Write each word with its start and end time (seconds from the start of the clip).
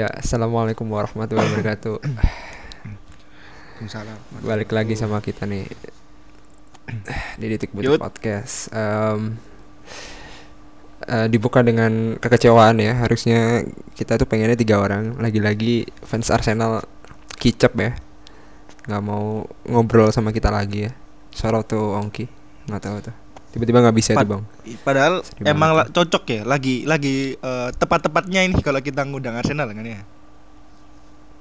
Ya, 0.00 0.08
assalamualaikum 0.16 0.88
warahmatullahi 0.88 1.44
wabarakatuh. 1.44 2.00
Waalaikumsalam. 2.00 4.16
Balik 4.48 4.72
lagi 4.72 4.96
sama 4.96 5.20
kita 5.20 5.44
nih 5.44 5.68
di 7.36 7.46
Detik. 7.52 7.76
Butuh 7.76 8.00
Podcast. 8.00 8.72
Em, 8.72 9.36
eh, 11.04 11.28
dibuka 11.28 11.60
dengan 11.60 12.16
kekecewaan 12.16 12.80
ya. 12.80 12.96
Harusnya 12.96 13.60
kita 13.92 14.16
tuh 14.16 14.24
pengennya 14.24 14.56
tiga 14.56 14.80
orang. 14.80 15.20
Lagi-lagi 15.20 15.84
fans 16.00 16.32
Arsenal 16.32 16.80
kicep 17.36 17.76
ya. 17.76 17.92
nggak 18.88 19.04
mau 19.04 19.44
ngobrol 19.68 20.08
sama 20.16 20.32
kita 20.32 20.48
lagi 20.48 20.88
ya. 20.88 20.96
Sorot 21.36 21.68
tuh 21.68 22.00
Ongki. 22.00 22.24
nggak 22.72 22.82
tahu 22.88 23.04
tuh. 23.04 23.12
Tiba-tiba 23.50 23.78
nggak 23.80 23.96
bisa 23.96 24.10
Pat- 24.12 24.22
tuh 24.22 24.30
bang. 24.30 24.42
Padahal 24.80 25.14
Sedih 25.20 25.48
emang 25.48 25.70
banget 25.72 25.86
la- 25.86 25.92
cocok 25.92 26.24
ya, 26.24 26.40
lagi 26.44 26.74
lagi 26.84 27.14
eh, 27.34 27.68
tepat-tepatnya 27.72 28.40
ini 28.42 28.54
kalau 28.60 28.78
kita 28.78 29.02
ngundang 29.02 29.34
Arsenal 29.34 29.68
kan 29.68 29.82
ya. 29.82 30.02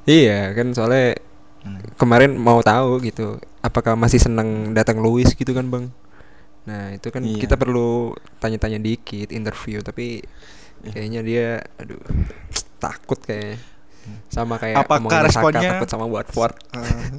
Iya 0.04 0.54
kan 0.54 0.74
soalnya 0.74 1.20
Hmm. 1.60 1.76
kemarin 1.96 2.34
mau 2.34 2.64
tahu 2.64 3.04
gitu 3.04 3.36
apakah 3.60 3.92
masih 3.94 4.16
senang 4.18 4.72
datang 4.72 5.04
Louis 5.04 5.28
gitu 5.28 5.52
kan 5.52 5.68
bang 5.68 5.92
nah 6.64 6.96
itu 6.96 7.12
kan 7.12 7.20
Iya. 7.20 7.36
kita 7.38 7.60
perlu 7.60 8.16
tanya-tanya 8.38 8.80
dikit 8.80 9.28
interview 9.28 9.84
tapi 9.84 10.24
kayaknya 10.82 11.20
dia 11.20 11.48
aduh 11.76 12.00
takut 12.78 13.20
kayaknya 13.20 13.60
sama 14.28 14.56
kayak 14.56 14.82
Apakah 14.82 15.26
responnya- 15.26 15.78
takut 15.78 15.90
sama 15.90 16.06
Watford. 16.06 16.54
Eh, 16.76 17.10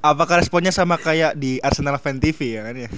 Apakah 0.10 0.40
responnya 0.40 0.70
sama 0.70 0.96
kayak 0.96 1.34
di 1.34 1.60
Arsenal 1.60 1.98
Fan 1.98 2.16
TV 2.16 2.56
ya 2.56 2.62
kan 2.64 2.76
ya? 2.76 2.90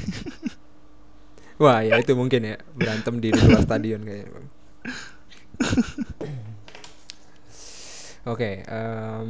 wah 1.63 1.81
ya 1.81 1.99
itu 1.99 2.13
mungkin 2.15 2.45
ya. 2.45 2.57
Berantem 2.73 3.19
di 3.19 3.29
luar 3.31 3.61
stadion 3.61 4.01
kayaknya 4.01 4.31
oke 8.31 8.51
em, 8.65 9.29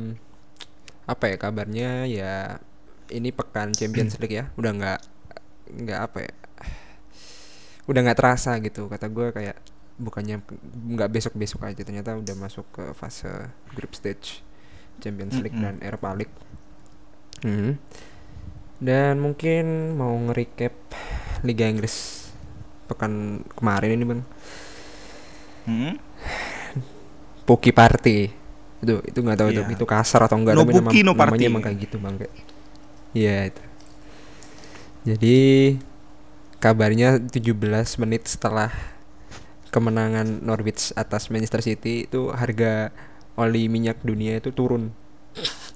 apa 1.06 1.24
ya 1.26 1.36
kabarnya? 1.36 1.90
Ya 2.06 2.58
ini 3.10 3.30
pekan 3.30 3.74
Champions 3.74 4.18
League 4.18 4.36
ya. 4.36 4.44
Udah 4.54 4.70
nggak 4.70 5.00
nggak 5.80 6.00
apa 6.00 6.18
ya. 6.22 6.34
Udah 7.86 8.00
nggak 8.04 8.18
terasa 8.18 8.58
gitu. 8.62 8.86
Kata 8.86 9.10
gue 9.10 9.30
kayak 9.30 9.56
bukannya 10.00 10.40
nggak 10.96 11.10
besok 11.12 11.36
besok 11.36 11.60
aja 11.62 11.84
ternyata 11.84 12.16
udah 12.16 12.34
masuk 12.34 12.64
ke 12.72 12.84
fase 12.96 13.28
group 13.76 13.92
stage 13.92 14.40
Champions 14.98 15.36
League 15.38 15.52
Mm-mm. 15.54 15.76
dan 15.78 15.84
Europa 15.84 16.10
League 16.16 16.36
Hmm. 17.40 17.80
dan 18.76 19.16
mungkin 19.16 19.96
mau 19.96 20.12
nge-recap 20.28 20.76
Liga 21.40 21.64
Inggris 21.64 22.28
pekan 22.84 23.40
kemarin 23.54 23.96
ini 23.96 24.04
bang 24.04 24.22
Hmm? 25.64 25.94
Poki 27.44 27.72
Party 27.72 28.28
itu 28.80 28.94
itu 29.04 29.18
nggak 29.20 29.36
tahu 29.36 29.48
itu 29.52 29.60
Iya. 29.60 29.72
itu 29.76 29.84
kasar 29.84 30.24
atau 30.24 30.40
enggak 30.40 30.56
No 30.56 30.64
tapi 30.64 30.72
Puki, 30.72 31.04
no 31.04 31.12
namanya 31.12 31.46
emang 31.48 31.60
kayak 31.60 31.78
gitu 31.84 31.96
bang 32.00 32.16
kayak 32.16 32.32
iya 33.12 33.48
itu 33.48 33.62
jadi 35.04 35.38
kabarnya 36.60 37.20
17 37.24 37.56
menit 38.00 38.28
setelah 38.28 38.68
kemenangan 39.70 40.42
Norwich 40.42 40.90
atas 40.94 41.30
Manchester 41.30 41.62
City 41.62 42.04
itu 42.04 42.30
harga 42.30 42.90
oli 43.34 43.70
minyak 43.70 44.02
dunia 44.02 44.36
itu 44.36 44.50
turun 44.50 44.90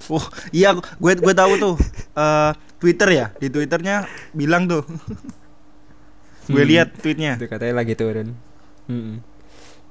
Oh 0.05 0.21
iya, 0.53 0.75
gue 0.77 1.13
gue 1.17 1.33
tahu 1.33 1.53
tuh 1.57 1.75
eh, 2.13 2.53
Twitter 2.77 3.09
ya 3.09 3.27
di 3.39 3.49
Twitternya 3.49 4.05
bilang 4.37 4.69
tuh. 4.69 4.85
gue 6.45 6.61
Hmm. 6.61 6.69
lihat 6.69 6.93
tweetnya. 7.01 7.41
itu 7.41 7.49
katanya 7.49 7.81
lagi 7.81 7.97
turun 7.97 8.37
Mm-mm. 8.85 9.17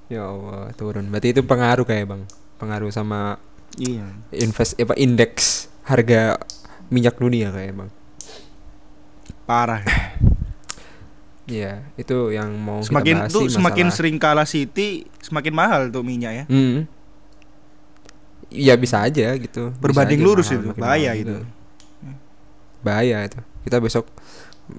ya 0.05 0.29
Allah 0.29 0.69
turun 0.77 1.09
berarti 1.09 1.33
itu 1.33 1.41
pengaruh 1.41 1.81
kayak 1.81 2.05
bang 2.05 2.21
pengaruh 2.61 2.93
sama 2.93 3.41
Iya. 3.73 4.05
invest 4.29 4.77
apa 4.77 4.93
indeks 4.93 5.65
harga 5.89 6.37
minyak 6.93 7.17
dunia 7.17 7.49
kayak 7.49 7.73
bang 7.73 7.89
Parah. 9.43 9.81
ya. 9.81 9.97
Iya, 11.43 11.83
itu 11.99 12.31
yang 12.31 12.55
mau 12.55 12.79
Semakin 12.79 13.15
kita 13.19 13.23
bahas 13.27 13.35
tuh 13.35 13.51
semakin 13.51 13.91
sering 13.91 14.15
kalah 14.15 14.47
City, 14.47 15.03
semakin 15.19 15.51
mahal 15.51 15.81
tuh 15.91 15.99
minyak 15.99 16.31
ya. 16.31 16.45
Hmm. 16.47 16.87
Iya 18.47 18.79
bisa 18.79 19.03
aja 19.03 19.35
gitu. 19.35 19.75
Berbanding 19.83 20.23
aja 20.23 20.27
lurus 20.27 20.47
mahal, 20.47 20.61
itu, 20.63 20.69
bahaya 20.79 21.11
mahal 21.11 21.19
itu. 21.19 21.27
gitu. 21.27 21.37
Bahaya 22.79 23.17
itu. 23.27 23.39
Kita 23.67 23.77
besok 23.83 24.07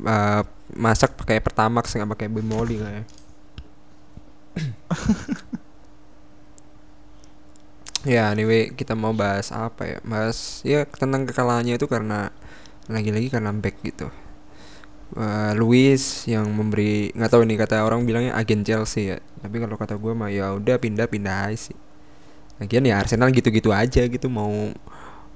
uh, 0.08 0.40
masak 0.72 1.12
pakai 1.20 1.44
Pertamax 1.44 1.92
nggak 1.92 2.10
pakai 2.16 2.32
Bimoli 2.32 2.80
kayak. 2.80 3.04
ya 8.04 8.30
anyway 8.36 8.68
kita 8.70 8.92
mau 8.92 9.16
bahas 9.16 9.48
apa 9.48 9.82
ya 9.88 9.98
bahas 10.04 10.60
ya 10.60 10.84
tentang 10.84 11.24
kekalahannya 11.24 11.80
itu 11.80 11.88
karena 11.88 12.28
lagi-lagi 12.86 13.32
karena 13.32 13.50
back 13.56 13.80
gitu 13.80 14.12
Eh, 15.14 15.52
Luis 15.54 16.26
yang 16.26 16.48
memberi 16.50 17.14
nggak 17.14 17.30
tahu 17.30 17.46
nih 17.46 17.54
kata 17.54 17.86
orang 17.86 18.02
bilangnya 18.02 18.34
agen 18.34 18.66
Chelsea 18.66 19.14
ya 19.14 19.18
tapi 19.38 19.62
kalau 19.62 19.76
kata 19.76 19.94
gue 19.94 20.10
mah 20.10 20.26
ya 20.26 20.50
udah 20.50 20.74
pindah 20.74 21.06
pindah 21.06 21.46
aja 21.46 21.70
sih 21.70 21.76
Lagian 22.58 22.82
ya 22.82 22.98
Arsenal 22.98 23.30
gitu-gitu 23.30 23.70
aja 23.70 24.02
gitu 24.02 24.26
mau 24.26 24.50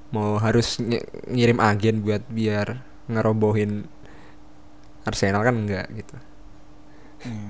mau 0.09 0.35
harus 0.35 0.79
ngi- 0.79 1.05
ngirim 1.31 1.59
agen 1.59 2.01
buat 2.01 2.25
biar 2.27 2.81
ngerobohin 3.07 3.87
Arsenal 5.01 5.41
kan 5.41 5.55
enggak 5.55 5.87
gitu. 5.95 6.15
Iya. 7.23 7.49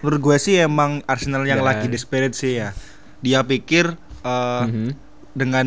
Menurut 0.00 0.20
gue 0.22 0.36
sih 0.38 0.54
emang 0.56 1.02
Arsenal 1.04 1.42
yang 1.44 1.60
Ya. 1.60 1.66
lagi 1.66 1.86
desperate 1.86 2.32
sih 2.32 2.56
ya. 2.56 2.72
Dia 3.20 3.42
pikir 3.42 3.96
eh, 4.20 4.64
Mhm. 4.64 4.88
dengan 5.34 5.66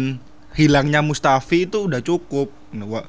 hilangnya 0.53 1.01
Mustafi 1.01 1.65
itu 1.65 1.85
udah 1.85 1.99
cukup. 1.99 2.53
Nah, 2.71 3.03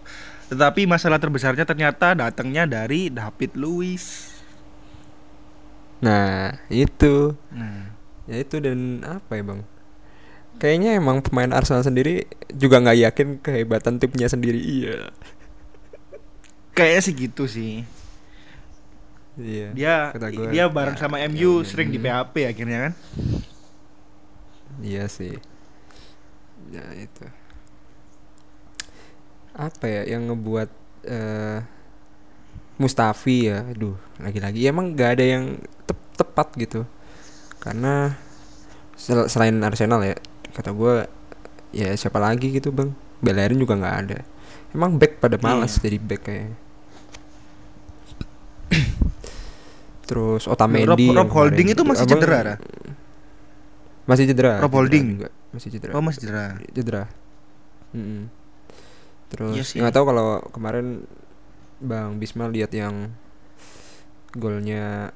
Tetapi 0.54 0.87
masalah 0.87 1.19
terbesarnya 1.19 1.66
ternyata 1.66 2.15
datangnya 2.15 2.62
dari 2.65 3.10
David 3.10 3.59
Luiz. 3.59 4.31
Nah, 5.98 6.54
itu. 6.69 7.34
Nah, 7.50 7.91
Ya 8.25 8.41
itu 8.41 8.56
dan 8.56 9.04
apa 9.04 9.37
ya, 9.37 9.44
Bang? 9.44 9.60
Kayaknya 10.56 10.97
emang 10.97 11.20
pemain 11.20 11.50
Arsenal 11.53 11.84
sendiri 11.84 12.25
juga 12.54 12.81
nggak 12.81 12.98
yakin 13.10 13.28
kehebatan 13.42 13.98
timnya 14.00 14.28
sendiri. 14.31 14.56
Iya. 14.56 15.12
kayaknya 16.75 17.00
sih 17.06 17.15
gitu 17.15 17.44
sih. 17.47 17.72
Iya. 19.34 19.69
Dia 19.75 19.94
gua, 20.31 20.50
dia 20.50 20.65
bareng 20.71 20.97
ya, 20.97 21.00
sama 21.00 21.16
ya 21.26 21.28
MU 21.28 21.62
udah. 21.62 21.66
sering 21.66 21.91
di 21.91 21.98
Hmm. 21.98 22.06
PHP 22.06 22.34
akhirnya 22.47 22.78
kan. 22.91 22.92
Iya 24.82 25.04
sih. 25.06 25.34
Ya 26.71 26.84
itu. 26.97 27.25
Apa 29.54 29.87
ya 29.87 30.03
yang 30.06 30.26
ngebuat 30.28 30.69
eh 31.04 31.60
Mustafi 32.75 33.47
ya, 33.47 33.62
aduh, 33.65 33.94
lagi-lagi 34.19 34.66
ya 34.66 34.75
emang 34.75 34.98
gak 34.98 35.15
ada 35.15 35.25
yang 35.25 35.44
tep- 35.87 36.10
tepat 36.19 36.50
gitu. 36.59 36.82
Karena 37.62 38.19
sel- 38.98 39.31
selain 39.31 39.54
Arsenal 39.62 40.03
ya, 40.03 40.19
kata 40.50 40.75
gua 40.75 41.06
ya 41.70 41.94
siapa 41.94 42.19
lagi 42.19 42.50
gitu 42.50 42.75
bang, 42.75 42.91
Bellerin 43.22 43.62
juga 43.62 43.78
nggak 43.78 43.97
ada. 44.03 44.19
Emang 44.75 44.98
back 44.98 45.22
pada 45.22 45.38
malas 45.38 45.78
Iya. 45.78 45.82
jadi 45.86 45.98
back 46.03 46.22
kayak. 46.26 46.50
Terus 50.04 50.42
Rob, 50.44 50.53
Otamendi 50.59 51.09
Rob 51.09 51.16
yang 51.16 51.30
Holding 51.30 51.68
itu 51.71 51.83
masih 51.86 52.04
Abang- 52.04 52.12
cedera, 52.21 52.39
Ra? 52.42 52.54
Masih 54.04 54.24
cedera. 54.28 54.53
Rob 54.59 54.66
cedera 54.66 54.77
Holding? 54.77 55.04
juga, 55.16 55.28
masih 55.48 55.68
cedera 55.71 55.92
Oh 55.95 56.03
masih 56.03 56.18
cedera. 56.21 56.45
cedera. 56.74 57.03
Mm-mm. 57.95 58.22
Terus 59.34 59.54
Iya 59.54 59.65
sih. 59.66 59.78
nggak 59.83 59.92
tahu 59.92 60.04
kalau 60.07 60.28
kemarin 60.48 61.03
Bang 61.83 62.16
Bisma 62.16 62.47
lihat 62.47 62.71
yang 62.71 63.10
golnya 64.34 65.10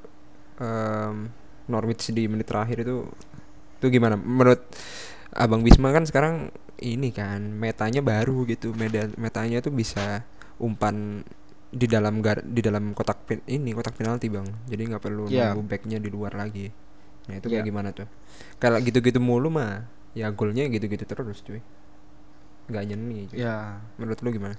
em, 0.59 1.31
Norwich 1.69 2.11
di 2.11 2.27
menit 2.27 2.49
terakhir 2.49 2.83
itu 2.83 3.07
itu 3.79 3.87
gimana? 3.89 4.19
Menurut 4.19 4.67
Abang 5.31 5.63
Bisma 5.63 5.93
kan 5.93 6.03
sekarang 6.03 6.51
ini 6.79 7.15
kan 7.15 7.39
metanya 7.43 8.01
baru 8.01 8.43
gitu. 8.45 8.75
Meda 8.75 9.07
metanya 9.15 9.61
tuh 9.61 9.71
bisa 9.71 10.25
umpan 10.59 11.23
di 11.69 11.85
dalam 11.85 12.25
gar 12.25 12.41
di 12.41 12.65
dalam 12.65 12.97
kotak 12.97 13.29
pin 13.29 13.45
ini 13.45 13.77
kotak 13.77 13.93
penalti 13.93 14.33
bang 14.33 14.49
jadi 14.65 14.89
nggak 14.89 15.05
perlu 15.05 15.29
Iya. 15.29 15.53
nunggu 15.53 15.69
backnya 15.69 16.01
di 16.01 16.09
luar 16.09 16.33
lagi 16.33 16.73
nah 17.29 17.37
itu 17.37 17.45
kayak 17.45 17.61
Iya. 17.61 17.69
gimana 17.69 17.89
tuh 17.93 18.09
kalau 18.57 18.81
gitu-gitu 18.81 19.21
mulu 19.21 19.53
mah 19.53 19.85
ya 20.17 20.33
golnya 20.33 20.65
gitu-gitu 20.65 21.05
terus 21.05 21.45
cuy 21.45 21.61
nggak 22.69 22.85
nyeni 22.85 23.27
cuy. 23.27 23.41
Ya, 23.41 23.81
menurut 23.97 24.21
lu 24.21 24.31
gimana 24.31 24.57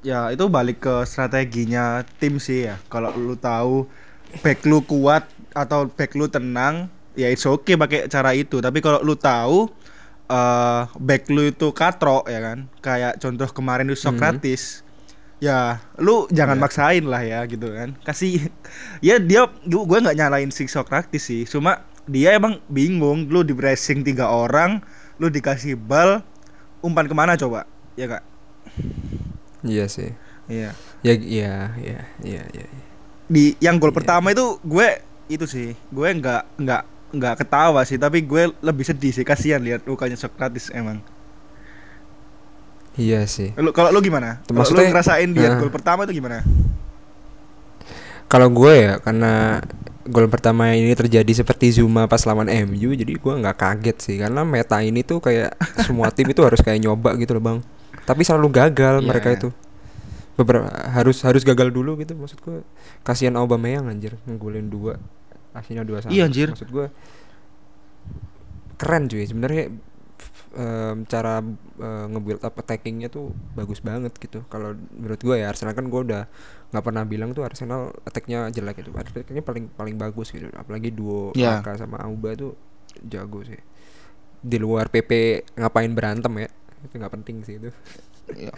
ya 0.00 0.32
itu 0.32 0.48
balik 0.48 0.80
ke 0.80 1.04
strateginya 1.04 2.00
tim 2.16 2.40
sih 2.40 2.64
ya. 2.66 2.80
Kalau 2.88 3.12
lu 3.12 3.36
tahu 3.36 3.84
back 4.40 4.64
lu 4.64 4.80
kuat 4.80 5.28
atau 5.52 5.84
back 5.86 6.16
lu 6.16 6.24
tenang, 6.24 6.88
ya 7.12 7.28
it's 7.28 7.44
okay 7.44 7.76
pakai 7.76 8.08
cara 8.08 8.32
itu. 8.32 8.58
Tapi 8.58 8.80
kalau 8.80 9.04
lu 9.04 9.12
tahu 9.12 9.68
eh 10.26 10.82
back 10.96 11.28
lu 11.28 11.44
itu 11.44 11.68
katro 11.74 12.24
ya 12.24 12.40
kan, 12.40 12.58
kayak 12.80 13.18
contoh 13.18 13.48
kemarin 13.50 13.84
itu 13.86 13.98
Socrates. 13.98 14.80
ya 15.36 15.80
lu 15.96 16.28
jangan 16.28 16.56
Ya. 16.56 16.62
maksain 16.62 17.04
lah 17.08 17.24
ya 17.24 17.40
gitu 17.48 17.72
kan 17.72 17.96
kasih 18.04 18.52
ya 19.00 19.16
dia 19.16 19.48
gue 19.64 19.98
nggak 20.04 20.12
nyalain 20.12 20.52
si 20.52 20.68
Socrates 20.68 21.24
sih 21.24 21.48
cuma 21.48 21.80
dia 22.04 22.36
emang 22.36 22.60
bingung 22.68 23.24
lu 23.24 23.40
di 23.40 23.56
pressing 23.56 24.04
tiga 24.04 24.28
orang 24.28 24.84
lu 25.16 25.32
dikasih 25.32 25.80
bal 25.80 26.20
umpan 26.80 27.04
ke 27.04 27.12
mana 27.12 27.34
coba 27.34 27.64
ya 27.94 28.08
kak 28.08 28.22
Iya 29.60 29.84
sih. 29.86 30.10
iya 30.46 30.72
Ya 31.00 31.12
iya 31.14 31.54
iya 31.76 32.00
iya 32.20 32.42
iya. 32.46 32.66
di 33.26 33.54
yang 33.58 33.76
gol 33.76 33.88
Iya. 33.88 33.96
pertama 33.96 34.30
itu 34.30 34.58
gue 34.60 34.88
itu 35.28 35.44
sih 35.44 35.72
gue 35.86 36.08
nggak 36.10 36.58
nggak 36.58 36.82
nggak 37.12 37.34
ketawa 37.36 37.80
sih 37.82 37.96
tapi 37.96 38.20
gue 38.20 38.50
lebih 38.58 38.82
sedih 38.82 39.10
sih 39.10 39.22
kasihan 39.22 39.58
lihat 39.58 39.84
mukanya 39.84 40.14
Sokratis 40.14 40.70
emang 40.70 40.98
Iya 42.92 43.22
sih. 43.24 43.54
lu 43.54 43.70
kalau 43.70 43.88
lu 43.90 44.00
gimana 44.00 44.42
kalau 44.42 44.66
lu 44.66 44.82
ngerasain 44.84 45.30
dia 45.30 45.48
Nah. 45.48 45.58
gol 45.58 45.70
pertama 45.70 46.02
itu 46.02 46.14
gimana 46.14 46.42
Kalau 48.30 48.46
gue 48.48 48.72
ya 48.78 48.92
karena 49.02 49.58
gol 50.06 50.30
pertama 50.30 50.70
ini 50.70 50.94
terjadi 50.94 51.28
seperti 51.34 51.74
Zuma 51.74 52.06
pas 52.06 52.22
lawan 52.24 52.46
MU 52.46 52.94
jadi 52.94 53.18
gue 53.18 53.34
nggak 53.42 53.56
kaget 53.58 53.96
sih. 53.98 54.16
Karena 54.16 54.46
meta 54.46 54.78
ini 54.80 55.02
tuh 55.02 55.18
kayak 55.18 55.58
semua 55.86 56.14
tim 56.14 56.30
itu 56.30 56.40
harus 56.40 56.62
kayak 56.62 56.78
nyoba 56.78 57.18
gitu 57.18 57.34
loh 57.34 57.42
bang. 57.42 57.58
Tapi 58.06 58.22
selalu 58.22 58.48
gagal 58.50 59.02
Iya. 59.02 59.06
mereka 59.06 59.28
itu. 59.34 59.48
Beberapa 60.38 60.70
harus 60.94 61.20
harus 61.20 61.42
gagal 61.42 61.68
dulu 61.68 61.98
gitu 61.98 62.14
maksud 62.14 62.38
gue. 62.38 62.62
Kasihan 63.02 63.34
Aubameyang 63.34 63.90
anjir 63.90 64.14
ngegolin 64.24 64.70
dua 64.70 64.96
akhirnya 65.50 65.82
dua 65.82 65.98
sama 65.98 66.14
Iya, 66.14 66.30
anjir. 66.30 66.54
maksud 66.54 66.70
gue 66.70 66.86
keren 68.76 69.10
cuy. 69.10 69.26
Sebenarnya 69.26 69.74
em, 70.52 71.06
cara 71.06 71.38
eh, 71.78 72.04
nge-build 72.10 72.42
up 72.42 72.54
attackingnya 72.56 73.06
tuh 73.06 73.30
bagus 73.52 73.78
banget 73.78 74.10
gitu. 74.16 74.42
Kalau 74.46 74.74
menurut 74.92 75.18
gue 75.18 75.36
ya 75.36 75.48
Arsenal 75.48 75.72
kan 75.72 75.86
gue 75.86 76.00
udah 76.02 76.26
nggak 76.70 76.84
pernah 76.84 77.02
bilang 77.02 77.30
tuh 77.30 77.42
Arsenal 77.42 77.94
attacknya 78.02 78.50
jelek 78.50 78.82
gitu. 78.82 78.90
Attacknya 78.92 79.40
paling 79.40 79.70
paling 79.70 79.94
bagus 79.94 80.30
gitu. 80.30 80.50
Apalagi 80.52 80.90
duo 80.90 81.30
Iya. 81.32 81.62
Aka 81.62 81.78
sama 81.78 82.02
Auba 82.02 82.34
tuh 82.34 82.58
jago 83.02 83.42
sih. 83.42 83.58
Di 84.40 84.56
luar 84.56 84.88
PP 84.88 85.10
ngapain 85.54 85.92
berantem 85.92 86.32
ya? 86.36 86.48
Itu 86.82 86.94
nggak 86.96 87.12
penting 87.14 87.36
sih 87.42 87.56
itu. 87.56 87.70
Iya. 88.30 88.54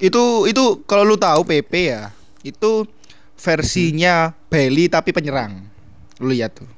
itu 0.00 0.48
itu 0.48 0.80
kalau 0.88 1.04
lu 1.04 1.20
tahu 1.20 1.44
PP 1.44 1.72
ya 1.92 2.08
itu 2.40 2.88
versinya 3.36 4.32
Bailey 4.48 4.88
tapi 4.88 5.12
penyerang. 5.12 5.68
Lu 6.20 6.28
lihat 6.28 6.56
tuh. 6.56 6.68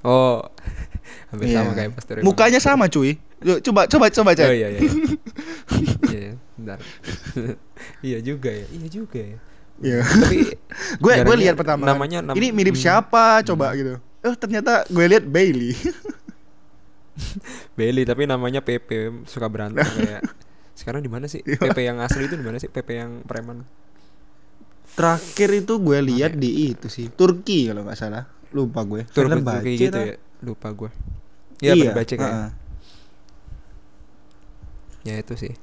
Oh 0.00 0.40
hampir 1.32 1.48
Iya. 1.48 1.60
sama 1.60 1.70
kayak 1.72 1.90
Pastore 1.92 2.20
mukanya 2.20 2.60
sama 2.60 2.88
cuy 2.88 3.16
Yuk, 3.40 3.58
coba 3.64 3.88
coba 3.88 4.06
coba 4.12 4.30
oh 4.32 4.36
cek 4.36 4.46
iya 4.52 4.68
iya 4.68 4.68
iya. 4.68 4.80
Iya 6.10 6.20
iya, 6.20 6.34
bentar. 6.60 6.78
Iya 8.04 8.18
juga 8.20 8.50
ya. 8.52 8.66
Iya 8.68 8.86
juga 8.92 9.20
ya. 9.20 9.38
Iya. 9.80 9.98
tapi 10.04 10.36
gue 11.02 11.12
gue 11.24 11.36
lihat 11.40 11.56
pertama 11.56 11.88
namanya 11.88 12.20
nam- 12.20 12.36
ini 12.36 12.52
mirip 12.52 12.76
hmm, 12.76 12.84
siapa 12.84 13.40
coba 13.48 13.72
gitu. 13.72 13.96
Oh 14.20 14.34
ternyata 14.36 14.84
gue 14.92 15.04
lihat 15.08 15.24
Bailey. 15.24 15.72
Bailey 17.76 18.04
tapi 18.04 18.28
namanya 18.28 18.60
PP 18.60 19.24
suka 19.24 19.48
berantem 19.48 19.84
kayak 19.84 20.24
sekarang 20.76 21.00
di 21.00 21.08
mana 21.08 21.24
sih? 21.28 21.40
PP 21.40 21.76
yang 21.80 22.00
asli 22.04 22.28
itu 22.28 22.36
di 22.36 22.44
mana 22.44 22.60
sih? 22.60 22.68
PP 22.68 22.88
yang 22.92 23.24
preman. 23.24 23.64
Terakhir 24.92 25.64
itu 25.64 25.80
gue 25.80 25.98
lihat 26.04 26.36
ya? 26.36 26.40
di 26.40 26.76
itu 26.76 26.92
sih 26.92 27.08
Turki 27.08 27.72
kalau 27.72 27.88
nggak 27.88 27.96
salah. 27.96 28.28
Lupa 28.52 28.84
gue. 28.84 29.08
Turki 29.08 29.40
Turki 29.40 29.72
gitu 29.80 29.96
ya. 29.96 30.16
Lupa 30.44 30.68
gue. 30.76 30.90
Iya 31.64 31.72
iya 31.76 31.92
baca 31.96 32.14
kayak 32.16 32.28
heeh. 32.36 32.59
Ya 35.06 35.16
itu 35.20 35.34
sih. 35.36 35.54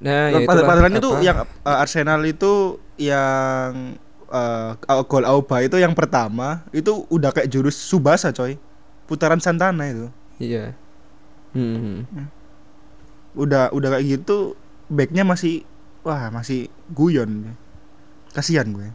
Nah 0.00 0.28
ya 0.32 0.44
padahal 0.44 0.92
itu 0.92 1.10
yang 1.24 1.48
uh, 1.64 1.82
Arsenal 1.82 2.20
itu 2.28 2.76
yang 3.00 3.96
uh, 4.28 4.76
gol 5.08 5.24
Auba 5.24 5.64
itu 5.64 5.80
yang 5.80 5.96
pertama 5.96 6.64
itu 6.72 7.08
udah 7.08 7.32
kayak 7.32 7.48
jurus 7.48 7.76
Subasa 7.76 8.32
coy. 8.32 8.60
Putaran 9.06 9.38
Santana 9.38 9.86
itu. 9.86 10.06
Iya. 10.42 10.74
Hmm, 11.56 12.04
udah 13.32 13.72
udah 13.72 13.88
kayak 13.96 14.04
gitu 14.20 14.58
backnya 14.92 15.24
masih 15.24 15.64
wah 16.04 16.28
masih 16.28 16.68
guyon. 16.92 17.56
Kasihan 18.34 18.68
gue. 18.68 18.88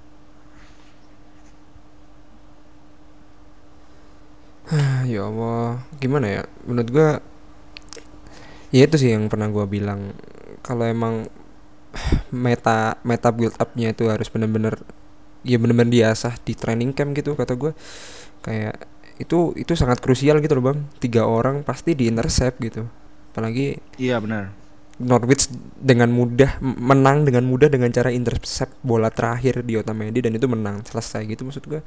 Ya 5.12 5.28
Allah 5.28 5.84
gimana 6.00 6.28
ya? 6.30 6.44
Menurut 6.64 6.90
gua 6.94 7.10
ya 8.72 8.88
itu 8.88 8.96
sih 9.00 9.12
yang 9.16 9.28
pernah 9.32 9.48
gua 9.52 9.66
bilang. 9.68 10.16
Kalau 10.66 10.86
emang 10.88 11.28
meta 12.32 12.96
meta 13.04 13.30
build 13.34 13.56
upnya 13.60 13.92
itu 13.92 14.08
harus 14.08 14.28
bener-bener 14.32 14.80
ya 15.44 15.58
bener-bener 15.58 15.92
diasah 15.92 16.38
di 16.46 16.54
training 16.56 16.92
camp 16.96 17.14
gitu 17.18 17.36
kata 17.36 17.54
gua. 17.60 17.72
Kayak 18.46 18.88
itu 19.22 19.54
itu 19.60 19.74
sangat 19.78 20.02
krusial 20.02 20.40
gitu 20.42 20.58
loh 20.60 20.74
bang. 20.74 20.80
Tiga 21.04 21.28
orang 21.28 21.62
pasti 21.68 21.94
di 21.94 22.08
intercept 22.10 22.58
gitu. 22.64 22.88
Apalagi 23.34 23.78
iya 24.00 24.18
benar. 24.20 24.56
Norwich 25.02 25.50
dengan 25.82 26.14
mudah 26.14 26.62
menang 26.62 27.26
dengan 27.26 27.42
mudah 27.50 27.74
dengan 27.74 27.90
cara 27.90 28.14
intercept 28.14 28.78
bola 28.86 29.10
terakhir 29.10 29.66
di 29.66 29.74
Otamendi 29.80 30.22
dan 30.22 30.34
itu 30.38 30.46
menang. 30.46 30.86
Selesai 30.86 31.26
gitu 31.28 31.44
maksud 31.48 31.66
gua. 31.68 31.82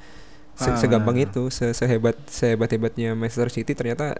Se- 0.54 0.70
Ah, 0.70 0.78
segampang 0.78 1.18
benar. 1.18 1.30
itu 1.30 1.50
se 1.50 1.70
sehebat 1.74 2.14
sehebat 2.30 2.70
hebatnya 2.70 3.14
Manchester 3.18 3.50
City 3.50 3.74
ternyata 3.74 4.18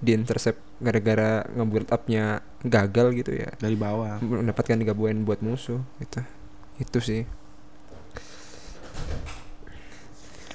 di 0.00 0.16
intercept 0.16 0.58
gara-gara 0.80 1.44
nge-build 1.52 1.88
upnya 1.92 2.40
gagal 2.64 3.12
gitu 3.20 3.36
ya. 3.36 3.52
Dari 3.60 3.76
bawah. 3.76 4.18
Mendapatkan 4.24 4.80
tiga 4.80 4.96
poin 4.96 5.16
buat 5.28 5.44
musuh 5.44 5.84
gitu. 6.00 6.20
Itu 6.80 6.98
sih. 7.04 7.28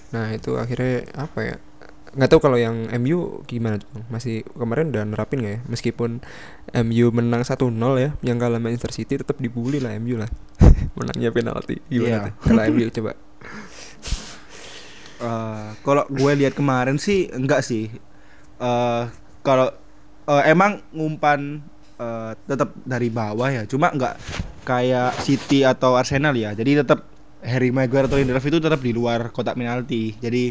Nah 0.10 0.34
itu 0.34 0.58
akhirnya 0.58 1.06
apa 1.14 1.40
ya? 1.46 1.56
Nggak 2.16 2.30
tahu 2.32 2.42
kalau 2.42 2.58
yang 2.58 2.90
MU 3.04 3.44
gimana 3.46 3.78
tuh 3.78 3.92
masih 4.08 4.42
kemarin 4.56 4.90
udah 4.90 5.04
nerapin 5.06 5.46
nggak 5.46 5.54
ya? 5.54 5.62
Meskipun 5.70 6.26
MU 6.74 7.06
menang 7.14 7.46
1-0 7.46 7.70
ya 8.02 8.10
yang 8.26 8.42
kalah 8.42 8.58
Manchester 8.58 8.90
City 8.90 9.22
tetap 9.22 9.38
dibully 9.38 9.78
lah 9.78 9.94
MU 10.02 10.18
lah. 10.18 10.30
Menangnya 10.98 11.30
penalti. 11.30 11.78
Gimana 11.86 12.32
tuh? 12.32 12.34
Kalau 12.50 12.62
MU 12.74 12.90
coba. 12.98 13.14
Eh, 15.16 15.68
kalau 15.86 16.04
gue 16.10 16.32
lihat 16.34 16.58
kemarin 16.58 16.98
sih 16.98 17.30
enggak 17.30 17.62
sih. 17.62 17.94
Eh 18.58 19.04
kalau 19.46 19.70
eh, 20.26 20.44
emang 20.50 20.72
ngumpan 20.92 21.62
eh, 21.98 22.32
tetap 22.50 22.74
dari 22.84 23.10
bawah 23.14 23.50
ya 23.54 23.64
cuma 23.70 23.94
enggak 23.94 24.18
kayak 24.66 25.22
City 25.22 25.62
atau 25.62 25.94
Arsenal 25.94 26.34
ya. 26.34 26.52
Jadi 26.58 26.82
tetap 26.82 27.06
Harry 27.46 27.70
Maguire 27.70 28.10
atau 28.10 28.18
Lindelof 28.18 28.42
itu 28.44 28.58
tetap 28.58 28.82
di 28.82 28.92
luar 28.92 29.30
kotak 29.30 29.54
penalti. 29.54 30.18
Jadi 30.18 30.50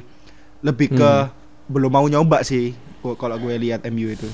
lebih 0.63 0.89
ke 0.95 1.11
Hmm. 1.11 1.29
belum 1.67 1.91
mau 1.91 2.07
nyoba 2.07 2.45
sih 2.47 2.77
kalau 3.19 3.37
gue 3.41 3.55
lihat 3.59 3.83
MU 3.89 4.09
itu. 4.13 4.29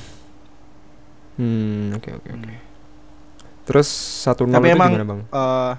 Hmm 1.39 1.95
oke 1.97 2.11
oke 2.21 2.29
oke. 2.37 2.53
Terus 3.67 3.89
satu 4.27 4.45
nol 4.45 4.67
itu 4.67 4.77
emang 4.77 4.91
gimana 4.91 5.05
bang? 5.07 5.21
eh 5.31 5.73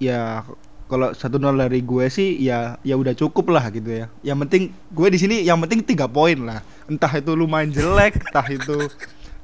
ya 0.00 0.42
kalau 0.92 1.16
satu 1.16 1.40
nol 1.40 1.56
dari 1.56 1.80
gue 1.80 2.04
sih 2.12 2.36
ya 2.36 2.76
ya 2.84 3.00
udah 3.00 3.16
cukup 3.16 3.48
lah 3.48 3.72
gitu 3.72 3.88
ya. 3.88 4.12
Yang 4.20 4.38
penting 4.44 4.62
gue 4.92 5.08
di 5.08 5.16
sini 5.16 5.36
yang 5.40 5.56
penting 5.64 5.80
tiga 5.80 6.04
poin 6.04 6.36
lah. 6.36 6.60
Entah 6.84 7.08
itu 7.16 7.32
lu 7.32 7.48
main 7.48 7.72
jelek 7.72 8.20
entah 8.28 8.44
itu 8.52 8.76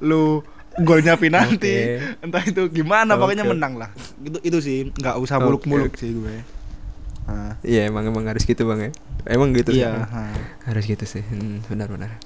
lu 0.04 0.44
golnya 0.84 1.16
penalti 1.16 1.72
Oke. 1.72 2.20
entah 2.22 2.42
itu 2.44 2.62
gimana 2.68 3.16
Oke, 3.16 3.24
pokoknya 3.24 3.44
menang 3.48 3.80
lah. 3.80 3.88
Itu 4.20 4.38
itu 4.44 4.58
sih 4.60 4.92
nggak 4.92 5.16
usah 5.16 5.40
muluk-muluk 5.40 5.96
oke. 5.96 5.96
sih 5.96 6.12
gue. 6.12 6.36
Nah, 7.24 7.56
Iya 7.64 7.88
emang 7.88 8.12
emang 8.12 8.28
harus 8.28 8.44
gitu 8.44 8.68
bang 8.68 8.88
ya. 8.88 8.90
Emang 9.24 9.56
gitu 9.56 9.72
sih, 9.72 9.80
iya 9.84 10.04
harus 10.68 10.84
gitu 10.84 11.04
sih. 11.08 11.24
Hmm, 11.24 11.64
benar 11.64 11.88
benar. 11.88 12.20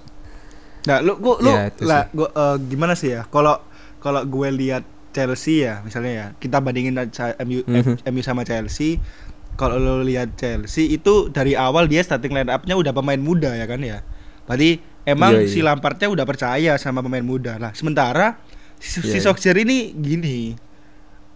Nah 0.83 0.99
lu 0.99 1.15
gua 1.23 1.39
lu 1.39 1.51
Ya, 1.51 1.71
lah 1.87 2.11
gua 2.11 2.29
eh, 2.35 2.57
gimana 2.67 2.99
sih 2.99 3.15
ya? 3.15 3.23
Kalau 3.31 3.63
kalau 4.03 4.27
gue 4.27 4.49
lihat 4.51 4.83
Chelsea 5.13 5.63
ya 5.63 5.81
misalnya 5.81 6.13
ya 6.13 6.27
kita 6.35 6.59
bandingin 6.59 6.97
MU 7.39 7.61
Mhm. 7.63 8.03
MU 8.05 8.21
sama 8.21 8.43
Chelsea 8.43 8.97
kalau 9.53 9.77
lo 9.77 10.01
lihat 10.01 10.35
Chelsea 10.35 10.91
itu 10.91 11.29
dari 11.29 11.53
awal 11.53 11.85
dia 11.85 12.01
starting 12.01 12.33
line 12.33 12.49
up-nya 12.49 12.73
udah 12.73 12.91
pemain 12.91 13.17
muda 13.17 13.53
ya 13.53 13.65
kan 13.65 13.79
ya 13.79 14.01
berarti 14.43 14.81
emang 15.05 15.33
Iya, 15.35 15.43
iya. 15.43 15.49
si 15.49 15.61
Lampardnya 15.61 16.09
udah 16.09 16.25
percaya 16.25 16.73
sama 16.77 16.99
pemain 16.99 17.23
muda 17.23 17.57
lah 17.57 17.71
sementara 17.73 18.41
si, 18.77 18.99
si 18.99 19.07
Iya, 19.07 19.13
iya. 19.13 19.23
Solskjaer 19.23 19.59
ini 19.61 19.93
gini 19.93 20.57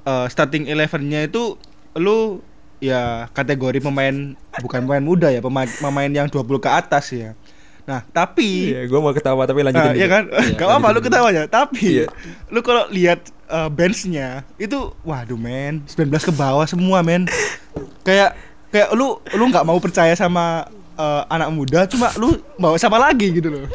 eh, 0.03 0.27
starting 0.27 0.67
elevennya 0.67 1.25
itu 1.25 1.61
lu 1.95 2.41
ya 2.77 3.29
kategori 3.31 3.81
pemain 3.81 4.37
bukan 4.59 4.85
pemain 4.85 5.01
muda 5.01 5.29
ya 5.29 5.41
pemain 5.41 5.65
pemain 5.67 6.09
yang 6.09 6.27
20 6.27 6.45
ke 6.57 6.69
atas 6.69 7.09
ya 7.11 7.33
nah 7.85 8.03
tapi 8.03 8.75
Iya, 8.75 8.83
gue 8.85 8.99
mau 8.99 9.13
ketawa 9.13 9.45
tapi 9.45 9.63
Nah, 9.63 9.71
lanjutin. 9.71 9.95
iya 9.95 10.05
dulu. 10.05 10.11
kan? 10.11 10.25
Iya, 10.27 10.51
Gak 10.53 10.67
apa-apa 10.67 10.75
lu 10.75 10.83
lanjutin 10.83 10.99
dulu. 10.99 11.07
ketawa 11.07 11.27
aja. 11.31 11.43
Tapi 11.47 11.85
Iya. 11.87 12.07
lu 12.51 12.61
kalau 12.61 12.85
lihat 12.91 13.21
uh, 13.51 13.71
benchnya 13.71 14.43
itu 14.57 14.93
waduh 15.03 15.39
men 15.39 15.83
19 15.89 16.11
ke 16.23 16.33
bawah 16.35 16.67
semua 16.67 17.03
men. 17.03 17.27
kayak 18.07 18.39
kayak 18.71 18.89
lu 18.95 19.19
lu 19.35 19.45
nggak 19.51 19.67
mau 19.67 19.79
percaya 19.83 20.15
sama 20.15 20.67
uh, 20.99 21.23
anak 21.31 21.49
muda 21.51 21.81
cuma 21.91 22.11
lu 22.19 22.39
mau 22.59 22.75
sama 22.79 22.99
lagi 23.01 23.31
gitu 23.35 23.51
loh. 23.51 23.67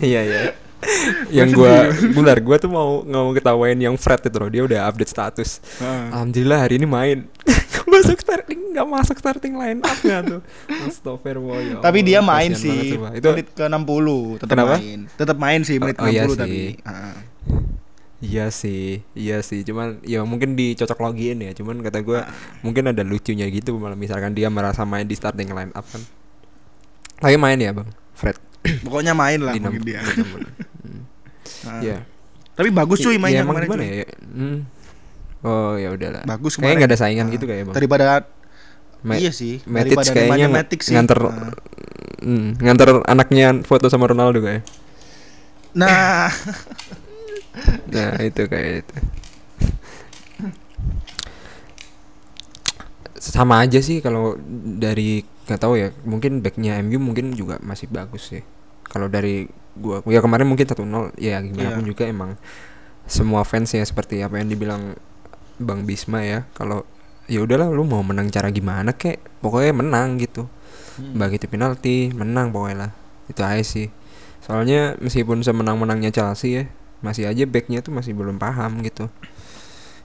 Iya 0.00 0.20
iya. 0.24 0.42
yang 1.44 1.52
gua 1.52 1.92
bular 2.16 2.40
gua 2.40 2.56
tuh 2.56 2.72
mau 2.72 3.04
mau 3.04 3.36
ketawain 3.36 3.76
yang 3.76 4.00
Fred 4.00 4.24
itu 4.24 4.36
loh 4.40 4.48
dia 4.48 4.62
udah 4.64 4.80
update 4.88 5.12
status. 5.12 5.60
Heeh. 5.76 6.04
Alhamdulillah 6.08 6.58
hari 6.64 6.80
ini 6.80 6.86
main. 6.88 7.18
masuk 7.90 8.18
starting 8.22 8.60
nggak 8.70 8.86
masuk 8.86 9.16
starting 9.18 9.54
line 9.58 9.82
up 9.82 9.98
nggak 9.98 10.22
tuh 10.22 10.40
Astagfirullah 10.86 11.58
ya 11.58 11.76
Tapi 11.82 11.98
dia 12.06 12.20
main 12.22 12.54
sih 12.54 12.94
banget, 12.94 13.18
itu 13.18 13.28
menit 13.34 13.48
ke 13.50 13.64
60 13.66 14.38
tetap 14.38 14.50
Kenapa? 14.54 14.74
main. 14.78 14.98
Tetap 15.10 15.36
main 15.36 15.60
sih 15.66 15.76
menit 15.82 15.96
Oh, 15.98 16.06
oh, 16.06 16.10
iya 16.10 16.22
60 16.24 16.38
tapi. 16.38 16.50
sih. 16.54 16.70
Iya 18.20 18.48
sih 18.48 19.00
iya 19.12 19.40
sih 19.40 19.60
cuman 19.62 20.00
ya 20.02 20.20
mungkin 20.22 20.52
dicocok 20.52 20.96
login 20.98 21.40
ya 21.40 21.52
cuman 21.52 21.80
kata 21.80 22.00
gue 22.00 22.20
mungkin 22.60 22.84
ada 22.86 23.00
lucunya 23.00 23.48
gitu 23.48 23.74
malah 23.74 23.94
misalkan 23.94 24.30
dia 24.30 24.46
merasa 24.46 24.84
main 24.84 25.02
di 25.02 25.12
starting 25.12 25.48
line 25.48 25.72
up 25.72 25.84
kan 25.84 26.04
lagi 27.20 27.36
main 27.36 27.56
ya 27.56 27.72
bang 27.72 27.88
Fred 28.12 28.36
Pokoknya 28.84 29.12
main 29.12 29.40
lah 29.40 29.52
di 29.52 29.60
mungkin 29.60 29.80
dia. 29.82 30.04
di 30.04 30.12
enam 30.14 30.28
bulan. 30.30 30.52
Hmm. 30.80 31.02
Ah. 31.62 31.80
Iya. 31.80 31.96
Tapi 32.52 32.68
bagus 32.70 32.98
cuy 32.98 33.12
Ya, 33.12 33.18
mainnya 33.18 33.40
emang 33.40 33.56
kemarin 33.56 33.66
gimana 33.66 33.82
cuy. 33.82 33.96
ya 33.96 34.06
Hmm. 34.30 34.58
oh 35.40 35.72
ya 35.74 35.88
udahlah 35.90 36.22
Bagus 36.22 36.52
kayaknya 36.54 36.60
kemarin. 36.60 36.76
nggak 36.78 36.90
ada 36.92 36.98
saingan 36.98 37.26
Ah. 37.26 37.32
gitu 37.32 37.44
kayak 37.46 37.62
bang 37.64 37.74
Daripada 37.74 38.04
Ma- 39.00 39.16
iya 39.16 39.32
sih. 39.32 39.64
Matic 39.64 39.96
daripada 39.96 40.10
kayaknya 40.12 40.46
Matic 40.50 40.80
sih. 40.82 40.92
nganter 40.92 41.18
Ah. 41.18 41.56
hmm, 42.20 42.60
nganter 42.60 42.88
anaknya 43.02 43.46
foto 43.62 43.88
sama 43.88 44.04
Ronaldo 44.06 44.44
kayak 44.44 44.60
Nah, 45.72 46.28
nah 47.90 48.14
itu 48.22 48.42
kayak 48.46 48.86
itu. 48.86 48.94
Sama 53.20 53.60
aja 53.60 53.84
sih 53.84 54.00
kalau 54.00 54.38
dari 54.80 55.20
nggak 55.44 55.60
tahu 55.60 55.74
ya 55.76 55.92
mungkin 56.08 56.40
backnya 56.40 56.80
MU 56.80 56.96
mungkin 56.96 57.36
juga 57.36 57.60
masih 57.60 57.90
bagus 57.92 58.32
sih. 58.32 58.42
Kalau 58.86 59.12
dari 59.12 59.44
gua 59.76 60.00
ya 60.08 60.24
kemarin 60.24 60.48
mungkin 60.48 60.66
1-0 60.66 61.14
ya 61.20 61.36
gimana 61.44 61.68
Iya. 61.70 61.76
pun 61.78 61.84
juga 61.86 62.04
emang 62.08 62.30
semua 63.06 63.42
fans 63.44 63.70
ya 63.74 63.82
seperti 63.84 64.22
apa 64.22 64.38
yang 64.40 64.48
dibilang 64.48 64.94
Bang 65.60 65.84
Bisma 65.84 66.22
ya 66.24 66.46
kalau 66.56 66.82
ya 67.30 67.44
udahlah 67.44 67.70
lu 67.70 67.84
mau 67.86 68.02
menang 68.02 68.26
cara 68.32 68.48
gimana 68.50 68.94
kek 68.96 69.20
pokoknya 69.44 69.74
menang 69.76 70.16
gitu. 70.18 70.46
Hmm. 70.98 71.16
bagi 71.16 71.38
itu 71.38 71.46
penalti 71.46 71.96
menang 72.12 72.50
pokoknya 72.50 72.76
lah. 72.88 72.90
Itu 73.30 73.40
aja 73.46 73.62
sih. 73.62 73.88
Soalnya 74.42 74.96
meskipun 74.98 75.44
semenang-menangnya 75.44 76.10
Chelsea 76.10 76.50
ya 76.56 76.64
masih 77.00 77.28
aja 77.28 77.44
backnya 77.48 77.80
tuh 77.80 77.92
masih 77.92 78.12
belum 78.12 78.36
paham 78.36 78.80
gitu. 78.84 79.08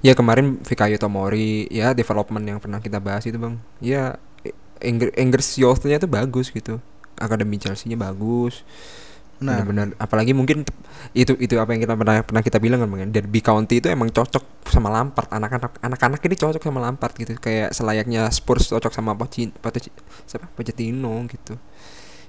Ya 0.03 0.13
kemarin 0.13 0.61
Fikayo 0.61 0.95
Tomori 0.99 1.65
ya 1.71 1.95
development 1.95 2.45
yang 2.45 2.59
pernah 2.61 2.79
kita 2.79 2.99
bahas 3.01 3.25
itu 3.25 3.35
bang. 3.39 3.55
Ya 3.79 4.19
Engers 4.83 5.55
Youth-nya 5.57 5.97
tuh 5.97 6.11
bagus 6.11 6.51
gitu. 6.51 6.79
Akademi 7.15 7.57
Chelsea-nya 7.57 7.95
bagus. 7.95 8.61
Nah, 9.35 9.59
benar-benar 9.67 9.99
apalagi 9.99 10.31
mungkin 10.31 10.63
itu 11.11 11.35
itu 11.43 11.59
apa 11.59 11.75
yang 11.75 11.83
kita 11.83 11.99
pernah 11.99 12.23
pernah 12.23 12.39
kita 12.39 12.55
bilang 12.55 12.79
kan 12.79 12.87
bang 12.87 13.11
Derby 13.11 13.43
County 13.43 13.83
itu 13.83 13.91
emang 13.91 14.07
cocok 14.07 14.71
sama 14.71 14.87
Lampard. 14.87 15.27
Anak-anak 15.27 15.83
anak-anak 15.83 16.19
ini 16.23 16.35
cocok 16.39 16.63
sama 16.63 16.79
Lampard 16.79 17.13
gitu. 17.19 17.35
Kayak 17.35 17.75
selayaknya 17.75 18.31
Spurs 18.31 18.71
cocok 18.71 18.91
sama 18.95 19.11
siapa? 20.27 20.47
Pochettino 20.55 21.27
gitu. 21.27 21.59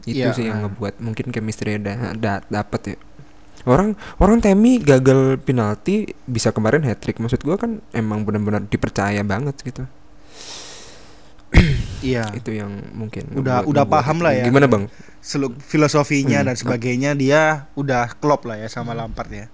Itu 0.07 0.23
Iya, 0.23 0.35
sih 0.35 0.47
yang 0.51 0.63
ah. 0.63 0.71
ngebuat 0.71 1.03
mungkin 1.03 1.35
chemistry 1.35 1.83
da, 1.83 2.15
da, 2.15 2.43
dapet 2.47 2.95
ya 2.95 2.97
orang 3.65 3.97
orang 4.19 4.39
Temi 4.39 4.77
gagal 4.79 5.41
penalti 5.41 6.13
bisa 6.25 6.53
kemarin 6.53 6.85
hat 6.85 7.01
trick 7.01 7.17
maksud 7.17 7.41
gua 7.41 7.57
kan 7.57 7.81
emang 7.91 8.23
benar-benar 8.23 8.63
dipercaya 8.63 9.23
banget 9.23 9.57
gitu 9.63 9.89
iya. 12.05 12.29
itu 12.35 12.53
yang 12.53 12.69
mungkin 12.93 13.31
Udah- 13.33 13.65
udah 13.65 13.87
paham 13.87 14.21
lah 14.21 14.35
ya. 14.35 14.45
gimana 14.45 14.67
bang 14.67 14.85
Seluk 15.23 15.59
filosofinya 15.59 16.43
Hmm. 16.43 16.49
dan 16.53 16.57
sebagainya 16.57 17.11
dia 17.15 17.67
udah 17.75 18.15
klop 18.15 18.47
lah 18.47 18.55
ya 18.57 18.71
sama 18.71 18.95
Lampard 18.95 19.27
ya. 19.27 19.47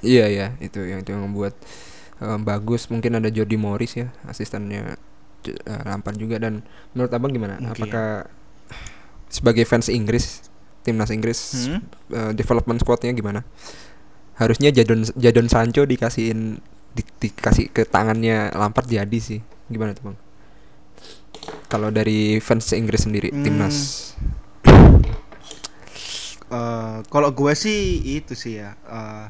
Iya 0.00 0.24
ya 0.28 0.46
itu 0.56 0.80
yang 0.80 1.00
itu 1.00 1.12
yang 1.12 1.24
membuat 1.24 1.52
eh, 2.16 2.38
bagus 2.38 2.88
mungkin 2.88 3.16
ada 3.16 3.28
Jordi 3.28 3.56
Morris 3.56 3.92
ya 3.94 4.08
asistennya 4.24 4.96
J- 5.40 5.56
eh, 5.58 5.82
Lampard 5.84 6.16
juga 6.16 6.36
dan 6.36 6.64
menurut 6.92 7.12
abang 7.12 7.28
gimana? 7.28 7.56
Mungkin. 7.56 7.76
Apakah 7.76 8.28
sebagai 9.28 9.64
fans 9.64 9.88
Inggris 9.88 10.44
timnas 10.84 11.08
Inggris 11.08 11.66
Hmm? 11.66 11.80
eh, 12.10 12.32
development 12.32 12.78
squadnya 12.78 13.10
gimana? 13.10 13.40
Harusnya 14.34 14.68
Jadon 14.68 15.08
Jadon 15.14 15.48
Sancho 15.48 15.82
dikasihin 15.82 16.60
di- 16.92 17.14
dikasih 17.20 17.70
ke 17.70 17.82
tangannya 17.82 18.52
Lampard 18.52 18.86
jadi 18.86 19.18
sih 19.18 19.40
gimana 19.66 19.96
tuh 19.96 20.12
bang? 20.12 20.16
Kalau 21.66 21.88
dari 21.88 22.38
fans 22.38 22.70
Inggris 22.70 23.02
sendiri 23.02 23.28
Hmm. 23.28 23.42
timnas 23.42 23.76
Eh, 26.46 26.98
kalau 27.08 27.32
gue 27.32 27.52
sih 27.54 27.80
itu 28.14 28.32
sih 28.32 28.60
ya. 28.60 28.76
eh, 28.78 29.26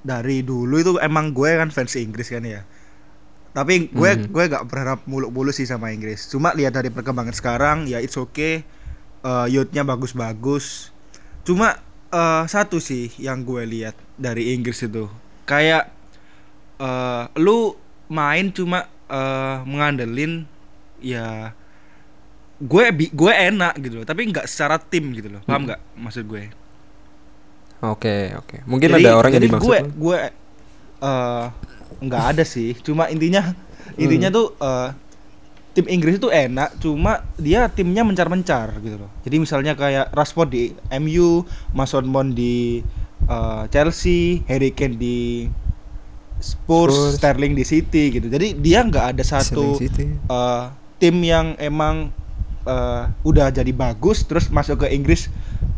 dari 0.00 0.40
dulu 0.40 0.78
itu 0.78 0.92
emang 0.98 1.30
gue 1.30 1.50
kan 1.52 1.68
fans 1.68 1.92
Inggris 1.94 2.28
kan 2.28 2.40
ya. 2.40 2.62
Tapi 3.50 3.90
gue 3.90 4.10
Mhm. 4.14 4.30
gue 4.30 4.44
gak 4.46 4.64
berharap 4.64 5.00
muluk-muluk 5.04 5.50
sih 5.50 5.66
sama 5.66 5.90
Inggris. 5.90 6.30
Cuma 6.30 6.54
lihat 6.54 6.72
dari 6.72 6.88
perkembangan 6.88 7.34
sekarang 7.34 7.78
ya 7.84 7.98
it's 7.98 8.14
okay. 8.14 8.62
Eh, 9.20 9.46
youthnya 9.50 9.82
bagus-bagus. 9.82 10.89
Cuma 11.42 11.78
eh, 12.08 12.44
satu 12.46 12.78
sih 12.78 13.10
yang 13.16 13.42
gue 13.42 13.62
lihat 13.64 13.94
dari 14.14 14.52
Inggris 14.52 14.80
itu. 14.80 15.08
Kayak 15.44 15.90
eh, 16.76 17.24
lu 17.36 17.74
main 18.06 18.50
cuma 18.50 18.84
eh, 19.06 19.56
mengandelin 19.64 20.44
ya 21.00 21.56
gue 22.60 22.84
gue 23.10 23.32
enak 23.32 23.74
gitu 23.80 23.94
loh. 24.00 24.06
Tapi 24.06 24.28
nggak 24.28 24.44
secara 24.44 24.76
tim 24.76 25.10
gitu 25.12 25.32
loh. 25.32 25.42
Paham 25.42 25.64
nggak 25.64 25.80
maksud 25.96 26.24
gue? 26.24 26.52
Oke 27.80 28.36
oke. 28.36 28.60
Mungkin 28.68 28.92
Jadi- 28.92 29.04
ada 29.04 29.16
orang 29.16 29.32
yang 29.32 29.40
jadi 29.40 29.48
dimaksud 29.48 29.64
gue 29.66 29.78
Bang. 29.78 29.88
gue 29.96 30.18
nggak 32.00 32.24
ada 32.36 32.44
sih. 32.44 32.76
Cuma 32.80 33.08
intinya 33.08 33.56
intinya 33.96 34.28
Hmm. 34.28 34.36
tuh 34.36 34.46
eh, 34.56 34.88
tim 35.80 35.88
Inggris 35.88 36.16
itu 36.16 36.28
enak 36.28 36.76
cuma 36.76 37.24
dia 37.34 37.64
timnya 37.66 38.04
mencar-mencar 38.04 38.76
gitu 38.78 39.00
loh 39.00 39.08
jadi 39.22 39.36
misalnya 39.36 39.72
kayak 39.72 40.12
Rashford 40.12 40.48
di 40.48 40.64
MU 40.94 41.40
Mason 41.72 42.04
Mount 42.04 42.36
di 42.36 42.84
eh, 43.24 43.62
Chelsea 43.68 44.44
Harry 44.44 44.70
Kane 44.70 44.94
di 44.94 45.48
Spurs, 46.36 46.92
Spurs. 46.92 47.16
Sterling 47.16 47.52
di 47.52 47.64
City 47.64 48.10
gitu 48.10 48.28
jadi 48.28 48.52
dia 48.52 48.80
nggak 48.80 49.16
ada 49.16 49.24
satu 49.24 49.76
eh, 49.76 50.64
tim 50.96 51.16
yang 51.20 51.56
emang 51.56 52.12
eh, 52.62 53.04
udah 53.22 53.48
jadi 53.48 53.72
bagus 53.72 54.24
terus 54.24 54.48
masuk 54.48 54.84
ke 54.84 54.92
Inggris 54.92 55.28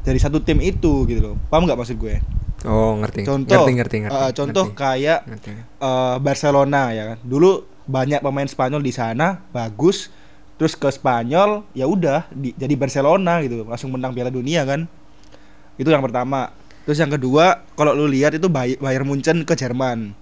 dari 0.02 0.18
satu 0.18 0.38
tim 0.38 0.58
itu 0.58 1.06
gitu 1.06 1.22
loh 1.22 1.34
paham 1.46 1.62
nggak 1.62 1.78
maksud 1.78 1.94
gue 1.96 2.18
Oh 2.62 2.94
ngerti. 2.94 3.26
contoh 3.26 3.66
ngerti 3.66 3.74
ngerti 3.74 3.96
ngerti. 4.06 4.22
eh, 4.22 4.30
contoh 4.32 4.64
ngerti. 4.70 4.78
kayak 4.78 5.20
Ngerti. 5.26 5.50
eh, 5.82 6.16
Barcelona 6.22 6.82
ya 6.90 7.04
kan 7.10 7.18
dulu 7.22 7.66
banyak 7.84 8.20
pemain 8.20 8.46
Spanyol 8.46 8.80
di 8.80 8.90
sana 8.90 9.42
bagus. 9.50 10.08
Terus 10.54 10.72
ke 10.72 10.86
Spanyol 10.86 11.66
ya 11.72 11.84
udah 11.84 12.28
di- 12.30 12.54
jadi 12.54 12.74
Barcelona 12.74 13.40
gitu. 13.40 13.62
Langsung 13.62 13.90
menang 13.90 14.12
Piala 14.12 14.28
Dunia 14.28 14.62
kan. 14.62 14.86
Itu 15.74 15.88
yang 15.88 16.00
pertama. 16.00 16.54
Terus 16.82 16.98
yang 16.98 17.10
kedua 17.10 17.62
kalau 17.72 17.92
lu 17.92 18.06
lihat 18.06 18.32
itu 18.32 18.46
Bay- 18.46 18.76
Bayern 18.76 19.04
Munchen 19.04 19.42
ke 19.42 19.52
Jerman. 19.52 20.14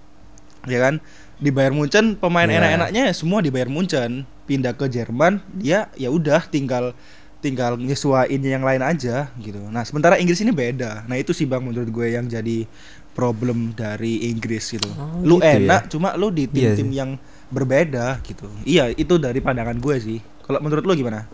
Ya 0.64 0.78
kan? 0.78 1.00
Di 1.36 1.48
Bayern 1.48 1.72
Munchen 1.72 2.14
pemain 2.14 2.44
Iya. 2.44 2.60
enak-enaknya 2.60 3.02
ya 3.06 3.14
semua 3.14 3.40
di 3.40 3.48
Bayern 3.48 3.70
Munchen. 3.70 4.24
Pindah 4.44 4.72
ke 4.72 4.86
Jerman 4.86 5.38
dia 5.52 5.88
ya 5.94 6.08
udah 6.08 6.42
tinggal 6.44 6.92
tinggal 7.38 7.76
nyesuaiin 7.76 8.40
yang 8.40 8.60
lain 8.60 8.80
aja 8.80 9.32
gitu. 9.36 9.60
Nah 9.64 9.80
sementara 9.82 10.16
Inggris 10.16 10.40
ini 10.40 10.50
beda. 10.50 11.04
Nah 11.04 11.16
itu 11.16 11.30
sih 11.30 11.44
bang 11.44 11.60
menurut 11.60 11.86
gue 11.86 12.06
yang 12.10 12.24
jadi 12.24 12.64
problem 13.10 13.72
dari 13.72 14.26
Inggris 14.26 14.70
gitu. 14.70 14.88
Oh, 14.90 15.20
lu 15.20 15.36
gitu 15.36 15.46
ya? 15.46 15.56
enak 15.58 15.82
cuma 15.88 16.12
lu 16.14 16.28
di 16.28 16.44
Iya 16.46 16.72
tim-tim 16.76 16.88
sih. 16.88 16.96
yang 16.96 17.10
berbeda 17.50 18.22
gitu. 18.24 18.46
Iya 18.64 18.94
itu 18.94 19.18
dari 19.18 19.42
pandangan 19.42 19.76
gue 19.76 19.96
sih. 19.98 20.18
Kalau 20.46 20.58
menurut 20.62 20.82
lu 20.86 20.94
gimana? 20.98 21.26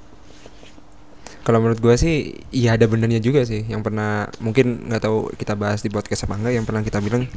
Kalau 1.47 1.63
menurut 1.63 1.79
gua 1.79 1.95
sih 1.95 2.43
iya 2.51 2.75
ada 2.75 2.91
benernya 2.91 3.23
juga 3.23 3.47
sih. 3.47 3.63
Yang 3.71 3.87
pernah 3.87 4.27
mungkin 4.43 4.91
nggak 4.91 5.03
tahu 5.07 5.31
kita 5.39 5.55
bahas 5.55 5.79
di 5.79 5.95
podcast 5.95 6.27
apa 6.27 6.35
enggak 6.35 6.59
yang 6.59 6.67
pernah 6.67 6.83
kita 6.83 6.99
bilang 6.99 7.31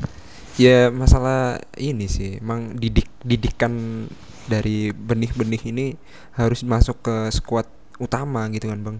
ya 0.57 0.89
masalah 0.89 1.61
ini 1.77 2.09
sih. 2.09 2.41
Emang 2.41 2.73
didik 2.73 3.05
didikan 3.21 4.03
dari 4.49 4.89
benih-benih 4.89 5.61
ini 5.69 5.93
harus 6.33 6.65
masuk 6.65 7.05
ke 7.05 7.15
squad 7.29 7.69
utama 8.01 8.49
gitu 8.49 8.65
kan 8.65 8.81
bang. 8.81 8.97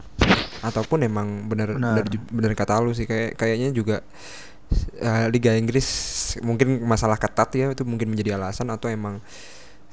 Ataupun 0.62 1.02
emang 1.02 1.50
bener 1.50 1.74
Benar. 1.82 2.06
bener, 2.06 2.22
bener 2.30 2.52
kata 2.54 2.78
lu 2.78 2.94
sih. 2.94 3.10
Kayak 3.10 3.34
kayaknya 3.34 3.74
juga 3.74 4.06
eh, 5.02 5.26
Liga 5.34 5.58
Inggris 5.58 5.90
mungkin 6.46 6.86
masalah 6.86 7.18
ketat 7.18 7.50
ya 7.58 7.74
itu 7.74 7.82
mungkin 7.82 8.14
menjadi 8.14 8.38
alasan 8.38 8.70
atau 8.70 8.94
emang 8.94 9.18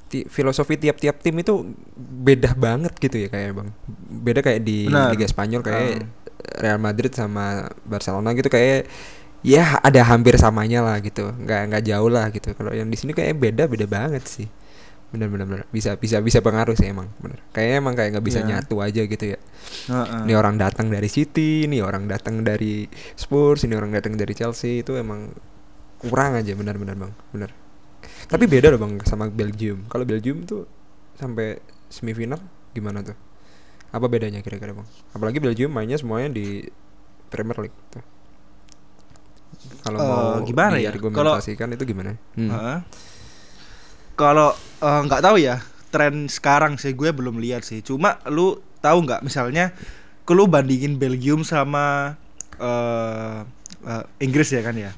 ti- 0.06 0.26
filosofi 0.26 0.76
tiap-tiap 0.76 1.18
tim 1.18 1.36
itu 1.36 1.74
beda 1.96 2.54
banget 2.54 2.94
gitu 2.96 3.16
ya 3.16 3.28
kayak 3.28 3.50
bang. 3.54 3.68
Beda 4.08 4.40
kayak 4.40 4.60
di 4.60 4.86
Benar. 4.86 5.12
Liga 5.12 5.26
Spanyol 5.26 5.62
kayak 5.62 5.88
Um. 5.96 6.08
Real 6.56 6.78
Madrid 6.78 7.10
sama 7.10 7.66
Barcelona 7.82 8.30
gitu 8.32 8.46
kayak 8.46 8.86
ya 9.42 9.78
ada 9.78 10.00
hampir 10.04 10.36
samanya 10.36 10.80
lah 10.80 10.98
gitu. 11.00 11.32
Nggak 11.32 11.60
nggak 11.68 11.82
jauh 11.84 12.08
lah 12.08 12.30
gitu. 12.30 12.52
Kalau 12.52 12.70
yang 12.70 12.86
di 12.86 12.96
sini 12.96 13.10
kayak 13.10 13.34
beda 13.34 13.66
beda 13.66 13.84
banget 13.84 14.24
sih. 14.24 14.46
Bener 15.06 15.30
bener 15.30 15.46
bener 15.46 15.64
bisa 15.70 15.94
bisa 15.94 16.18
bisa 16.18 16.42
pengaruh 16.42 16.74
sih 16.74 16.90
emang 16.90 17.06
bener 17.22 17.38
kayaknya 17.54 17.76
emang 17.78 17.94
kayak 17.94 18.10
nggak 18.10 18.26
bisa 18.26 18.40
Iya. 18.42 18.48
nyatu 18.58 18.82
aja 18.82 19.02
gitu 19.06 19.24
ya. 19.26 19.38
Ini 20.22 20.32
orang 20.34 20.58
datang 20.58 20.86
dari 20.86 21.06
City 21.06 21.62
ini 21.64 21.78
orang 21.78 22.06
datang 22.06 22.42
dari 22.42 22.90
Spurs 23.14 23.62
ini 23.62 23.78
orang 23.78 23.94
datang 23.94 24.14
dari 24.14 24.34
Chelsea 24.34 24.82
itu 24.82 24.94
emang 24.94 25.30
kurang 25.98 26.34
aja. 26.34 26.52
Benar-benar 26.52 26.94
bang. 26.96 27.12
Bener 27.30 27.50
tapi 28.26 28.44
beda 28.46 28.70
loh 28.70 28.80
bang 28.80 28.92
sama 29.04 29.28
Belgium 29.28 29.86
kalau 29.86 30.02
Belgium 30.02 30.42
tuh 30.44 30.66
sampai 31.16 31.58
semifinal 31.88 32.38
gimana 32.72 33.00
tuh 33.00 33.16
apa 33.90 34.06
bedanya 34.10 34.42
kira-kira 34.42 34.74
bang 34.74 34.86
apalagi 35.12 35.38
Belgium 35.38 35.70
mainnya 35.70 35.96
semuanya 35.96 36.34
di 36.34 36.66
Premier 37.30 37.56
League 37.58 37.78
tuh 37.90 38.02
kalau 39.82 39.98
Eh, 39.98 40.06
mau 40.06 40.42
gimana 40.42 40.76
ya? 40.76 40.90
diargumentasikan 40.92 41.74
itu 41.74 41.84
gimana 41.86 42.18
Hmm. 42.34 42.50
Heeh. 42.50 42.78
Kalau 44.16 44.50
eh, 44.82 45.00
nggak 45.06 45.22
tahu 45.22 45.36
ya 45.40 45.60
tren 45.92 46.26
sekarang 46.28 46.76
sih 46.76 46.92
gue 46.92 47.08
belum 47.14 47.38
lihat 47.40 47.62
sih. 47.64 47.80
Cuma 47.80 48.18
lu 48.28 48.58
tahu 48.82 49.06
nggak 49.06 49.22
misalnya 49.24 49.72
kalau 50.26 50.44
lu 50.44 50.50
bandingin 50.50 50.98
Belgium 50.98 51.40
sama 51.46 52.16
eh 52.58 53.38
eh, 53.86 54.04
Inggris 54.20 54.50
ya 54.52 54.60
kan 54.66 54.76
ya. 54.76 54.92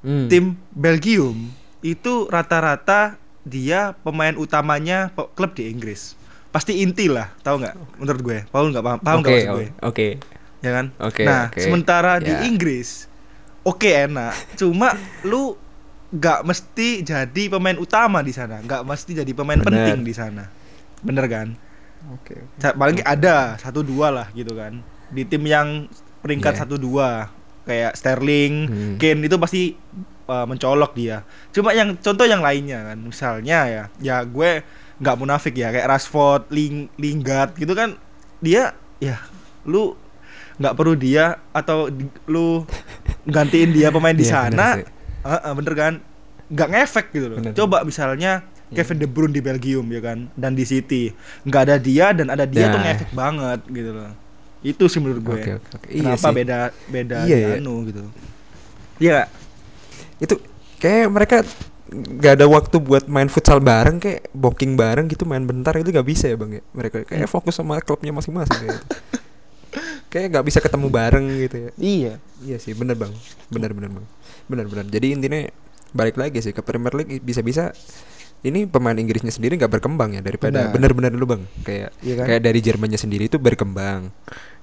Hmm. 0.00 0.28
Tim 0.32 0.56
Belgium 0.72 1.52
itu 1.80 2.26
rata-rata 2.26 3.16
dia 3.42 3.96
pemain 3.98 4.34
utamanya 4.34 5.08
klub 5.30 5.52
di 5.52 5.66
Inggris. 5.66 6.14
Pasti 6.50 6.78
inti 6.78 7.06
lah, 7.06 7.30
tahu 7.40 7.62
nggak? 7.62 7.74
Menurut 7.96 8.20
gue, 8.20 8.38
Paul 8.48 8.68
nggak 8.68 8.82
paham, 8.82 8.98
paham 8.98 9.18
nggak 9.18 9.30
Oke, 9.30 9.38
maksud 9.38 9.54
gue? 9.54 9.68
oke. 9.80 10.08
ya 10.60 10.70
kan? 10.70 10.86
Oke, 10.98 11.22
nah, 11.22 11.48
oke. 11.48 11.56
sementara 11.58 12.12
di 12.18 12.28
Ya. 12.28 12.44
Inggris, 12.44 13.08
oke 13.62 13.88
enak. 13.88 14.34
Cuma 14.54 14.92
lu 15.22 15.56
nggak 16.10 16.42
mesti 16.42 17.00
jadi 17.00 17.42
pemain 17.48 17.74
utama 17.74 18.20
di 18.20 18.28
sana, 18.30 18.58
nggak 18.58 18.82
mesti 18.82 19.16
jadi 19.16 19.32
pemain 19.32 19.56
Bener. 19.56 19.72
penting 19.88 20.02
di 20.02 20.12
sana, 20.12 20.50
bener 21.00 21.24
kan? 21.26 21.48
Oke. 22.12 22.34
oke. 22.34 22.58
Sa- 22.58 22.74
Paling 22.74 23.00
ada 23.00 23.56
satu 23.56 23.80
dua 23.80 24.10
lah 24.10 24.26
gitu 24.30 24.52
kan. 24.52 24.84
Di 25.08 25.22
tim 25.22 25.40
yang 25.42 25.88
peringkat 26.20 26.52
Iya. 26.52 26.60
satu 26.60 26.76
dua 26.76 27.30
kayak 27.62 27.94
Sterling, 27.94 28.54
Hmm. 28.66 28.94
Kane 28.96 29.22
itu 29.22 29.36
pasti 29.38 29.62
uh, 30.30 30.46
mencolok 30.46 30.94
dia. 30.94 31.26
Cuma 31.50 31.74
yang 31.74 31.92
contoh 31.96 32.22
yang 32.22 32.38
lainnya 32.38 32.86
kan, 32.86 32.98
misalnya 33.00 33.58
ya, 33.66 33.82
ya 33.98 34.22
gue 34.22 34.62
nggak 34.96 35.16
munafik 35.16 35.54
ya 35.54 35.68
kayak 35.68 35.88
Rashford, 35.88 36.46
Ling, 36.48 36.86
Lingard 36.94 37.52
gitu 37.54 37.74
kan, 37.74 37.98
dia 38.38 38.72
ya 38.96 39.18
lu 39.64 39.98
nggak 40.56 40.74
perlu 40.74 40.94
dia 40.94 41.40
atau 41.50 41.88
di- 41.88 42.06
lu 42.24 42.62
gantiin 43.24 43.72
dia 43.72 43.88
pemain 43.88 44.12
di 44.12 44.22
Iya, 44.22 44.46
bener 44.46 44.54
sana, 44.54 44.66
sih. 44.76 44.86
Heeh, 45.20 45.52
bener 45.54 45.74
kan? 45.74 45.92
Nggak 46.46 46.68
ngefek 46.70 47.06
gitu 47.10 47.26
loh. 47.26 47.36
Bener. 47.38 47.52
Coba 47.52 47.82
misalnya 47.82 48.32
Iya. 48.68 48.76
Kevin 48.78 48.98
De 48.98 49.06
Bruyne 49.06 49.32
di 49.32 49.40
Belgium 49.40 49.82
ya 49.84 50.00
kan, 50.00 50.30
dan 50.32 50.52
di 50.52 50.62
City 50.62 51.10
nggak 51.42 51.62
ada 51.64 51.76
dia 51.76 52.12
dan 52.12 52.28
ada 52.28 52.44
dia 52.44 52.68
Nah. 52.68 52.72
tuh 52.72 52.80
ngefek 52.80 53.10
banget 53.12 53.60
gitu 53.66 53.90
loh. 53.90 54.10
Itu 54.60 54.84
sih 54.86 55.00
menurut 55.00 55.24
gue. 55.24 55.34
Oke, 55.34 55.52
oke, 55.56 55.68
oke. 55.74 55.86
Iya 55.88 56.12
Kenapa 56.12 56.20
sih. 56.22 56.36
beda 56.36 56.58
beda 56.86 57.18
Iya, 57.24 57.36
iya. 57.36 57.48
anu 57.56 57.74
gitu. 57.82 58.04
Iya. 58.98 59.20
Itu 60.20 60.36
kayak 60.76 61.08
mereka 61.08 61.36
nggak 61.90 62.32
ada 62.36 62.46
waktu 62.46 62.76
buat 62.78 63.04
main 63.06 63.26
futsal 63.26 63.58
bareng 63.58 63.98
kayak 63.98 64.30
booking 64.30 64.72
bareng 64.74 65.08
gitu 65.08 65.24
main 65.24 65.42
bentar 65.42 65.74
itu 65.74 65.90
nggak 65.90 66.06
bisa 66.06 66.28
ya 66.28 66.36
bang 66.36 66.56
ya 66.56 66.62
mereka 66.70 67.02
kayak 67.02 67.26
Hmm. 67.26 67.32
fokus 67.32 67.56
sama 67.56 67.80
klubnya 67.80 68.12
masing-masing 68.12 68.54
kayak 68.56 68.70
gitu. 68.70 68.86
kayak 70.06 70.26
nggak 70.30 70.44
bisa 70.44 70.58
ketemu 70.58 70.86
bareng 70.88 71.26
gitu 71.40 71.56
ya 71.58 71.70
Iya. 71.76 72.12
iya 72.40 72.56
sih 72.56 72.72
bener 72.72 72.94
bang 72.94 73.10
bener 73.48 73.70
bener 73.72 73.90
bang 73.92 74.06
bener 74.46 74.66
bener 74.66 74.86
jadi 74.86 75.06
intinya 75.12 75.40
balik 75.90 76.14
lagi 76.14 76.38
sih 76.38 76.50
ke 76.50 76.60
Premier 76.60 76.90
League 76.92 77.18
bisa-bisa 77.20 77.74
ini 78.40 78.64
pemain 78.64 78.94
Inggrisnya 78.94 79.30
sendiri 79.30 79.54
nggak 79.54 79.70
berkembang 79.72 80.14
ya 80.14 80.20
daripada 80.20 80.70
bener-bener 80.70 81.10
dulu 81.10 81.26
bang 81.28 81.42
kayak 81.60 81.90
Iya 82.00 82.14
kan? 82.16 82.24
kayak 82.24 82.42
dari 82.42 82.60
Jermannya 82.60 82.96
sendiri 82.96 83.26
itu 83.26 83.36
berkembang 83.36 84.14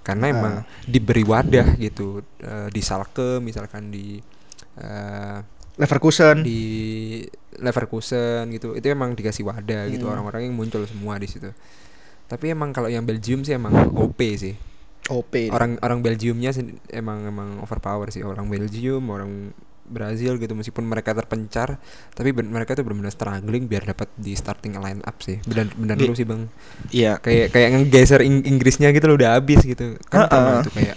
karena 0.01 0.25
Ah. 0.25 0.33
emang 0.33 0.53
diberi 0.83 1.21
wadah 1.21 1.75
gitu 1.77 2.23
eh, 2.39 2.67
di 2.67 2.79
Salke 2.79 3.37
misalkan 3.37 3.87
di 3.87 4.23
eh, 4.77 5.39
Leverkusen. 5.75 6.41
di 6.41 6.61
Leverkusen 7.53 8.49
gitu 8.49 8.73
itu 8.73 8.85
emang 8.87 9.13
dikasih 9.13 9.43
wadah 9.43 9.89
gitu 9.89 10.05
Hmm. 10.05 10.13
orang-orang 10.13 10.45
yang 10.45 10.55
muncul 10.55 10.81
semua 10.83 11.17
di 11.17 11.25
situ 11.25 11.49
tapi 12.25 12.49
emang 12.49 12.69
kalau 12.71 12.87
yang 12.87 13.01
Belgium 13.01 13.41
sih 13.41 13.53
emang 13.53 13.73
OP 13.91 14.19
sih 14.35 14.53
OP. 15.07 15.47
orang 15.49 15.79
orang 15.79 16.01
Belgiumnya 16.01 16.51
sen- 16.51 16.81
emang 16.87 17.23
emang 17.23 17.57
overpower 17.57 18.09
sih 18.09 18.21
orang 18.21 18.45
Belgium 18.45 19.05
orang 19.07 19.55
Brazil 19.83 20.35
gitu 20.35 20.51
meskipun 20.51 20.83
mereka 20.83 21.15
terpencar 21.15 21.79
tapi 22.11 22.29
ben- 22.31 22.51
mereka 22.51 22.75
tuh 22.75 22.83
benar-benar 22.83 23.09
struggling 23.09 23.65
biar 23.65 23.87
dapat 23.87 24.11
di 24.13 24.35
starting 24.35 24.75
line 24.75 24.99
up 25.01 25.15
sih 25.17 25.39
benar 25.41 25.71
benar 25.71 25.95
dulu 25.95 26.11
sih 26.11 26.25
bang 26.25 26.51
Iya. 26.91 27.17
kayak 27.17 27.47
kayak 27.49 27.69
ngegeser 27.71 28.19
Ing- 28.19 28.43
Inggrisnya 28.43 28.91
gitu 28.91 29.07
loh 29.07 29.15
udah 29.15 29.39
habis 29.39 29.63
gitu 29.63 29.95
kan 30.05 30.27
pernah 30.27 30.59
Ha-ha. 30.59 30.65
tuh 30.67 30.73
kayak 30.75 30.95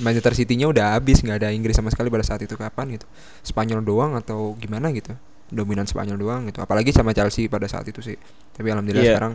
Manchester 0.00 0.32
City-nya 0.32 0.70
udah 0.70 0.96
habis 0.96 1.20
nggak 1.20 1.36
ada 1.36 1.48
Inggris 1.52 1.76
sama 1.76 1.92
sekali 1.92 2.08
pada 2.08 2.24
saat 2.24 2.40
itu. 2.40 2.54
Kapan 2.54 2.96
gitu? 2.96 3.04
Spanyol 3.42 3.84
doang 3.84 4.16
atau 4.16 4.56
gimana 4.56 4.88
gitu? 4.90 5.12
Dominan 5.52 5.84
Spanyol 5.84 6.16
doang 6.16 6.48
gitu. 6.48 6.64
Apalagi 6.64 6.96
sama 6.96 7.12
Chelsea 7.12 7.44
pada 7.44 7.68
saat 7.68 7.84
itu 7.84 8.00
sih. 8.00 8.16
Tapi 8.56 8.72
alhamdulillah 8.72 9.04
Iya. 9.04 9.12
sekarang 9.20 9.34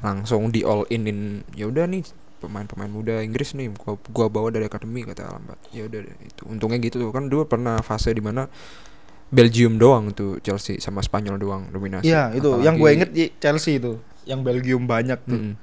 langsung 0.00 0.48
di 0.48 0.62
all 0.62 0.86
in 0.88 1.04
in 1.04 1.18
ya 1.52 1.66
udah 1.66 1.84
nih 1.84 2.06
pemain-pemain 2.40 2.88
muda 2.88 3.20
Inggris 3.20 3.52
nih 3.52 3.68
gua 3.74 3.98
gua 4.08 4.26
bawa 4.32 4.48
dari 4.48 4.64
akademi 4.64 5.04
kata 5.04 5.26
Alambat 5.26 5.58
ya 5.74 5.84
udah 5.84 6.00
itu. 6.22 6.42
Untungnya 6.46 6.78
gitu 6.78 6.96
tuh. 6.96 7.10
Kan 7.10 7.26
dulu 7.26 7.44
pernah 7.44 7.82
fase 7.82 8.14
di 8.14 8.22
mana 8.22 8.46
Belgium 9.28 9.74
doang 9.76 10.10
tuh 10.10 10.38
Chelsea 10.40 10.78
sama 10.78 11.02
Spanyol 11.02 11.36
doang 11.36 11.66
dominasi. 11.68 12.06
Iya, 12.08 12.30
itu. 12.32 12.46
Apalagi- 12.46 12.66
yang 12.66 12.74
gue 12.76 12.90
inget 12.90 13.10
di 13.10 13.24
Chelsea 13.36 13.78
itu. 13.78 13.98
Yang 14.22 14.40
Belgium 14.42 14.86
banyak 14.86 15.18
tuh. 15.22 15.38
Mm-mm. 15.38 15.54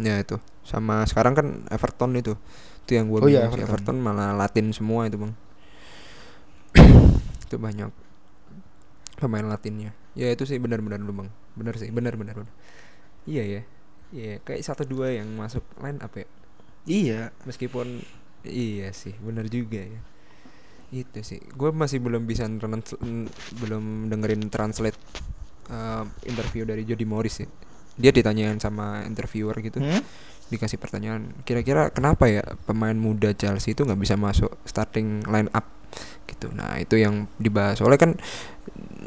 Ya 0.00 0.16
itu. 0.18 0.36
Sama 0.62 1.04
sekarang 1.04 1.32
kan 1.32 1.46
Everton 1.68 2.12
itu 2.14 2.34
itu 2.82 2.92
yang 2.92 3.06
gue 3.06 3.18
Oh 3.18 3.26
iya, 3.26 3.46
Everton. 3.46 3.64
Everton. 3.64 3.96
Malah 3.98 4.34
Latin 4.34 4.70
semua 4.70 5.06
itu 5.06 5.16
bang 5.16 5.32
itu 7.42 7.56
banyak 7.56 7.90
pemain 9.16 9.44
Latinnya 9.44 9.92
ya 10.12 10.28
itu 10.28 10.44
sih 10.44 10.56
benar-benar 10.56 10.98
lu 10.98 11.12
bang 11.14 11.28
benar 11.52 11.76
sih 11.76 11.88
benar-benar 11.88 12.34
benar. 12.34 12.52
iya 13.24 13.44
ya 13.44 13.62
iya 14.10 14.32
kayak 14.40 14.64
satu 14.64 14.82
dua 14.82 15.12
yang 15.12 15.28
masuk 15.32 15.62
line 15.78 16.00
up 16.00 16.12
ya 16.12 16.26
Iya. 16.82 17.30
meskipun 17.44 18.02
iya 18.42 18.90
sih 18.90 19.14
benar 19.16 19.46
juga 19.46 19.78
ya 19.78 20.00
itu 20.90 21.20
sih 21.22 21.40
gue 21.40 21.70
masih 21.70 22.02
belum 22.02 22.26
bisa 22.26 22.44
belum 23.54 23.84
dengerin 24.08 24.48
translate 24.48 24.98
uh, 25.68 26.04
interview 26.26 26.66
dari 26.66 26.82
Jody 26.82 27.06
Morris 27.06 27.40
ya 27.40 27.48
dia 27.94 28.10
ditanyain 28.10 28.58
sama 28.58 29.04
interviewer 29.04 29.54
gitu 29.60 29.78
Hmm? 29.78 30.02
Dikasih 30.52 30.76
pertanyaan 30.76 31.32
kira-kira 31.42 31.88
kenapa 31.88 32.28
ya 32.28 32.44
pemain 32.68 32.92
muda 32.92 33.32
Chelsea 33.32 33.72
itu 33.72 33.82
nggak 33.82 33.96
bisa 33.96 34.14
masuk 34.14 34.52
starting 34.62 35.24
line 35.24 35.48
up? 35.50 35.64
Gitu. 36.28 36.52
Nah 36.52 36.76
itu 36.76 37.00
yang 37.00 37.24
dibahas. 37.40 37.80
Soalnya 37.80 37.96
kan 37.98 38.10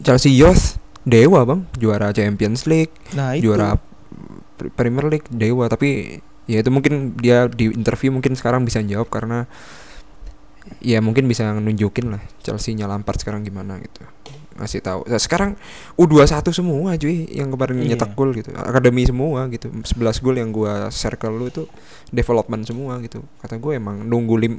Chelsea 0.02 0.34
Youth 0.34 0.82
dewa 1.06 1.46
bang. 1.46 1.62
Juara 1.78 2.10
Champions 2.10 2.66
League 2.66 2.92
Nah, 3.14 3.38
itu. 3.38 3.48
juara 3.48 3.78
Pre- 4.58 4.74
Premier 4.74 5.06
League 5.06 5.30
dewa. 5.30 5.70
Tapi 5.70 6.18
ya 6.46 6.62
itu 6.62 6.70
mungkin 6.70 7.14
dia 7.18 7.46
di 7.46 7.70
interview 7.70 8.10
mungkin 8.10 8.34
sekarang 8.34 8.66
bisa 8.66 8.82
jawab 8.82 9.10
karena 9.10 9.46
ya 10.82 10.98
mungkin 11.02 11.30
bisa 11.30 11.54
nunjukin 11.58 12.14
lah 12.18 12.22
Chelsea-nya 12.42 12.90
Lampard 12.90 13.22
sekarang 13.22 13.46
gimana 13.46 13.78
gitu 13.82 14.02
ngasih 14.56 14.80
tahu. 14.80 15.04
Nah, 15.06 15.20
sekarang 15.20 15.60
U21 16.00 16.48
semua 16.52 16.96
cuy 16.96 17.28
yang 17.28 17.52
kemarin 17.52 17.76
Iya. 17.84 17.96
nyetak 17.96 18.16
gol 18.16 18.32
gitu. 18.32 18.56
Akademi 18.56 19.04
semua 19.04 19.52
gitu. 19.52 19.68
11 19.72 20.24
gol 20.24 20.36
yang 20.40 20.56
gua 20.56 20.88
circle 20.90 21.36
lu 21.36 21.52
itu 21.52 21.68
development 22.10 22.64
semua 22.64 22.98
gitu. 23.04 23.20
Kata 23.44 23.60
gue 23.60 23.76
emang 23.76 24.00
nunggu 24.02 24.36
lim 24.40 24.56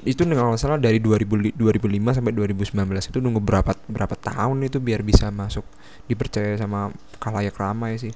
itu 0.00 0.24
kalau 0.24 0.56
salah 0.56 0.80
dari 0.80 0.96
2000 0.96 1.36
li- 1.36 1.52
2005 1.52 2.16
sampai 2.16 2.32
2019 2.32 3.12
itu 3.12 3.20
nunggu 3.20 3.40
berapa 3.44 3.76
berapa 3.84 4.16
tahun 4.16 4.64
itu 4.64 4.80
biar 4.80 5.04
bisa 5.04 5.28
masuk. 5.28 5.62
Dipercaya 6.08 6.56
sama 6.56 6.90
kalayak 7.20 7.54
ramai 7.54 8.00
sih. 8.00 8.10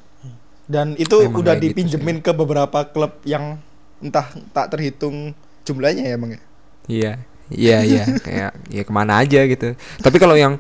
Dan 0.65 0.97
itu 0.97 1.21
Emang 1.21 1.45
udah 1.45 1.61
gitu 1.61 1.77
dipinjemin 1.77 2.25
ke 2.25 2.33
beberapa 2.33 2.89
klub 2.89 3.21
yang 3.29 3.61
entah 4.01 4.33
tak 4.57 4.73
terhitung 4.73 5.37
jumlahnya 5.69 6.09
ya, 6.09 6.17
Bang 6.17 6.33
ya. 6.33 6.43
Iya, 6.89 7.13
iya, 7.53 7.79
iya, 7.85 8.05
kayak 8.27 8.51
ya 8.73 8.83
ke 8.85 8.93
mana 8.93 9.21
aja 9.21 9.45
gitu. 9.45 9.77
Tapi 9.77 10.17
kalau 10.17 10.41
yang 10.41 10.57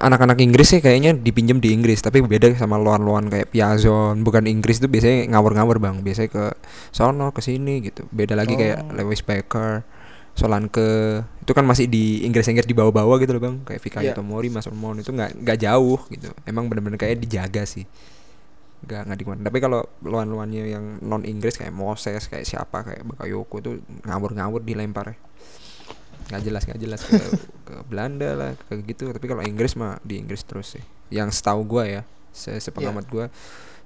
anak-anak 0.00 0.38
Inggris 0.42 0.68
sih 0.74 0.80
kayaknya 0.82 1.14
dipinjem 1.14 1.62
di 1.62 1.72
Inggris, 1.72 2.02
tapi 2.02 2.20
beda 2.20 2.52
sama 2.58 2.76
luan-luan 2.76 3.30
kayak 3.30 3.52
Piazon, 3.52 4.26
bukan 4.26 4.44
Inggris 4.50 4.82
itu 4.82 4.88
biasanya 4.90 5.30
ngawur-ngawur 5.32 5.78
bang, 5.78 5.96
biasanya 6.02 6.30
ke 6.32 6.44
sono 6.90 7.30
ke 7.30 7.40
sini 7.40 7.84
gitu. 7.84 8.04
Beda 8.10 8.34
lagi 8.34 8.58
kayak 8.58 8.84
Oh. 8.84 8.92
Lewis 8.98 9.22
Baker, 9.22 9.86
Solanke, 10.34 11.22
itu 11.46 11.52
kan 11.54 11.62
masih 11.62 11.86
di 11.86 12.26
Inggris-Inggris 12.26 12.66
di 12.66 12.74
bawah-bawah 12.74 13.22
gitu 13.22 13.38
loh 13.38 13.42
bang, 13.42 13.56
kayak 13.62 13.80
Fikayo 13.80 14.10
Iya. 14.10 14.18
Tomori, 14.18 14.50
Mason 14.50 14.74
Mount 14.74 14.98
itu 14.98 15.14
nggak 15.14 15.40
nggak 15.40 15.58
jauh 15.62 16.00
gitu. 16.10 16.34
Emang 16.42 16.66
bener-bener 16.66 16.98
kayak 16.98 17.22
dijaga 17.22 17.62
sih. 17.62 17.86
Nggak 18.84 19.00
nggak 19.08 19.18
di 19.18 19.24
Tapi 19.46 19.58
kalau 19.62 19.80
luan-luannya 20.02 20.62
yang 20.68 20.84
non 21.06 21.22
Inggris 21.22 21.56
kayak 21.56 21.72
Moses, 21.72 22.26
kayak 22.26 22.44
siapa 22.44 22.82
kayak 22.82 23.06
Bakayoko 23.06 23.56
itu 23.62 23.70
ngawur-ngawur 24.04 24.60
dilempar 24.60 25.14
nggak 26.28 26.42
jelas 26.44 26.62
nggak 26.68 26.80
jelas. 26.80 27.00
Ke, 27.04 27.16
ke 27.68 27.74
Belanda 27.88 28.30
lah 28.36 28.50
ke 28.56 28.80
gitu. 28.84 29.10
Tapi 29.10 29.26
kalau 29.26 29.42
Inggris 29.44 29.74
mah 29.76 30.00
di 30.04 30.20
Inggris 30.20 30.44
terus 30.44 30.78
sih. 30.78 30.84
Yang 31.12 31.40
setahu 31.40 31.64
gua 31.64 31.84
ya 31.88 32.02
se 32.34 32.50
sepengamat 32.58 33.06
gua 33.06 33.30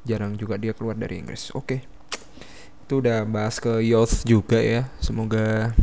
jarang 0.09 0.35
juga 0.39 0.57
dia 0.57 0.73
keluar 0.73 0.97
dari 0.97 1.21
Inggris. 1.21 1.53
Oke. 1.53 1.85
Itu 2.89 3.05
udah 3.05 3.29
bahas 3.29 3.61
ke 3.61 3.85
youth 3.85 4.25
juga 4.25 4.59
ya. 4.59 4.89
Semoga 5.03 5.77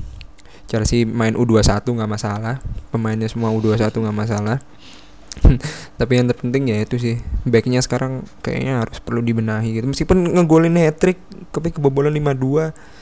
Chelsea 0.66 1.06
main 1.06 1.38
U21 1.38 1.86
nggak 1.86 2.12
masalah. 2.12 2.58
Pemainnya 2.90 3.30
semua 3.30 3.54
U21 3.54 3.94
nggak 3.94 4.18
masalah. 4.18 4.58
Tapi 6.00 6.12
yang 6.16 6.32
terpenting 6.32 6.72
ya 6.72 6.78
itu 6.82 6.96
sih 6.96 7.20
backnya 7.44 7.84
sekarang 7.84 8.24
kayaknya 8.42 8.82
harus 8.82 8.98
perlu 9.04 9.22
dibenahi 9.22 9.78
gitu. 9.78 9.86
Meskipun 9.86 10.34
ngegolin 10.36 10.80
hat 10.80 10.98
trick 10.98 11.20
tapi 11.52 11.72
kebobolan 11.72 12.12
5-2 12.12 12.95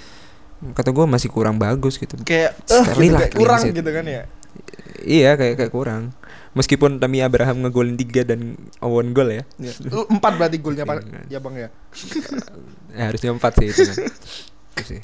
kata 0.71 0.95
gue 0.95 1.03
masih 1.03 1.27
kurang 1.27 1.59
bagus 1.59 1.99
gitu. 1.99 2.15
Kayak 2.23 2.55
eh 2.71 2.83
Sekali 2.87 3.11
gitu, 3.11 3.13
lah 3.13 3.19
kayak 3.27 3.33
kurang 3.35 3.61
gitu 3.67 3.89
kan 3.91 4.05
ya. 4.07 4.23
Iya 5.03 5.31
kayak 5.35 5.55
kayak 5.59 5.73
kurang. 5.75 6.03
Meskipun 6.53 7.01
Tammy 7.01 7.19
Abraham 7.25 7.65
ngegolin 7.65 7.97
3 7.97 8.29
dan 8.29 8.55
Owen 8.79 9.11
gol 9.11 9.33
ya. 9.33 9.43
Ya. 9.57 9.73
Lu 9.89 10.05
empat 10.05 10.37
berarti 10.37 10.57
golnya 10.61 10.85
Pak. 10.85 11.01
Iya. 11.01 11.21
Ya 11.27 11.39
Bang 11.41 11.55
ya. 11.57 11.69
Ya, 12.93 13.09
harusnya 13.09 13.33
4 13.33 13.41
sih 13.57 13.67
itu 13.73 13.81
kan. 13.89 13.97
Itu 14.77 14.83
sih. 14.85 15.01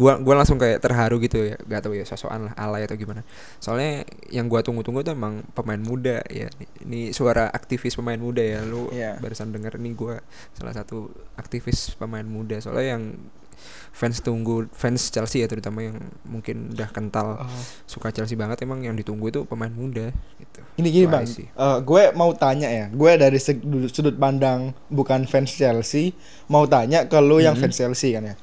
Gua 0.00 0.16
gua 0.16 0.40
langsung 0.40 0.56
kayak 0.56 0.80
terharu 0.80 1.20
gitu 1.20 1.44
ya. 1.44 1.60
Gak 1.60 1.84
tahu 1.84 1.92
ya 1.92 2.08
sosokan 2.08 2.48
lah 2.48 2.54
alay 2.56 2.88
atau 2.88 2.96
gimana. 2.96 3.20
Soalnya 3.60 4.08
yang 4.32 4.48
gua 4.48 4.64
tunggu-tunggu 4.64 5.04
tuh 5.04 5.12
emang 5.12 5.44
pemain 5.52 5.76
muda 5.76 6.24
ya. 6.32 6.48
Ini 6.84 7.12
suara 7.12 7.52
aktivis 7.52 7.92
pemain 7.96 8.16
muda 8.16 8.40
ya. 8.40 8.64
Lu 8.64 8.88
Iya. 8.88 9.20
barusan 9.20 9.52
denger 9.52 9.76
nih 9.76 9.92
gua 9.92 10.24
salah 10.56 10.72
satu 10.72 11.12
aktivis 11.36 11.92
pemain 12.00 12.24
muda. 12.24 12.56
Soalnya 12.64 12.96
yang 12.96 13.04
fans 13.90 14.20
tunggu 14.20 14.68
fans 14.70 15.08
Chelsea 15.08 15.40
ya 15.40 15.48
terutama 15.48 15.80
yang 15.80 15.96
mungkin 16.22 16.70
udah 16.70 16.88
kental 16.88 17.38
Oh. 17.38 17.48
suka 17.84 18.10
Chelsea 18.10 18.34
banget 18.34 18.60
emang 18.60 18.80
yang 18.80 18.92
ditunggu 18.92 19.28
itu 19.28 19.40
pemain 19.44 19.68
muda 19.68 20.12
gitu. 20.36 20.60
Ini 20.76 20.88
gini 20.90 21.06
bang, 21.06 21.24
sih. 21.24 21.46
Eh, 21.46 21.78
gue 21.80 22.02
mau 22.12 22.30
tanya 22.32 22.68
ya, 22.68 22.86
gue 22.86 23.12
dari 23.14 23.40
sudut 23.86 24.14
pandang 24.14 24.76
bukan 24.86 25.24
fans 25.24 25.50
Chelsea, 25.50 26.12
mau 26.46 26.64
tanya 26.64 27.04
ke 27.04 27.16
lu 27.16 27.38
yang 27.38 27.54
Mhm. 27.54 27.62
fans 27.62 27.76
Chelsea 27.76 28.12
kan 28.12 28.24
ya. 28.24 28.34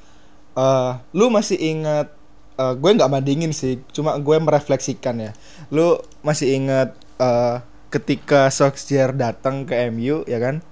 Eh, 0.52 0.90
lu 1.12 1.28
masih 1.28 1.56
ingat? 1.56 2.10
eh, 2.54 2.70
gue 2.72 2.86
nggak 2.88 3.10
bandingin 3.10 3.50
sih, 3.50 3.82
cuma 3.90 4.14
gue 4.14 4.36
merefleksikan 4.38 5.18
ya. 5.18 5.32
Lu 5.68 5.96
masih 6.20 6.54
ingat 6.54 6.94
eh, 7.14 7.56
ketika 7.88 8.46
Solskjaer 8.46 9.10
datang 9.10 9.62
ke 9.64 9.86
MU 9.86 10.22
ya 10.24 10.38
kan? 10.38 10.62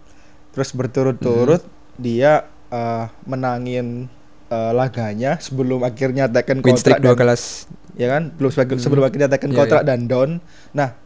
Terus 0.50 0.74
berturut-turut 0.74 1.62
Mhm. 1.62 1.70
dia 1.98 2.32
eh, 2.68 3.04
menangin 3.26 4.06
eh, 4.52 4.72
laganya 4.76 5.40
sebelum 5.40 5.80
akhirnya 5.80 6.28
tekan 6.28 6.60
Win 6.60 6.76
kontrak 6.76 7.00
dua 7.00 7.16
kelas. 7.16 7.64
ya 7.92 8.08
kan 8.08 8.32
belum 8.32 8.48
sebagai 8.48 8.76
Hmm. 8.76 8.84
sebelum 8.84 9.04
akhirnya 9.04 9.28
tekan 9.28 9.48
Iya, 9.48 9.58
kontrak 9.58 9.82
iya. 9.82 9.88
dan 9.88 10.00
down 10.04 10.30
nah 10.72 10.96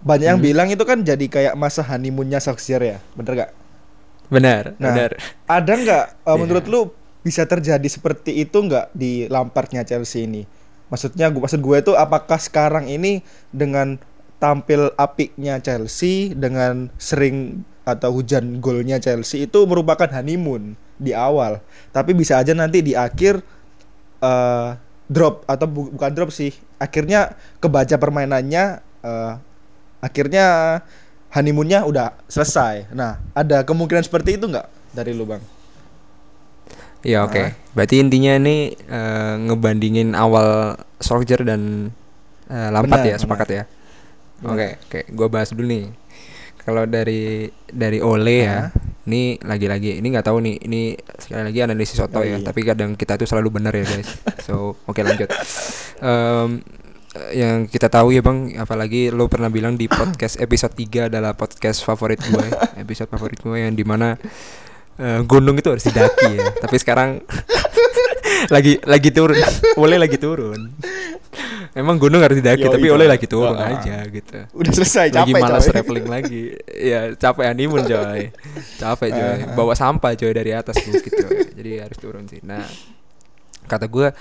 banyak 0.00 0.26
yang 0.28 0.38
Hmm. 0.38 0.46
bilang 0.46 0.68
itu 0.70 0.82
kan 0.82 0.98
jadi 1.00 1.26
kayak 1.26 1.54
masa 1.54 1.82
honeymoonnya 1.82 2.38
Solskjaer 2.38 2.82
ya 2.82 2.98
bener 3.14 3.32
gak 3.36 3.50
Benar, 4.26 4.72
Nah, 4.80 4.90
benar. 4.90 5.10
ada 5.44 5.72
nggak 5.72 6.04
uh, 6.24 6.30
Iya. 6.32 6.38
menurut 6.38 6.64
lu 6.64 6.80
bisa 7.20 7.44
terjadi 7.44 7.84
seperti 7.84 8.40
itu 8.40 8.56
nggak 8.56 8.90
di 8.90 9.28
Lampardnya 9.28 9.84
Chelsea 9.84 10.24
ini 10.24 10.42
maksudnya 10.88 11.28
gua 11.28 11.46
maksud 11.46 11.60
gue 11.60 11.76
itu 11.78 11.92
apakah 11.94 12.36
sekarang 12.36 12.84
ini 12.84 13.20
dengan 13.48 13.96
tampil 14.36 14.90
apiknya 14.94 15.56
Chelsea 15.58 16.34
dengan 16.34 16.90
sering 16.96 17.62
atau 17.82 18.10
hujan 18.12 18.58
golnya 18.58 18.98
Chelsea 18.98 19.44
itu 19.44 19.58
merupakan 19.62 20.10
honeymoon 20.10 20.74
di 21.02 21.10
awal 21.10 21.58
tapi 21.90 22.14
bisa 22.14 22.38
aja 22.38 22.54
nanti 22.54 22.78
di 22.80 22.94
akhir 22.94 23.42
eh 24.22 24.68
drop 25.10 25.42
atau 25.44 25.66
bu- 25.66 25.90
bukan 25.92 26.12
drop 26.14 26.30
sih 26.30 26.54
akhirnya 26.78 27.34
kebaca 27.58 27.98
permainannya 27.98 28.64
eh 29.02 29.32
akhirnya 29.98 30.78
honeymoonnya 31.34 31.82
udah 31.82 32.14
selesai 32.26 32.88
nah 32.94 33.18
ada 33.34 33.66
kemungkinan 33.66 34.02
seperti 34.02 34.38
itu 34.38 34.46
nggak 34.46 34.66
dari 34.94 35.10
lu 35.10 35.26
bang 35.26 35.42
Ya 37.02 37.26
oke. 37.26 37.34
Ah. 37.34 37.50
Berarti 37.74 37.98
intinya 37.98 38.38
ini 38.38 38.78
eh, 38.78 39.34
ngebandingin 39.42 40.14
awal 40.14 40.78
Solskjaer 41.02 41.42
dan 41.42 41.90
eh, 42.46 42.68
Lampard 42.70 43.02
Benar, 43.02 43.10
ya, 43.10 43.16
sepakat 43.18 43.48
ya. 43.50 43.62
Oke, 44.46 44.78
oke. 44.86 45.00
Gua 45.10 45.26
bahas 45.26 45.50
dulu 45.50 45.66
nih. 45.66 45.90
Kalau 46.62 46.86
dari 46.86 47.50
dari 47.66 47.98
Ole 47.98 48.46
ya, 48.46 48.54
Ah. 48.54 48.66
Ini 49.02 49.34
lagi-lagi 49.42 49.98
ini 49.98 50.06
nggak 50.14 50.26
tahu 50.26 50.38
nih, 50.42 50.56
ini 50.62 50.94
sekali 51.18 51.42
lagi 51.50 51.58
analisis 51.62 51.98
Soto 51.98 52.20
Oh, 52.20 52.22
ya. 52.22 52.38
iya. 52.38 52.44
Tapi 52.44 52.60
kadang 52.62 52.94
kita 52.94 53.18
tuh 53.18 53.26
selalu 53.26 53.58
benar 53.58 53.74
ya 53.74 53.82
guys. 53.82 54.08
So 54.46 54.78
oke 54.86 55.00
lanjut. 55.02 55.30
Em, 55.98 56.62
yang 57.34 57.68
kita 57.68 57.92
tahu 57.92 58.14
ya 58.14 58.24
bang, 58.24 58.56
apalagi 58.56 59.12
lo 59.12 59.28
pernah 59.28 59.52
bilang 59.52 59.76
di 59.76 59.84
podcast 59.84 60.40
episode 60.40 60.72
3 60.72 61.12
adalah 61.12 61.36
podcast 61.36 61.84
favorit 61.84 62.22
gue, 62.22 62.46
episode 62.82 63.10
favorit 63.10 63.36
gue 63.42 63.58
yang 63.58 63.74
di 63.76 63.84
mana 63.84 64.16
eh, 64.96 65.20
gunung 65.26 65.58
itu 65.58 65.68
harus 65.68 65.84
didaki 65.84 66.38
ya. 66.38 66.48
Tapi 66.56 66.76
sekarang 66.80 67.20
lagi 68.54 68.78
lagi 68.86 69.10
turun, 69.12 69.38
Ole 69.78 69.96
lagi 70.00 70.18
turun. 70.18 70.72
Emang 71.72 71.96
gunung 71.96 72.20
harus 72.20 72.36
didaki, 72.36 72.62
Yoi, 72.62 72.70
tapi 72.70 72.86
coy. 72.86 72.94
Ole 72.94 73.04
lagi 73.06 73.24
turun 73.24 73.56
Ah. 73.56 73.72
aja 73.72 74.04
gitu. 74.04 74.38
udah 74.52 74.72
selesai 74.72 75.08
lagi 75.08 75.32
capek 75.32 75.40
malas 75.40 75.62
coy. 75.62 75.72
traveling 75.72 76.06
lagi. 76.06 76.42
Ya 76.68 77.00
capek 77.14 77.44
honeymoon 77.48 77.82
coy. 77.82 78.28
Capek 78.76 79.08
coy. 79.10 79.24
Ah. 79.24 79.36
Bawa 79.52 79.72
sampah 79.72 80.12
coy 80.12 80.30
dari 80.30 80.52
atas 80.52 80.76
bukit 80.78 81.08
coy. 81.10 81.48
Jadi 81.50 81.70
harus 81.78 81.96
turun 81.96 82.24
sih. 82.26 82.40
Nah, 82.42 82.60
kata 83.64 83.86
gua 83.86 84.12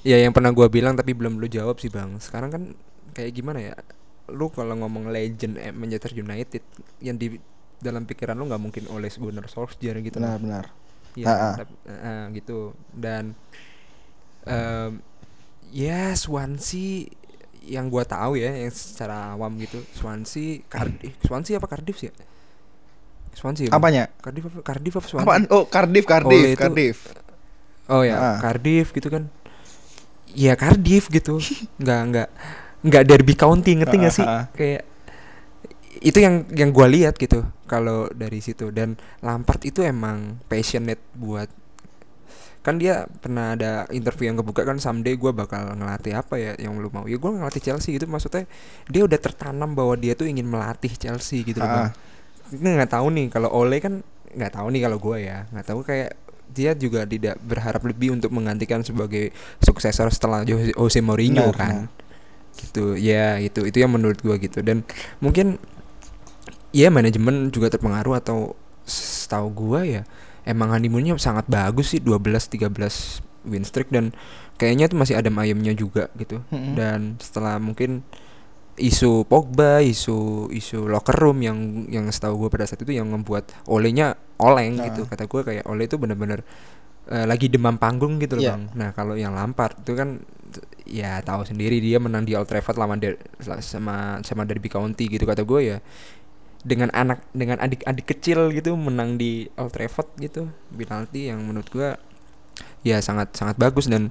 ya 0.00 0.16
yang 0.16 0.32
pernah 0.32 0.48
gua 0.48 0.66
bilang 0.66 0.94
tapi 0.94 1.12
belum 1.12 1.36
lu 1.36 1.44
jawab 1.44 1.76
sih 1.76 1.88
bang. 1.88 2.16
Sekarang 2.16 2.48
kan 2.48 2.62
kayak 3.12 3.32
gimana 3.32 3.60
ya? 3.62 3.74
Lu 4.28 4.48
kalau 4.48 4.72
ngomong 4.74 5.08
legend 5.08 5.56
eh, 5.56 5.68
Manchester 5.70 6.12
United 6.14 6.64
yang 6.98 7.14
di 7.14 7.36
dalam 7.76 8.02
pikiran 8.02 8.32
lu 8.32 8.44
nggak 8.44 8.58
mungkin 8.60 8.84
oleh 8.88 9.08
Gunnar 9.10 9.44
Solskjaer 9.44 10.00
gitu. 10.00 10.16
benar 10.16 10.40
benar 10.40 10.64
Iya, 11.14 11.26
Ah, 11.26 11.34
ah. 11.34 11.54
tapi- 11.58 11.78
ah, 11.86 12.24
gitu. 12.30 12.58
Dan 12.88 13.34
em, 14.44 15.02
ya 15.70 16.12
Swansea 16.12 17.08
yang 17.62 17.86
gua 17.86 18.02
tahu 18.02 18.34
ya, 18.34 18.48
yang 18.50 18.70
secara 18.70 19.32
awam 19.32 19.52
gitu, 19.58 19.84
Swansea, 19.92 20.64
Cardiff, 20.66 21.12
Swansea 21.20 21.56
apa 21.56 21.66
Cardiff 21.66 21.96
sih? 21.96 22.08
ya? 22.08 22.14
Swansea. 23.30 23.68
Apanya 23.68 24.08
Cardiff 24.16 24.48
apa 24.48 24.60
Cardiff 24.64 24.94
apa 24.94 25.06
Swansea? 25.06 25.26
apaan 25.26 25.44
oh 25.48 25.64
Cardiff 25.64 26.02
Ole 26.02 26.10
Cardiff 26.10 26.44
itu- 26.48 26.58
Cardiff 26.58 26.98
Oh 27.86 28.02
ya, 28.02 28.16
Ah. 28.16 28.36
Cardiff 28.38 28.90
gitu 28.90 29.08
kan. 29.08 29.32
Ya 30.30 30.52
Cardiff 30.54 31.08
gitu. 31.08 31.40
nggak 31.80 32.00
nggak 32.06 32.28
nggak 32.82 33.04
derby 33.04 33.32
county 33.32 33.72
ngerti 33.74 33.96
nggak 33.96 34.14
sih? 34.14 34.22
Ah, 34.22 34.28
ah, 34.28 34.38
ah. 34.38 34.44
Kayak 34.52 34.82
itu 35.98 36.18
yang 36.18 36.34
yang 36.52 36.70
gua 36.70 36.84
lihat 36.86 37.16
gitu 37.16 37.42
kalau 37.64 38.06
dari 38.08 38.38
situ 38.38 38.70
dan 38.70 38.94
Lampard 39.18 39.60
itu 39.62 39.80
emang 39.80 40.36
passionate 40.46 41.00
buat 41.12 41.48
kan 42.68 42.76
dia 42.76 43.08
pernah 43.24 43.56
ada 43.56 43.88
interview 43.88 44.28
yang 44.28 44.36
kebuka 44.36 44.68
kan 44.68 44.76
someday 44.76 45.16
gua 45.16 45.32
bakal 45.32 45.72
ngelatih 45.72 46.12
apa 46.20 46.36
ya 46.36 46.52
yang 46.60 46.76
lu 46.76 46.92
mau. 46.92 47.08
Ya 47.08 47.16
gua 47.16 47.32
ngelatih 47.32 47.64
Chelsea 47.64 47.96
gitu 47.96 48.04
maksudnya 48.04 48.44
dia 48.92 49.08
udah 49.08 49.16
tertanam 49.16 49.72
bahwa 49.72 49.96
dia 49.96 50.12
tuh 50.12 50.28
ingin 50.28 50.44
melatih 50.44 50.92
Chelsea 50.92 51.40
gitu 51.40 51.64
loh 51.64 51.88
Ah. 51.88 51.90
ini 52.52 52.76
nggak 52.76 52.92
tahu 52.92 53.08
nih 53.08 53.26
kalau 53.32 53.48
Ole 53.48 53.80
kan 53.80 54.04
nggak 54.28 54.52
tahu 54.60 54.68
nih 54.68 54.80
kalau 54.84 54.96
gua 55.00 55.16
ya 55.16 55.48
nggak 55.48 55.64
tahu 55.64 55.80
kayak 55.80 56.12
dia 56.48 56.72
juga 56.72 57.04
tidak 57.04 57.36
berharap 57.44 57.80
lebih 57.84 58.16
untuk 58.16 58.32
menggantikan 58.32 58.80
sebagai 58.80 59.32
suksesor 59.60 60.08
setelah 60.08 60.44
Jose, 60.48 61.00
Mourinho 61.00 61.48
Benar, 61.52 61.56
kan. 61.56 61.74
gitu 62.56 62.96
ya 62.96 63.36
itu 63.36 63.64
itu 63.64 63.78
yang 63.80 63.92
menurut 63.92 64.20
gua 64.20 64.36
gitu. 64.36 64.60
Dan 64.64 64.80
mungkin 65.20 65.56
ya 66.72 66.88
manajemen 66.88 67.48
juga 67.48 67.72
terpengaruh 67.72 68.16
atau 68.20 68.56
setahu 68.88 69.48
gua 69.52 69.84
ya 69.84 70.02
emang 70.48 70.72
honeymoonnya 70.72 71.14
sangat 71.16 71.44
bagus 71.46 71.92
sih 71.92 72.00
12 72.00 72.24
13 72.48 72.72
win 73.44 73.62
streak 73.62 73.88
dan 73.88 74.10
kayaknya 74.56 74.88
tuh 74.88 74.96
masih 74.96 75.14
ada 75.14 75.28
ayamnya 75.30 75.70
juga 75.72 76.08
gitu 76.16 76.40
Mm-mm. 76.48 76.74
dan 76.74 77.14
setelah 77.20 77.60
mungkin 77.60 78.02
isu 78.78 79.26
Pogba, 79.26 79.82
isu 79.82 80.46
isu 80.48 80.86
locker 80.86 81.18
room 81.18 81.42
yang 81.42 81.58
yang 81.88 82.06
setahu 82.08 82.46
gue 82.46 82.48
pada 82.48 82.62
saat 82.62 82.78
itu 82.78 82.94
yang 82.94 83.10
membuat 83.10 83.50
Olenya 83.66 84.14
oleng 84.38 84.78
Nah. 84.78 84.86
gitu. 84.86 85.02
Kata 85.02 85.26
gue 85.26 85.42
kayak 85.42 85.64
Ole 85.66 85.90
itu 85.90 85.98
bener-bener 85.98 86.46
eh, 87.10 87.26
lagi 87.26 87.50
demam 87.50 87.74
panggung 87.74 88.22
gitu 88.22 88.38
loh 88.38 88.44
Iya. 88.46 88.54
bang. 88.54 88.62
Nah 88.78 88.88
kalau 88.94 89.18
yang 89.18 89.34
Lampard 89.34 89.82
itu 89.82 89.98
kan 89.98 90.22
ya 90.86 91.18
tahu 91.20 91.42
sendiri 91.42 91.82
dia 91.82 91.98
menang 91.98 92.22
di 92.22 92.32
Old 92.32 92.46
Trafford 92.46 92.78
lawan 92.78 93.02
Der- 93.02 93.18
sama 93.60 94.22
sama 94.22 94.46
Derby 94.46 94.70
County 94.70 95.10
gitu 95.10 95.26
kata 95.26 95.42
gue 95.42 95.60
ya 95.60 95.78
dengan 96.66 96.90
anak 96.90 97.22
dengan 97.30 97.62
adik-adik 97.62 98.06
kecil 98.10 98.50
gitu 98.50 98.74
menang 98.74 99.14
di 99.14 99.46
Old 99.54 99.70
Trafford 99.74 100.10
gitu. 100.18 100.50
Penalti 100.74 101.30
yang 101.30 101.42
menurut 101.46 101.68
gue 101.70 101.94
ya 102.82 102.98
sangat 102.98 103.34
sangat 103.38 103.56
bagus. 103.58 103.86
Dan 103.86 104.10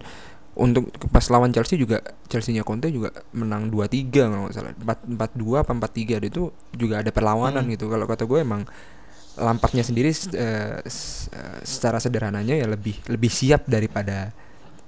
untuk 0.57 0.89
pas 1.13 1.21
lawan 1.29 1.53
Chelsea 1.53 1.77
juga 1.77 2.01
Chelsea-nya 2.31 2.65
Conte 2.65 2.89
juga 2.89 3.13
menang 3.35 3.69
2-3 3.69 4.09
kalau 4.09 4.47
nggak 4.47 4.55
salah. 4.55 4.73
4 4.73 5.37
4-2 5.37 5.61
apa 5.61 5.71
4-3 5.75 6.23
itu 6.27 6.49
juga 6.73 7.03
ada 7.03 7.11
perlawanan 7.13 7.67
Hmm. 7.67 7.73
gitu. 7.77 7.85
Kalau 7.91 8.05
kata 8.07 8.23
gue 8.25 8.39
emang 8.41 8.63
Lampardnya 9.37 9.85
sendiri 9.85 10.09
eh, 10.33 10.81
secara 11.61 12.01
sederhananya 12.01 12.57
ya 12.57 12.65
lebih 12.65 12.97
lebih 13.05 13.29
siap 13.29 13.69
daripada 13.69 14.33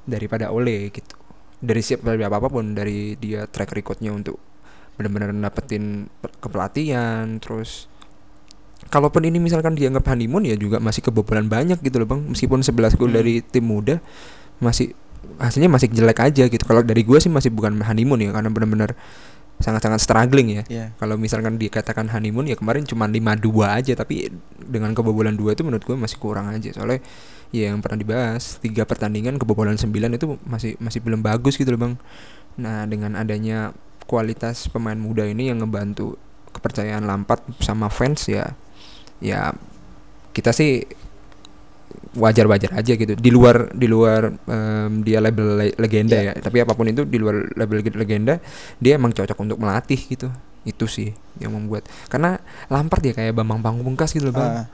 daripada 0.10 0.50
Ole 0.50 0.90
gitu. 0.90 1.14
Dari 1.62 1.82
siap 1.86 2.02
dari 2.02 2.26
apa 2.26 2.42
apa 2.42 2.50
pun 2.50 2.74
dari 2.74 3.14
dia 3.22 3.46
track 3.46 3.78
recordnya 3.78 4.10
untuk 4.10 4.42
benar-benar 5.00 5.32
dapetin 5.32 6.12
pe- 6.20 6.36
kepelatihan 6.38 7.40
terus 7.40 7.88
kalaupun 8.92 9.24
ini 9.24 9.40
misalkan 9.40 9.80
dianggap 9.80 10.04
honeymoon 10.08 10.44
ya 10.44 10.60
juga 10.60 10.84
masih 10.84 11.00
kebobolan 11.00 11.48
banyak 11.48 11.80
gitu 11.80 12.04
loh 12.04 12.08
bang 12.08 12.22
meskipun 12.28 12.60
11 12.60 13.00
gol 13.00 13.08
Hmm. 13.08 13.18
dari 13.24 13.40
tim 13.40 13.64
muda 13.64 14.04
masih 14.60 14.92
hasilnya 15.40 15.72
masih 15.72 15.88
jelek 15.88 16.20
aja 16.20 16.48
gitu 16.48 16.64
kalau 16.64 16.84
dari 16.84 17.04
gue 17.04 17.20
sih 17.20 17.32
masih 17.32 17.52
bukan 17.52 17.80
honeymoon 17.80 18.20
ya 18.20 18.32
karena 18.32 18.52
benar-benar 18.52 18.96
sangat-sangat 19.60 20.00
struggling 20.00 20.56
ya. 20.56 20.64
Iya. 20.72 20.86
Kalau 20.96 21.20
misalkan 21.20 21.60
dikatakan 21.60 22.08
honeymoon 22.08 22.48
ya 22.48 22.56
kemarin 22.56 22.88
cuma 22.88 23.12
5-2 23.12 23.44
aja 23.68 23.92
tapi 23.92 24.32
dengan 24.56 24.96
kebobolan 24.96 25.36
dua 25.36 25.52
itu 25.52 25.68
menurut 25.68 25.84
gue 25.84 26.00
masih 26.00 26.16
kurang 26.16 26.48
aja. 26.48 26.72
Soalnya 26.72 27.04
ya 27.52 27.68
yang 27.68 27.84
pernah 27.84 28.00
dibahas 28.00 28.56
tiga 28.64 28.88
pertandingan 28.88 29.36
kebobolan 29.36 29.76
9 29.76 29.92
itu 30.16 30.40
masih 30.48 30.80
masih 30.80 31.04
belum 31.04 31.20
bagus 31.20 31.60
gitu 31.60 31.76
loh, 31.76 31.92
Bang. 31.92 31.94
Nah, 32.56 32.88
dengan 32.88 33.20
adanya 33.20 33.76
kualitas 34.10 34.66
pemain 34.68 34.98
muda 34.98 35.22
ini 35.24 35.54
yang 35.54 35.62
ngebantu 35.62 36.18
kepercayaan 36.50 37.06
Lampard 37.06 37.46
sama 37.62 37.94
fans 37.94 38.26
ya 38.26 38.58
ya 39.22 39.54
kita 40.34 40.50
sih 40.50 40.82
wajar-wajar 42.10 42.74
aja 42.74 42.94
gitu 42.96 43.14
di 43.14 43.30
luar 43.30 43.70
di 43.72 43.86
luar 43.86 44.34
em, 44.34 45.06
dia 45.06 45.22
label 45.22 45.48
le- 45.56 45.78
legenda 45.78 46.18
Iya. 46.18 46.34
ya 46.34 46.42
tapi 46.42 46.58
apa 46.58 46.74
pun 46.74 46.90
itu 46.90 47.06
di 47.06 47.22
luar 47.22 47.54
label 47.54 47.86
ge- 47.86 47.94
legenda 47.94 48.42
dia 48.78 48.98
emang 48.98 49.14
cocok 49.14 49.38
untuk 49.38 49.58
melatih 49.62 50.00
gitu 50.00 50.28
itu 50.66 50.86
sih 50.86 51.10
yang 51.38 51.54
membuat 51.54 51.86
karena 52.10 52.42
Lampard 52.68 53.04
ya 53.04 53.14
kayak 53.14 53.34
Bambang 53.34 53.62
Pamungkas 53.62 54.12
gitu 54.12 54.30
loh 54.30 54.36
bang 54.36 54.66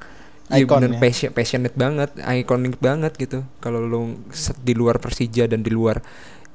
Ah, 0.46 0.62
Iya 0.62 0.70
icon 0.70 0.78
bener 0.78 0.94
ya. 0.94 1.02
passion, 1.02 1.30
passionate 1.34 1.74
banget, 1.74 2.10
iconic 2.22 2.78
banget 2.78 3.18
gitu. 3.18 3.42
Kalau 3.58 3.82
lu 3.82 4.14
set 4.30 4.54
di 4.62 4.78
luar 4.78 5.02
Persija 5.02 5.50
dan 5.50 5.66
di 5.66 5.74
luar 5.74 6.06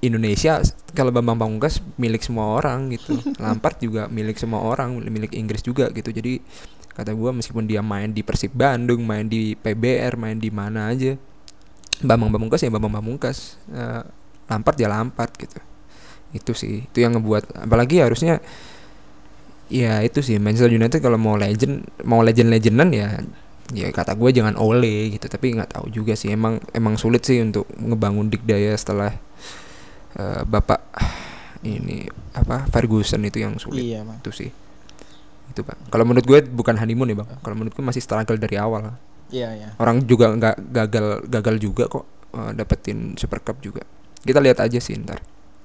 Indonesia, 0.00 0.64
kalau 0.96 1.12
Bambang 1.12 1.36
Pamungkas 1.36 1.84
milik 2.00 2.24
semua 2.24 2.56
orang 2.56 2.88
gitu. 2.92 3.20
Lampard 3.42 3.76
juga 3.80 4.08
milik 4.08 4.40
semua 4.40 4.64
orang, 4.64 4.96
milik 4.96 5.36
Inggris 5.36 5.60
juga 5.60 5.92
gitu. 5.92 6.08
Jadi 6.08 6.40
kata 6.96 7.12
gua 7.12 7.36
meskipun 7.36 7.68
dia 7.68 7.84
main 7.84 8.10
di 8.10 8.24
Persib 8.24 8.56
Bandung, 8.56 9.04
main 9.04 9.28
di 9.28 9.54
PBR, 9.54 10.16
main 10.16 10.40
di 10.40 10.48
mana 10.48 10.88
aja, 10.90 11.16
Bambang 12.00 12.32
Pamungkas 12.32 12.64
ya 12.64 12.72
Bambang 12.72 12.96
Pamungkas. 12.96 13.60
Eh, 13.68 14.04
Lampard 14.50 14.76
ya 14.80 14.88
Lampard 14.88 15.30
gitu. 15.36 15.60
Itu 16.34 16.52
sih, 16.56 16.88
itu 16.88 16.98
yang 16.98 17.20
ngebuat 17.20 17.60
apalagi 17.68 18.02
harusnya 18.02 18.42
ya 19.70 20.02
itu 20.02 20.18
sih 20.18 20.36
Manchester 20.42 20.74
United 20.74 20.98
kalau 20.98 21.14
mau 21.14 21.38
legend 21.38 21.86
mau 22.02 22.26
legend 22.26 22.50
legendan 22.50 22.90
ya 22.90 23.22
ya 23.70 23.88
kata 23.94 24.18
gue 24.18 24.34
jangan 24.34 24.58
Ole 24.58 25.14
gitu 25.14 25.30
tapi 25.30 25.54
nggak 25.54 25.78
tahu 25.78 25.86
juga 25.94 26.18
sih 26.18 26.34
emang 26.34 26.58
emang 26.74 26.98
sulit 26.98 27.22
sih 27.22 27.38
untuk 27.38 27.70
ngebangun 27.78 28.26
dikdaya 28.26 28.74
setelah 28.74 29.14
eh, 30.14 30.42
bapak 30.42 30.80
ini 31.62 32.08
apa 32.32 32.64
Ferguson 32.68 33.20
itu 33.22 33.38
yang 33.38 33.60
sulit. 33.60 33.84
Iya, 33.84 34.00
Bang. 34.02 34.18
itu 34.18 34.32
sih. 34.32 34.50
Itu 35.50 35.60
bang. 35.60 35.76
Kalau 35.90 36.06
menurut 36.06 36.24
gue 36.24 36.40
bukan 36.46 36.72
honeymoon 36.74 37.10
ya 37.10 37.16
bang. 37.20 37.28
Kalau 37.42 37.54
menurut 37.54 37.74
gue 37.74 37.84
masih 37.84 38.00
struggle 38.00 38.38
dari 38.38 38.56
awal. 38.56 38.94
Iya, 39.30 39.48
iya. 39.54 39.68
orang 39.78 40.02
juga 40.02 40.26
nggak 40.34 40.56
gagal 40.74 41.06
gagal 41.30 41.56
juga 41.58 41.84
kok 41.86 42.02
eh, 42.34 42.50
dapetin 42.54 43.14
Super 43.14 43.38
Cup 43.38 43.60
juga. 43.60 43.82
Kita 44.20 44.38
lihat 44.38 44.58
aja 44.58 44.78
sih 44.78 44.96
ntar. 44.98 45.20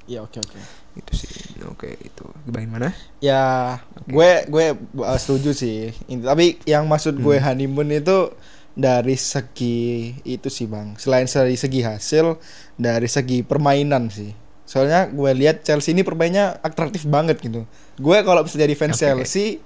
Iya, 0.05 0.21
oke 0.21 0.37
oke. 0.37 0.59
itu 0.95 1.11
sih. 1.11 1.31
Oke 1.67 1.91
itu. 1.99 2.23
Bagaimana 2.45 2.93
Ya, 3.19 3.75
gue 4.05 4.31
gue 4.47 4.65
uh, 4.95 5.19
setuju 5.19 5.51
sih. 5.51 5.91
Tapi 6.07 6.61
yang 6.63 6.85
maksud 6.85 7.17
gue 7.17 7.35
Hmm. 7.35 7.45
honeymoon 7.51 7.89
itu 7.91 8.31
dari 8.75 9.15
segi 9.15 10.11
itu 10.21 10.51
sih 10.51 10.67
bang. 10.67 10.99
Selain 10.99 11.23
dari 11.25 11.55
segi 11.55 11.79
hasil, 11.81 12.35
dari 12.75 13.07
segi 13.07 13.41
permainan 13.41 14.11
sih. 14.11 14.35
Soalnya 14.67 15.07
gue 15.07 15.31
lihat 15.31 15.63
Chelsea 15.63 15.95
ini 15.95 16.03
permainnya 16.03 16.59
atraktif 16.59 17.07
banget 17.07 17.39
gitu. 17.39 17.63
Gue 17.95 18.19
kalau 18.21 18.43
bisa 18.43 18.59
jadi 18.59 18.75
fans 18.75 18.99
Oke. 18.99 19.07
Chelsea, 19.07 19.63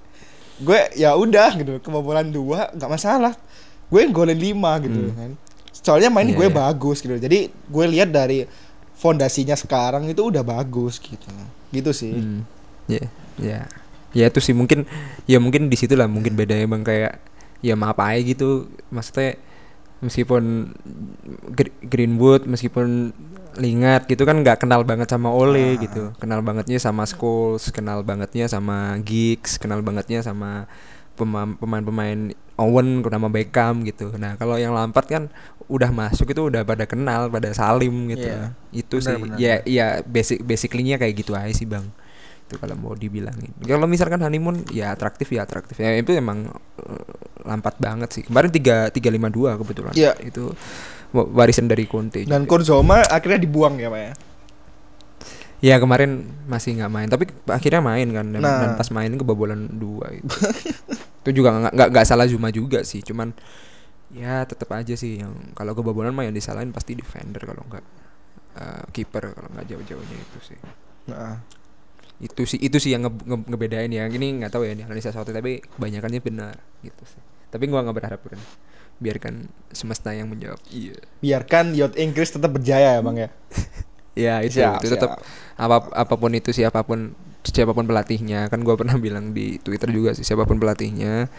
gue 0.62 0.80
ya 0.94 1.18
udah 1.18 1.50
gitu. 1.58 1.82
Kebobolan 1.82 2.30
dua 2.30 2.70
nggak 2.70 2.90
masalah. 2.90 3.34
Gue 3.90 4.06
golin 4.08 4.38
lima 4.38 4.78
gitu 4.78 5.10
Hmm. 5.10 5.16
kan. 5.18 5.30
Soalnya 5.74 6.12
main 6.12 6.30
Iya, 6.30 6.36
gue 6.38 6.46
iya. 6.46 6.54
bagus 6.54 7.02
gitu. 7.02 7.16
Jadi 7.16 7.50
gue 7.50 7.84
lihat 7.90 8.14
dari 8.14 8.46
fondasinya 8.94 9.56
sekarang 9.56 10.06
itu 10.06 10.28
udah 10.28 10.44
bagus 10.44 11.00
gitu. 11.00 11.26
Gitu 11.72 11.90
sih. 11.90 12.12
Hmm, 12.14 12.44
ya, 12.86 13.02
ya, 13.40 13.58
ya 14.12 14.24
itu 14.28 14.38
sih 14.38 14.52
mungkin, 14.52 14.84
ya 15.24 15.40
mungkin 15.40 15.72
di 15.72 15.76
situ 15.80 15.96
lah 15.96 16.04
mungkin 16.04 16.36
bedanya 16.36 16.68
bang 16.68 16.84
kayak, 16.84 17.12
ya 17.60 17.76
maaf 17.76 17.96
aja 18.00 18.20
gitu, 18.20 18.68
maksudnya 18.88 19.36
meskipun 20.00 20.72
Gr- 21.52 21.76
Greenwood, 21.84 22.48
meskipun 22.48 23.12
Lingard 23.58 24.08
gitu 24.08 24.24
kan 24.24 24.40
nggak 24.40 24.64
kenal 24.64 24.80
banget 24.86 25.10
sama 25.10 25.28
Ole 25.28 25.76
Ah. 25.76 25.80
gitu, 25.80 26.02
kenal 26.16 26.40
bangetnya 26.40 26.80
sama 26.80 27.04
Scholes, 27.04 27.68
kenal 27.68 28.00
bangetnya 28.00 28.48
sama 28.48 28.96
Giggs, 29.04 29.60
kenal 29.60 29.84
bangetnya 29.84 30.24
sama 30.24 30.64
pema- 31.18 31.56
pemain-pemain 31.58 32.32
Owen, 32.56 33.00
nama 33.04 33.28
Beckham 33.28 33.84
gitu. 33.84 34.12
Nah 34.16 34.36
kalau 34.36 34.56
yang 34.56 34.72
Lampard 34.72 35.08
kan 35.08 35.22
udah 35.68 35.88
masuk 35.92 36.32
itu 36.32 36.48
udah 36.48 36.64
pada 36.64 36.84
kenal, 36.84 37.28
pada 37.28 37.52
salim 37.52 38.08
gitu. 38.08 38.24
Iya. 38.28 38.52
Itu 38.72 39.00
Benar, 39.00 39.04
sih, 39.04 39.16
benar, 39.20 39.36
ya, 39.36 39.54
ya 39.68 39.86
basic 40.04 40.40
basically-nya 40.44 40.96
kayak 40.96 41.14
gitu 41.20 41.32
aja 41.36 41.52
sih 41.52 41.68
bang 41.68 41.84
itu 42.50 42.58
kalau 42.58 42.74
mau 42.74 42.92
dibilangin. 42.92 43.54
Kalau 43.62 43.86
misalkan 43.86 44.18
honeymoon 44.18 44.66
ya 44.68 44.90
atraktif 44.90 45.30
ya 45.30 45.46
atraktif. 45.46 45.78
Ya 45.78 45.94
itu 45.94 46.10
emang 46.10 46.50
eh, 46.76 47.06
lampat 47.46 47.78
banget 47.78 48.10
sih. 48.10 48.22
Kemarin 48.26 48.50
tiga 48.50 48.90
tiga 48.90 49.06
lima 49.08 49.30
dua 49.30 49.54
kebetulan. 49.54 49.94
Iya. 49.94 50.18
itu 50.18 50.50
wa- 51.10 51.30
warisan 51.30 51.64
dari 51.64 51.86
Conte 51.86 52.26
Dan. 52.26 52.44
Kurzoma 52.44 53.06
akhirnya 53.06 53.38
dibuang 53.38 53.78
ya 53.78 53.86
pak 53.86 54.00
ya. 54.00 54.12
ya 55.60 55.76
kemarin 55.76 56.26
masih 56.44 56.74
nggak 56.74 56.90
main. 56.90 57.06
Tapi 57.06 57.24
akhirnya 57.46 57.78
main 57.78 58.08
kan. 58.10 58.26
Dan, 58.26 58.40
Nah. 58.42 58.58
dan 58.60 58.70
pas 58.74 58.88
main 58.90 59.12
kebobolan 59.12 59.70
dua 59.70 60.10
itu. 60.10 60.34
Itu 61.22 61.30
juga 61.36 61.70
nggak 61.70 61.88
nggak 61.94 62.04
salah 62.04 62.26
Zuma 62.26 62.50
juga 62.50 62.82
sih. 62.82 62.98
Cuman 63.00 63.30
ya 64.10 64.42
tetap 64.42 64.66
aja 64.74 64.98
sih 64.98 65.22
yang 65.22 65.54
kalau 65.54 65.70
kebobolan 65.70 66.10
mah 66.10 66.26
yang 66.26 66.34
disalahin 66.34 66.74
pasti 66.74 66.98
defender 66.98 67.38
kalau 67.40 67.62
nggak 67.62 67.84
eh, 68.56 68.84
kiper 68.90 69.30
kalau 69.30 69.48
nggak 69.52 69.66
jauh-jauhnya 69.68 70.16
itu 70.18 70.38
sih. 70.42 70.58
Nah, 71.06 71.38
itu 72.20 72.44
sih 72.44 72.60
itu 72.60 72.76
sih 72.76 72.92
yang 72.92 73.08
nge- 73.08 73.24
nge- 73.26 73.46
ngebedain 73.48 73.90
ya. 73.90 74.04
Ini 74.06 74.26
nggak 74.44 74.52
tahu 74.52 74.68
ya 74.68 74.76
ini 74.76 74.84
analisa 74.84 75.10
soto 75.10 75.32
tapi 75.32 75.60
kebanyakannya 75.64 76.20
benar 76.20 76.54
gitu 76.84 77.02
sih. 77.08 77.20
Tapi 77.48 77.64
gua 77.66 77.82
nggak 77.82 77.96
berharap 77.96 78.20
kan 78.22 78.40
biarkan 79.00 79.48
semesta 79.72 80.12
yang 80.12 80.28
menjawab. 80.28 80.60
Iya. 80.68 81.00
Biarkan 81.24 81.72
yacht 81.72 81.96
Inggris 81.96 82.30
tetap 82.30 82.52
berjaya 82.52 82.96
ya 82.96 83.00
bang 83.00 83.16
ya. 83.16 83.28
ya 84.28 84.34
itu 84.44 84.60
Siap, 84.60 84.84
itu 84.84 84.92
tetap 84.92 85.24
apa 85.56 85.76
apa 85.96 86.14
pun 86.20 86.30
itu 86.36 86.52
siapa 86.52 86.84
pun 86.84 87.16
siapa 87.42 87.72
pun 87.72 87.88
pelatihnya. 87.88 88.52
Kan 88.52 88.60
gua 88.62 88.76
pernah 88.76 89.00
bilang 89.00 89.32
di 89.32 89.56
Twitter 89.56 89.88
juga 89.88 90.12
sih 90.12 90.22
siapa 90.22 90.44
pun 90.44 90.60
pelatihnya 90.60 91.32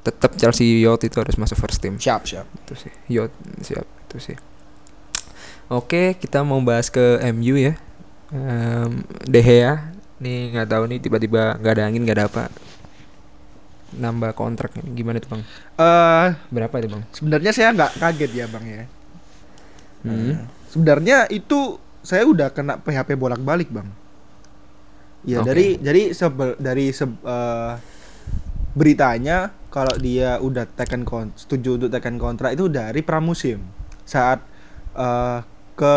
tetap 0.00 0.32
Chelsea 0.36 0.80
Yacht 0.80 1.04
itu 1.04 1.16
harus 1.20 1.36
masuk 1.36 1.56
first 1.60 1.80
team. 1.80 1.96
Siap 2.00 2.24
siap. 2.24 2.44
itu 2.44 2.74
sih 2.76 2.92
Yacht 3.08 3.32
siap 3.64 3.84
itu 4.08 4.16
sih. 4.20 4.36
Oke 5.70 6.18
kita 6.18 6.42
mau 6.42 6.58
bahas 6.60 6.90
ke 6.90 7.20
MU 7.32 7.56
ya. 7.56 7.74
Em, 8.30 9.02
De 9.26 9.42
Gea 9.42 9.89
nih 10.22 10.38
nggak 10.52 10.68
tahu 10.72 10.84
nih 10.90 10.98
tiba-tiba 11.04 11.42
nggak 11.60 11.72
ada 11.76 11.84
angin 11.88 12.02
nggak 12.04 12.16
ada 12.18 12.26
apa 12.30 12.42
nambah 13.90 14.30
kontrak 14.38 14.70
gimana 14.94 15.18
tuh 15.18 15.30
bang 15.34 15.42
Eh 15.80 16.28
berapa 16.54 16.74
itu 16.78 16.88
bang 16.94 17.02
sebenarnya 17.16 17.50
saya 17.56 17.68
nggak 17.74 17.92
kaget 17.98 18.30
ya 18.40 18.46
bang 18.46 18.64
ya. 18.66 18.84
hmm. 20.04 20.32
Eh, 20.32 20.36
Sebenarnya 20.70 21.26
itu 21.34 21.82
saya 22.06 22.22
udah 22.24 22.54
kena 22.54 22.78
PHP 22.78 23.18
bolak-balik 23.18 23.68
bang. 23.74 23.88
Ya 25.20 25.44
Oke. 25.44 25.52
dari 25.52 25.66
jadi 25.76 26.16
sebel, 26.16 26.56
dari 26.56 26.88
se- 26.96 27.04
eh, 27.24 27.72
beritanya 28.72 29.50
kalau 29.70 29.94
dia 29.98 30.38
udah 30.38 30.64
tekan 30.66 31.02
kon 31.02 31.34
setuju 31.34 31.76
untuk 31.78 31.90
tekan 31.90 32.16
kontrak 32.16 32.54
itu 32.54 32.70
dari 32.70 33.02
pramusim 33.02 33.60
saat 34.06 34.40
eh, 34.96 35.38
ke 35.76 35.94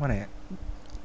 mana 0.00 0.14
ya 0.24 0.28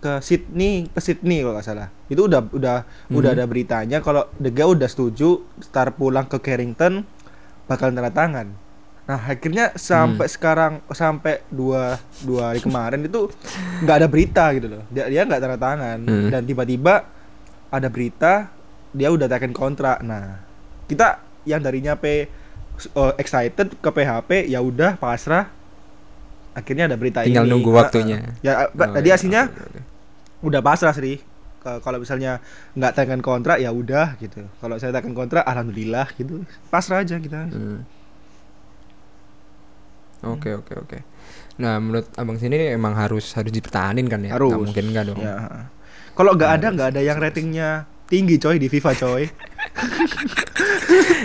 ke 0.01 0.17
Sydney 0.17 0.89
ke 0.89 0.97
Sydney 0.97 1.39
kalau 1.39 1.53
nggak 1.53 1.63
salah. 1.63 1.87
Itu 2.07 2.25
udah 2.25 2.41
udah 2.47 2.75
udah 3.09 3.29
Mhm. 3.29 3.37
ada 3.37 3.45
beritanya. 3.45 3.97
Kalau 3.99 4.25
De 4.35 4.49
Gea 4.49 4.65
udah 4.65 4.85
setuju 4.85 5.29
start 5.59 5.93
pulang 5.93 6.25
ke 6.25 6.37
Carrington 6.37 7.05
bakal 7.65 7.89
tanda 7.89 8.09
tangan. 8.09 8.49
Nah 9.01 9.19
akhirnya 9.19 9.73
sampai 9.73 10.25
sekarang 10.25 10.81
sampai 10.87 11.45
dua 11.47 11.95
dua 12.19 12.49
hari 12.49 12.59
kemarin 12.59 13.01
itu 13.01 13.29
nggak 13.79 13.95
ada 13.95 14.07
berita 14.07 14.45
gitu 14.51 14.67
loh. 14.69 14.83
Dia 14.89 15.05
dia 15.05 15.21
nggak 15.21 15.37
tanda 15.39 15.57
tangan. 15.57 15.97
Hmm. 16.01 16.29
dan 16.29 16.41
tiba-tiba 16.43 17.05
ada 17.69 17.87
berita 17.87 18.49
dia 18.91 19.07
udah 19.07 19.29
tekan 19.29 19.53
kontrak. 19.53 20.01
Nah 20.01 20.41
kita 20.85 21.21
yang 21.43 21.61
darinya 21.61 21.93
P 21.93 22.25
uh, 22.91 23.13
excited 23.15 23.77
ke 23.77 23.89
PHP 23.91 24.49
ya 24.49 24.59
udah 24.59 24.97
pasrah. 24.97 25.45
Akhirnya 26.51 26.83
ada 26.85 26.99
berita 26.99 27.23
tinggal 27.23 27.45
ini. 27.45 27.51
nunggu 27.53 27.69
Ah, 27.69 27.73
ah. 27.73 27.79
waktunya 27.79 28.17
ya 28.41 28.53
Oh, 28.67 28.91
tadi 28.91 29.07
iya, 29.07 29.15
aslinya 29.15 29.47
oke. 29.47 29.79
Udah 30.41 30.59
pasrah 30.59 30.93
sih 30.93 31.21
kalau 31.61 32.01
misalnya 32.01 32.41
nggak 32.73 32.93
tekan 32.97 33.21
kontrak 33.21 33.61
ya 33.61 33.69
udah 33.69 34.17
gitu 34.17 34.49
kalau 34.57 34.81
saya 34.81 34.89
tekan 34.89 35.13
kontrak 35.13 35.45
alhamdulillah 35.45 36.09
gitu 36.17 36.41
pasrah 36.69 37.05
aja 37.05 37.17
kita 37.21 37.49
Hmm. 37.49 37.85
Oke 40.21 40.53
oke 40.53 40.77
oke. 40.77 40.97
Nah 41.57 41.81
menurut 41.81 42.05
abang 42.13 42.37
sini 42.37 42.77
emang 42.77 42.93
harus 42.93 43.33
harus 43.33 43.49
dipertahanin 43.49 44.05
kan 44.05 44.21
ya? 44.21 44.37
Harus. 44.37 44.53
Nggak 44.53 44.61
mungkin 44.69 44.85
enggak 44.93 45.05
dong. 45.09 45.17
ya 45.17 45.65
kalau 46.13 46.37
nggak 46.37 46.51
ada 46.61 46.67
nggak 46.69 46.89
ada 46.93 47.01
yang 47.01 47.17
ratingnya 47.17 47.89
tinggi 48.05 48.37
coy 48.37 48.61
di 48.61 48.69
FIFA 48.69 48.91
coy 48.99 49.23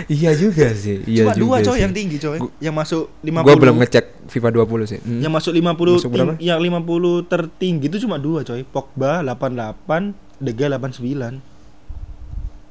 iya 0.09 0.31
juga 0.33 0.71
sih. 0.71 1.03
Iya 1.03 1.23
cuma 1.23 1.33
dua 1.33 1.57
juga 1.57 1.65
coy 1.65 1.73
sih. 1.73 1.81
yang 1.81 1.93
tinggi 1.93 2.17
coy 2.17 2.37
Gu- 2.37 2.53
yang 2.59 2.71
masuk 2.71 3.11
50 3.21 3.43
Gua 3.43 3.55
belum 3.55 3.75
ngecek 3.77 4.05
FIFA 4.27 4.49
20 4.57 4.83
sih. 4.85 4.99
Hmm. 4.99 5.19
yang 5.19 5.29
masuk 5.29 5.51
50 5.51 5.67
Masuk 5.97 6.09
berapa? 6.09 6.33
yang 6.37 6.57
50 6.57 6.83
tertinggi 7.25 7.85
itu 7.85 7.97
cuma 7.99 8.15
dua 8.17 8.41
coy 8.41 8.63
Pogba 8.63 9.19
88 9.21 10.15
De 10.37 10.51
Gea 10.51 10.69
89 10.71 11.39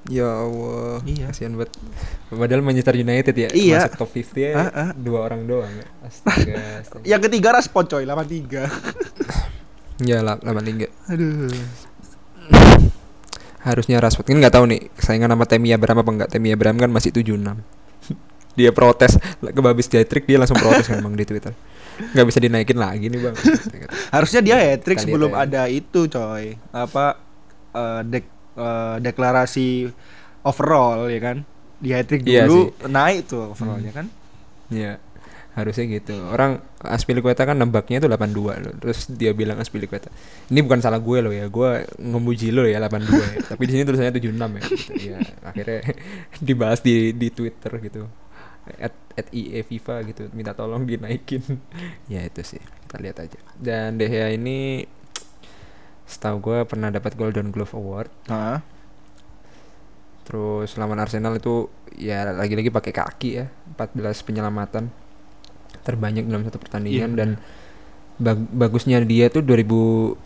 Ya 0.06 0.22
Allah. 0.22 1.02
Iya. 1.02 1.28
Kasihan 1.28 1.54
banget. 1.54 1.74
Padahal 2.28 2.62
Manchester 2.62 2.94
United 2.94 3.34
ya 3.34 3.48
Iya. 3.50 3.78
masuk 3.84 3.98
top 3.98 4.10
50 4.12 4.38
ya 4.38 4.50
Ah, 4.54 4.70
ah. 4.70 4.90
dua 4.94 5.18
orang 5.24 5.42
doang. 5.44 5.66
ya. 5.68 5.82
Astaga. 6.06 6.54
astaga. 6.78 7.02
Yang 7.02 7.20
ketiga 7.26 7.48
Rashford 7.52 7.86
coy 7.88 8.04
83. 8.04 8.70
ya 10.02 10.22
lah 10.22 10.38
83. 10.38 10.86
Aduh. 11.06 11.50
Harusnya 13.66 13.98
Rashford 13.98 14.30
kan 14.30 14.38
nggak 14.38 14.54
tahu 14.54 14.64
nih 14.70 14.80
saingan 14.94 15.34
sama 15.34 15.44
Temi 15.44 15.74
Abraham 15.74 16.06
apa 16.06 16.10
enggak. 16.14 16.28
Temi 16.30 16.54
Abraham 16.54 16.78
kan 16.78 16.90
masih 16.94 17.10
76. 17.10 17.42
dia 18.58 18.70
protes 18.70 19.18
ke 19.42 19.60
babis 19.60 19.90
Jatrik 19.90 20.24
dia 20.24 20.38
langsung 20.38 20.56
protes 20.56 20.86
kan 20.86 21.02
bang 21.02 21.14
di 21.18 21.26
Twitter. 21.26 21.52
Nggak 22.14 22.26
bisa 22.30 22.38
dinaikin 22.38 22.78
lagi 22.78 23.10
nih 23.10 23.20
bang. 23.20 23.34
Harusnya 24.14 24.40
dia 24.46 24.56
hat 24.62 24.86
trick 24.86 25.02
sebelum 25.02 25.34
lihat 25.34 25.50
ada 25.50 25.62
itu 25.66 26.06
coy. 26.06 26.54
Apa 26.70 27.18
eh, 27.74 28.00
dek- 28.06 28.34
eh, 28.54 28.96
deklarasi 29.02 29.90
overall 30.46 31.10
ya 31.10 31.18
kan? 31.18 31.42
Di 31.82 31.90
hat 31.90 32.06
trick 32.06 32.22
Iya 32.22 32.46
dulu 32.46 32.70
naik 32.86 33.26
tuh 33.26 33.50
overallnya 33.50 33.90
kan? 33.90 34.06
Ya 34.70 35.02
harusnya 35.56 35.88
gitu 35.88 36.12
orang 36.28 36.60
Aspilicueta 36.90 37.42
kan 37.46 37.58
nembaknya 37.58 38.02
itu 38.02 38.08
82 38.08 38.64
loh 38.64 38.74
terus 38.78 39.10
dia 39.10 39.34
bilang 39.34 39.58
Aspilicueta 39.58 40.10
ini 40.50 40.60
bukan 40.62 40.78
salah 40.82 41.02
gue 41.02 41.18
loh 41.22 41.34
ya 41.34 41.46
gue 41.50 41.70
ngemuji 41.98 42.54
lo 42.54 42.66
ya 42.66 42.78
82 42.82 43.12
ya 43.12 43.40
tapi 43.46 43.62
di 43.66 43.72
sini 43.74 43.82
tulisannya 43.86 44.14
76 44.14 44.34
ya. 44.36 44.62
Gitu. 44.62 44.92
ya 45.12 45.18
akhirnya 45.42 45.80
dibahas 46.46 46.80
di 46.80 47.14
di 47.14 47.28
Twitter 47.32 47.72
gitu. 47.82 48.06
At, 48.82 48.90
at 49.14 49.30
EA 49.30 49.62
FIFA 49.62 50.02
gitu 50.10 50.22
minta 50.34 50.50
tolong 50.50 50.82
dinaikin. 50.82 51.42
Ya 52.12 52.26
itu 52.26 52.42
sih. 52.42 52.58
Kita 52.58 52.98
lihat 52.98 53.22
aja. 53.22 53.38
Dan 53.54 53.98
De 53.98 54.10
Gea 54.10 54.34
ini 54.34 54.82
setahu 56.06 56.38
gue 56.42 56.58
pernah 56.66 56.90
dapat 56.90 57.14
Golden 57.14 57.54
Glove 57.54 57.74
Award. 57.74 58.10
Heeh. 58.26 58.58
Terus 60.26 60.74
lawan 60.74 60.98
Arsenal 60.98 61.38
itu 61.38 61.70
ya 61.94 62.26
lagi-lagi 62.34 62.74
pakai 62.74 62.90
kaki 62.90 63.30
ya, 63.38 63.46
14 63.78 64.26
penyelamatan 64.26 64.90
terbanyak 65.82 66.24
dalam 66.24 66.42
satu 66.42 66.56
pertandingan 66.56 67.12
Iya, 67.12 67.18
dan 67.18 67.30
bag- 68.16 68.48
bagusnya 68.50 69.00
dia 69.00 69.28
tuh 69.28 69.42
2014 69.42 70.16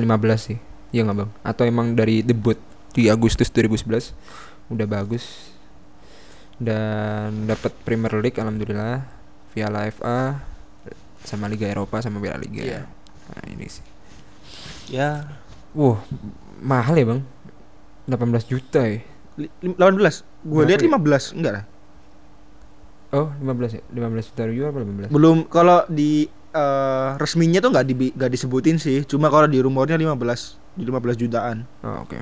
15 0.00 0.06
sih. 0.38 0.58
Iya 0.90 1.04
nggak 1.04 1.16
Bang? 1.18 1.30
Atau 1.42 1.64
emang 1.64 1.92
dari 1.92 2.22
debut 2.22 2.56
di 2.92 3.08
Agustus 3.08 3.50
2011 3.50 4.14
udah 4.68 4.86
bagus. 4.86 5.52
Dan 6.56 7.44
dapat 7.44 7.74
Premier 7.84 8.16
League 8.16 8.38
alhamdulillah, 8.38 9.04
Piala 9.52 9.84
FA 9.86 10.40
sama 11.20 11.46
Liga 11.46 11.68
Eropa 11.68 12.00
sama 12.00 12.16
Piala 12.16 12.40
Liga. 12.40 12.64
Iya. 12.64 12.82
Nah, 13.26 13.44
ini 13.50 13.66
sih. 13.66 13.84
Ya 14.88 15.26
Wah, 15.72 16.00
mahal 16.56 16.96
ya, 16.96 17.04
Bang. 17.04 17.20
18 18.08 18.48
juta 18.48 18.80
ya. 18.80 19.04
li- 19.36 19.52
lim- 19.60 19.76
18. 19.76 20.24
Gue 20.40 20.62
lihat 20.64 20.80
ya? 20.80 20.88
15, 20.88 21.36
enggak 21.36 21.52
lah. 21.52 21.64
Oh, 23.14 23.30
15 23.38 23.78
ya? 23.78 23.82
15 23.92 24.30
juta 24.34 24.42
euro 24.50 24.66
apa 24.74 24.78
15? 24.82 25.14
Belum 25.14 25.36
kalau 25.46 25.86
di 25.86 26.26
eh, 26.50 27.08
resminya 27.20 27.62
tuh 27.62 27.70
nggak 27.70 27.86
di 27.86 27.94
nggak 28.14 28.30
disebutin 28.32 28.76
sih. 28.82 29.06
Cuma 29.06 29.30
kalau 29.30 29.46
di 29.46 29.62
rumornya 29.62 29.94
15 29.94 30.78
di 30.78 30.82
15 30.82 31.22
jutaan. 31.22 31.62
Oh, 31.86 32.02
oke. 32.02 32.18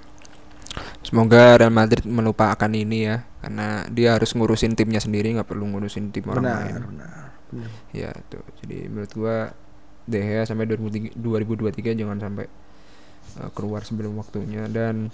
Semoga 1.05 1.61
Real 1.61 1.71
Madrid 1.71 2.03
melupakan 2.09 2.71
ini 2.73 3.07
ya, 3.07 3.23
karena 3.39 3.87
dia 3.93 4.17
harus 4.19 4.33
ngurusin 4.35 4.75
timnya 4.75 4.99
sendiri, 4.99 5.31
nggak 5.37 5.47
perlu 5.47 5.69
ngurusin 5.71 6.11
tim 6.11 6.27
orang 6.27 6.43
Benar, 6.43 6.59
lain. 6.59 6.75
benar. 6.75 7.25
benar. 7.53 7.71
Ya, 7.95 8.11
tuh. 8.27 8.43
Jadi 8.65 8.89
menurut 8.91 9.13
gua 9.15 9.37
De 10.05 10.19
Gea 10.21 10.43
sampai 10.45 10.67
2003 10.69 11.15
2023 11.17 12.01
jangan 12.01 12.19
sampai 12.19 12.45
uh, 13.41 13.51
keluar 13.55 13.81
sebelum 13.87 14.17
waktunya 14.19 14.67
dan 14.69 15.09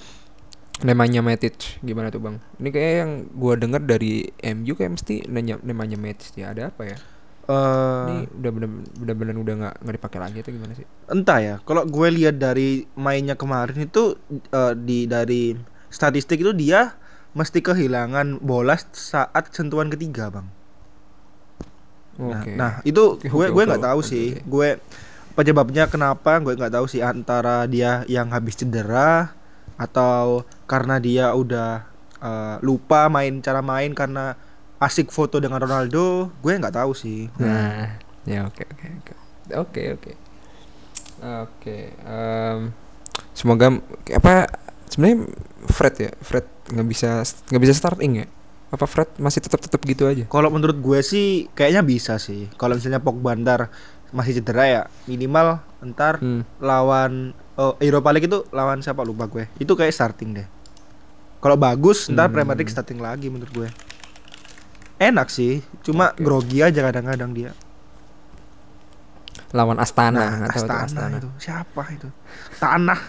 namanya 0.87 1.21
Matic 1.21 1.57
gimana 1.81 2.09
tuh 2.14 2.21
bang? 2.25 2.37
Ini 2.61 2.69
kayak 2.75 2.93
yang 3.05 3.12
gua 3.37 3.55
dengar 3.57 3.83
dari 3.85 4.12
MU 4.57 4.73
kayak 4.79 4.93
mesti 4.97 5.14
nanya 5.29 5.61
namanya 5.61 5.97
Matic 6.01 6.33
ya 6.37 6.53
ada 6.53 6.62
apa 6.73 6.83
ya? 6.88 6.97
Eh, 7.51 8.07
Ini 8.07 8.31
udah 8.31 8.51
bener 8.55 8.69
bener 9.19 9.37
udah 9.37 9.55
nggak 9.61 9.75
nggak 9.83 9.95
dipakai 9.99 10.21
lagi 10.23 10.38
atau 10.40 10.53
gimana 10.55 10.73
sih? 10.79 10.87
entah 11.11 11.38
ya 11.43 11.55
kalau 11.66 11.83
gue 11.83 12.09
lihat 12.14 12.38
dari 12.38 12.87
mainnya 12.95 13.35
kemarin 13.35 13.79
itu 13.83 14.14
eh, 14.55 14.75
di 14.79 15.11
dari 15.11 15.59
statistik 15.90 16.38
itu 16.40 16.53
dia 16.55 16.95
mesti 17.35 17.59
kehilangan 17.59 18.38
bola 18.43 18.79
saat 18.95 19.51
sentuhan 19.51 19.90
ketiga 19.90 20.31
bang 20.31 20.47
nah, 22.19 22.43
Oke. 22.43 22.53
nah 22.55 22.73
itu 22.87 23.03
Oke, 23.19 23.27
gue 23.27 23.47
oke, 23.49 23.55
gue 23.55 23.62
nggak 23.66 23.83
tahu 23.83 24.01
oke, 24.03 24.07
sih 24.07 24.27
gue 24.45 24.69
penyebabnya 25.35 25.85
kenapa 25.88 26.38
gue 26.43 26.55
nggak 26.59 26.75
tahu 26.75 26.87
sih 26.90 27.01
antara 27.03 27.64
dia 27.66 28.05
yang 28.07 28.31
habis 28.35 28.59
cedera 28.59 29.35
atau 29.81 30.45
karena 30.69 31.01
dia 31.01 31.33
udah 31.33 31.88
eh, 32.21 32.57
lupa 32.61 33.09
main 33.09 33.40
cara 33.40 33.64
main 33.64 33.97
karena 33.97 34.37
asik 34.77 35.09
foto 35.09 35.40
dengan 35.40 35.57
Ronaldo 35.57 36.29
gue 36.38 36.53
nggak 36.53 36.77
tahu 36.77 36.93
sih 36.93 37.33
Nah, 37.37 37.97
ya 38.25 38.45
oke 38.45 38.61
oke 38.62 38.87
oke. 39.01 39.12
Oke 39.51 39.83
oke. 39.90 40.12
Oke, 41.21 41.93
em, 42.01 42.73
semoga 43.33 43.69
apa 44.09 44.49
sebenarnya 44.88 45.29
Fred 45.69 45.95
ya, 45.99 46.11
Fred 46.19 46.47
nggak 46.73 46.87
bisa 46.88 47.21
nggak 47.53 47.61
bisa 47.61 47.75
starting 47.77 48.25
ya? 48.25 48.27
Apa 48.71 48.88
Fred 48.88 49.11
masih 49.21 49.45
tetap 49.45 49.61
tetap 49.61 49.85
gitu 49.85 50.09
aja? 50.09 50.25
Kalau 50.25 50.49
menurut 50.49 50.81
gue 50.81 51.01
sih 51.05 51.51
kayaknya 51.53 51.85
bisa 51.85 52.16
sih. 52.16 52.49
Kalau 52.57 52.73
misalnya 52.73 53.05
Pogba 53.05 53.37
ntar 53.37 53.69
masih 54.11 54.40
cedera 54.40 54.64
ya 54.64 54.83
minimal 55.05 55.61
ntar 55.93 56.19
Hmm. 56.19 56.43
lawan 56.57 57.37
oh, 57.61 57.77
Europa 57.79 58.09
League 58.11 58.25
itu 58.25 58.40
lawan 58.51 58.81
siapa 58.81 59.05
lupa 59.05 59.29
gue. 59.29 59.44
Itu 59.61 59.77
kayak 59.77 59.92
starting 59.92 60.33
deh. 60.33 60.49
Kalau 61.38 61.57
bagus 61.57 62.09
ntar 62.09 62.29
Hmm. 62.29 62.35
Premier 62.35 62.57
League 62.57 62.73
starting 62.73 62.96
lagi 62.99 63.29
menurut 63.29 63.53
gue. 63.53 63.68
Enak 64.96 65.29
sih, 65.29 65.61
cuma 65.81 66.12
Oke. 66.12 66.20
grogi 66.20 66.61
aja 66.61 66.81
kadang-kadang 66.83 67.33
dia. 67.33 67.53
Lawan 69.51 69.81
Astana, 69.81 70.14
Nah, 70.14 70.31
nggak 70.38 70.51
tahu 70.53 70.66
tuh 70.68 70.79
Astana, 70.79 70.87
Astana. 70.87 71.16
itu 71.18 71.29
siapa 71.37 71.83
itu? 71.90 72.09
Tanah. 72.57 73.01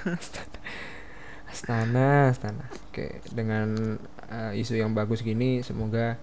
Astana, 1.51 2.31
Astana. 2.31 2.65
Oke, 2.89 3.19
dengan 3.29 3.99
eh, 4.25 4.51
isu 4.57 4.79
yang 4.79 4.95
bagus 4.95 5.21
gini, 5.21 5.59
semoga 5.61 6.15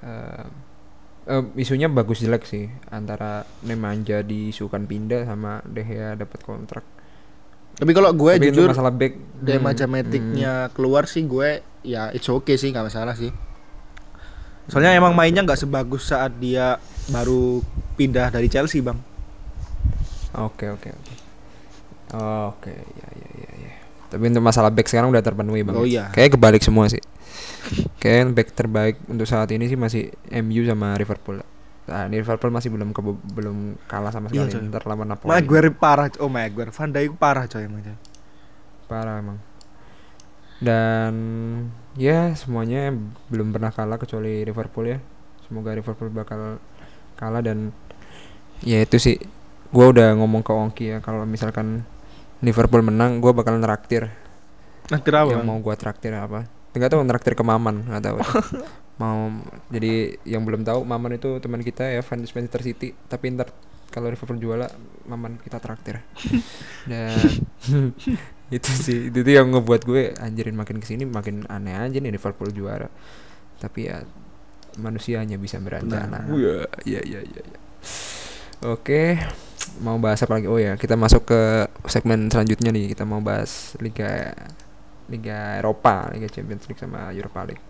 eh, 0.00 0.44
eh, 1.28 1.44
isunya 1.54 1.86
bagus 1.86 2.24
jelek 2.24 2.42
sih 2.42 2.66
antara 2.88 3.44
Nemanja 3.62 4.24
diisukan 4.24 4.88
pindah 4.88 5.28
sama 5.28 5.60
De 5.62 5.84
Gea 5.84 6.16
dapat 6.16 6.40
kontrak. 6.42 6.82
Tapi 7.80 7.90
kalau 7.96 8.12
gue 8.12 8.32
Tapi 8.36 8.44
jujur 8.52 8.68
masalah 8.68 8.92
back 8.92 9.16
Dia 9.40 9.56
hmm, 9.56 9.64
Mathematicnya 9.64 10.52
keluar 10.76 11.08
sih 11.08 11.24
gue 11.24 11.64
ya 11.80 12.12
it's 12.12 12.28
okay 12.28 12.60
sih 12.60 12.68
nggak 12.68 12.92
masalah 12.92 13.16
sih. 13.16 13.32
Soalnya 14.68 14.92
emang 14.94 15.16
mainnya 15.16 15.40
nggak 15.40 15.64
sebagus 15.64 16.12
saat 16.12 16.36
dia 16.36 16.76
baru 17.08 17.64
pindah 17.96 18.28
dari 18.28 18.52
Chelsea 18.52 18.84
bang. 18.84 19.00
Oke 20.36 20.68
oke 20.68 20.88
oke. 20.92 21.14
Oke 22.52 22.72
ya 22.76 23.08
ya 23.16 23.28
ya 23.34 23.50
ya. 23.64 23.72
Tapi 24.12 24.24
untuk 24.28 24.44
masalah 24.44 24.68
back 24.68 24.86
sekarang 24.86 25.08
udah 25.08 25.24
terpenuhi 25.24 25.64
bang. 25.64 25.74
Oh, 25.74 25.88
iya. 25.88 26.12
Kayak 26.12 26.36
kebalik 26.36 26.62
semua 26.62 26.86
sih. 26.92 27.00
Kayak 28.02 28.36
back 28.36 28.48
terbaik 28.52 28.96
untuk 29.08 29.24
saat 29.24 29.48
ini 29.56 29.66
sih 29.66 29.78
masih 29.80 30.12
MU 30.44 30.62
sama 30.68 30.94
Liverpool. 31.00 31.40
Nah, 31.90 32.06
Liverpool 32.06 32.54
masih 32.54 32.70
belum 32.70 32.94
ke, 32.94 33.02
belum 33.34 33.74
kalah 33.90 34.14
sama 34.14 34.30
Iya, 34.30 34.46
sekali. 34.46 34.62
coy. 34.62 34.70
Ntar 34.70 34.82
lawan 34.86 35.10
Napoli. 35.10 35.26
Maguire 35.26 35.70
parah, 35.74 36.06
oh 36.22 36.30
Maguire, 36.30 36.70
Van 36.70 36.86
Dijk 36.86 37.18
parah 37.18 37.50
coy 37.50 37.66
emang. 37.66 37.82
Parah 38.86 39.18
emang. 39.18 39.38
Dan 40.62 41.14
ya 41.98 42.36
semuanya 42.38 42.94
belum 43.26 43.50
pernah 43.50 43.74
kalah 43.74 43.98
kecuali 43.98 44.46
Liverpool 44.46 44.86
ya. 44.86 44.98
Semoga 45.48 45.74
Liverpool 45.74 46.14
bakal 46.14 46.62
kalah 47.18 47.42
dan 47.42 47.74
ya 48.62 48.78
itu 48.78 49.00
sih. 49.02 49.18
Gua 49.74 49.90
udah 49.90 50.14
ngomong 50.14 50.46
ke 50.46 50.52
Ongki 50.54 50.84
ya 50.94 50.98
kalau 51.02 51.26
misalkan 51.26 51.82
Liverpool 52.38 52.86
menang, 52.86 53.18
gua 53.18 53.34
bakal 53.34 53.58
neraktir. 53.58 54.14
Nah 54.94 55.00
kenapa? 55.02 55.34
Yang 55.34 55.42
mau 55.42 55.58
gua 55.58 55.74
traktir 55.74 56.14
apa? 56.14 56.46
Enggak 56.70 56.94
tahu 56.94 57.02
neraktir 57.02 57.34
ke 57.34 57.42
Maman, 57.42 57.82
enggak 57.90 58.04
tahu. 58.12 58.18
mau 59.00 59.32
jadi 59.72 60.20
yang 60.28 60.44
belum 60.44 60.60
tahu 60.60 60.84
Maman 60.84 61.16
itu 61.16 61.40
teman 61.40 61.64
kita 61.64 61.88
ya 61.88 62.04
fans 62.04 62.28
Manchester 62.36 62.60
City, 62.60 62.92
tapi 63.08 63.32
ntar 63.32 63.48
kalau 63.88 64.12
Liverpool 64.12 64.36
juara 64.36 64.68
Maman 65.08 65.40
kita 65.40 65.56
traktir. 65.56 66.04
Dan 66.90 67.16
itu 68.56 68.70
sih 68.70 69.08
itu 69.08 69.24
tuh 69.24 69.32
yang 69.32 69.48
ngebuat 69.56 69.82
gue 69.88 70.12
anjirin 70.20 70.58
makin 70.58 70.82
ke 70.82 70.86
sini 70.86 71.06
makin 71.08 71.48
aneh 71.48 71.80
aja 71.80 71.96
nih 71.96 72.12
Liverpool 72.12 72.52
juara. 72.52 72.92
Tapi 73.56 73.88
ya 73.88 74.04
manusianya 74.76 75.40
bisa 75.40 75.56
berencana. 75.58 76.28
Benar. 76.28 76.36
Iya, 76.36 76.58
iya, 76.84 77.00
iya, 77.02 77.20
iya. 77.24 77.42
iya. 77.42 77.58
Oke, 78.68 79.16
mau 79.80 79.96
bahas 79.96 80.20
apa 80.20 80.36
lagi? 80.36 80.44
Oh 80.44 80.60
ya, 80.60 80.76
kita 80.76 80.92
masuk 80.92 81.24
ke 81.24 81.40
segmen 81.88 82.28
selanjutnya 82.28 82.68
nih. 82.68 82.92
Kita 82.92 83.08
mau 83.08 83.24
bahas 83.24 83.72
Liga 83.80 84.36
Liga 85.08 85.58
Eropa, 85.58 86.12
Liga 86.12 86.28
Champions 86.28 86.68
League 86.68 86.78
sama 86.78 87.08
Europa 87.10 87.48
League. 87.48 87.69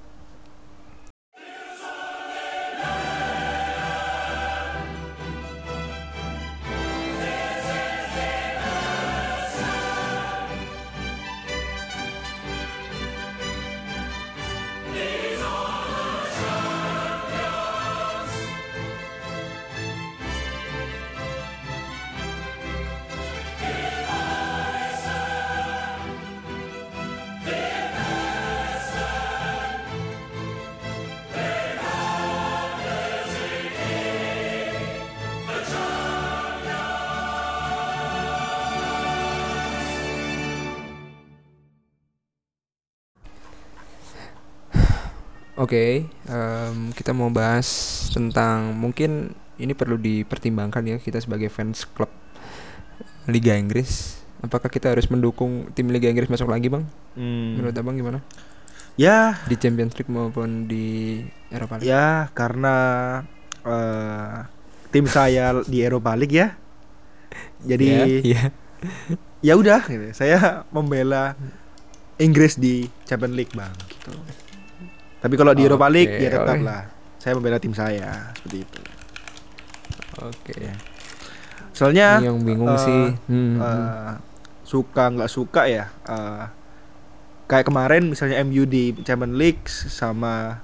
Oke, 45.61 46.09
em, 46.09 46.77
kita 46.97 47.13
mau 47.13 47.29
bahas 47.29 47.69
tentang 48.17 48.73
mungkin 48.73 49.37
ini 49.61 49.77
perlu 49.77 50.01
dipertimbangkan 50.01 50.81
ya 50.89 50.97
kita 50.97 51.21
sebagai 51.21 51.53
fans 51.53 51.85
klub 51.85 52.09
Liga 53.29 53.53
Inggris. 53.53 54.17
Apakah 54.41 54.73
kita 54.73 54.89
harus 54.89 55.05
mendukung 55.13 55.69
tim 55.77 55.93
Liga 55.93 56.09
Inggris 56.09 56.33
masuk 56.33 56.49
lagi, 56.49 56.73
Bang? 56.73 56.89
Hmm. 57.13 57.61
Menurut 57.61 57.77
Abang 57.77 57.93
gimana? 57.93 58.25
Ya, 58.97 59.37
Di 59.45 59.61
Champions 59.61 59.93
League 60.01 60.09
maupun 60.09 60.65
di 60.65 61.21
Eropa 61.53 61.77
League? 61.77 61.93
ya 61.93 62.33
karena 62.33 62.75
eh, 63.61 64.49
tim 64.89 65.05
saya 65.05 65.61
di 65.69 65.85
Eropa 65.85 66.17
League 66.17 66.33
ya. 66.33 66.57
Jadi 67.61 67.89
Ya, 67.93 68.05
iya. 68.25 68.43
ya 69.45 69.55
udah 69.61 69.85
gitu. 69.85 70.09
Saya 70.17 70.65
membela 70.73 71.37
Inggris 72.17 72.57
di 72.57 72.89
Champions 73.05 73.37
League, 73.37 73.53
Bang, 73.53 73.77
gitu. 73.93 74.17
Tapi 75.21 75.35
kalau 75.37 75.53
di 75.53 75.63
Eropa 75.69 75.87
League 75.93 76.17
Oke, 76.17 76.25
ya 76.25 76.31
tetap 76.33 76.57
oke. 76.57 76.65
lah. 76.65 76.83
Saya 77.21 77.33
membela 77.37 77.61
tim 77.61 77.77
saya 77.77 78.33
seperti 78.41 78.65
itu. 78.65 78.81
Oke. 80.25 80.59
Soalnya 81.77 82.21
Ini 82.21 82.29
yang 82.33 82.41
bingung 82.41 82.73
eh, 82.73 82.81
sih. 82.81 83.05
Hmm, 83.29 83.37
hmm. 83.37 83.57
eh, 83.61 84.13
suka 84.71 85.11
nggak 85.11 85.31
suka 85.31 85.67
ya 85.67 85.91
eh, 85.91 86.45
kayak 87.51 87.67
kemarin 87.67 88.07
misalnya 88.07 88.39
MU 88.47 88.63
di 88.71 88.95
Champions 89.03 89.35
League 89.35 89.67
sama 89.67 90.63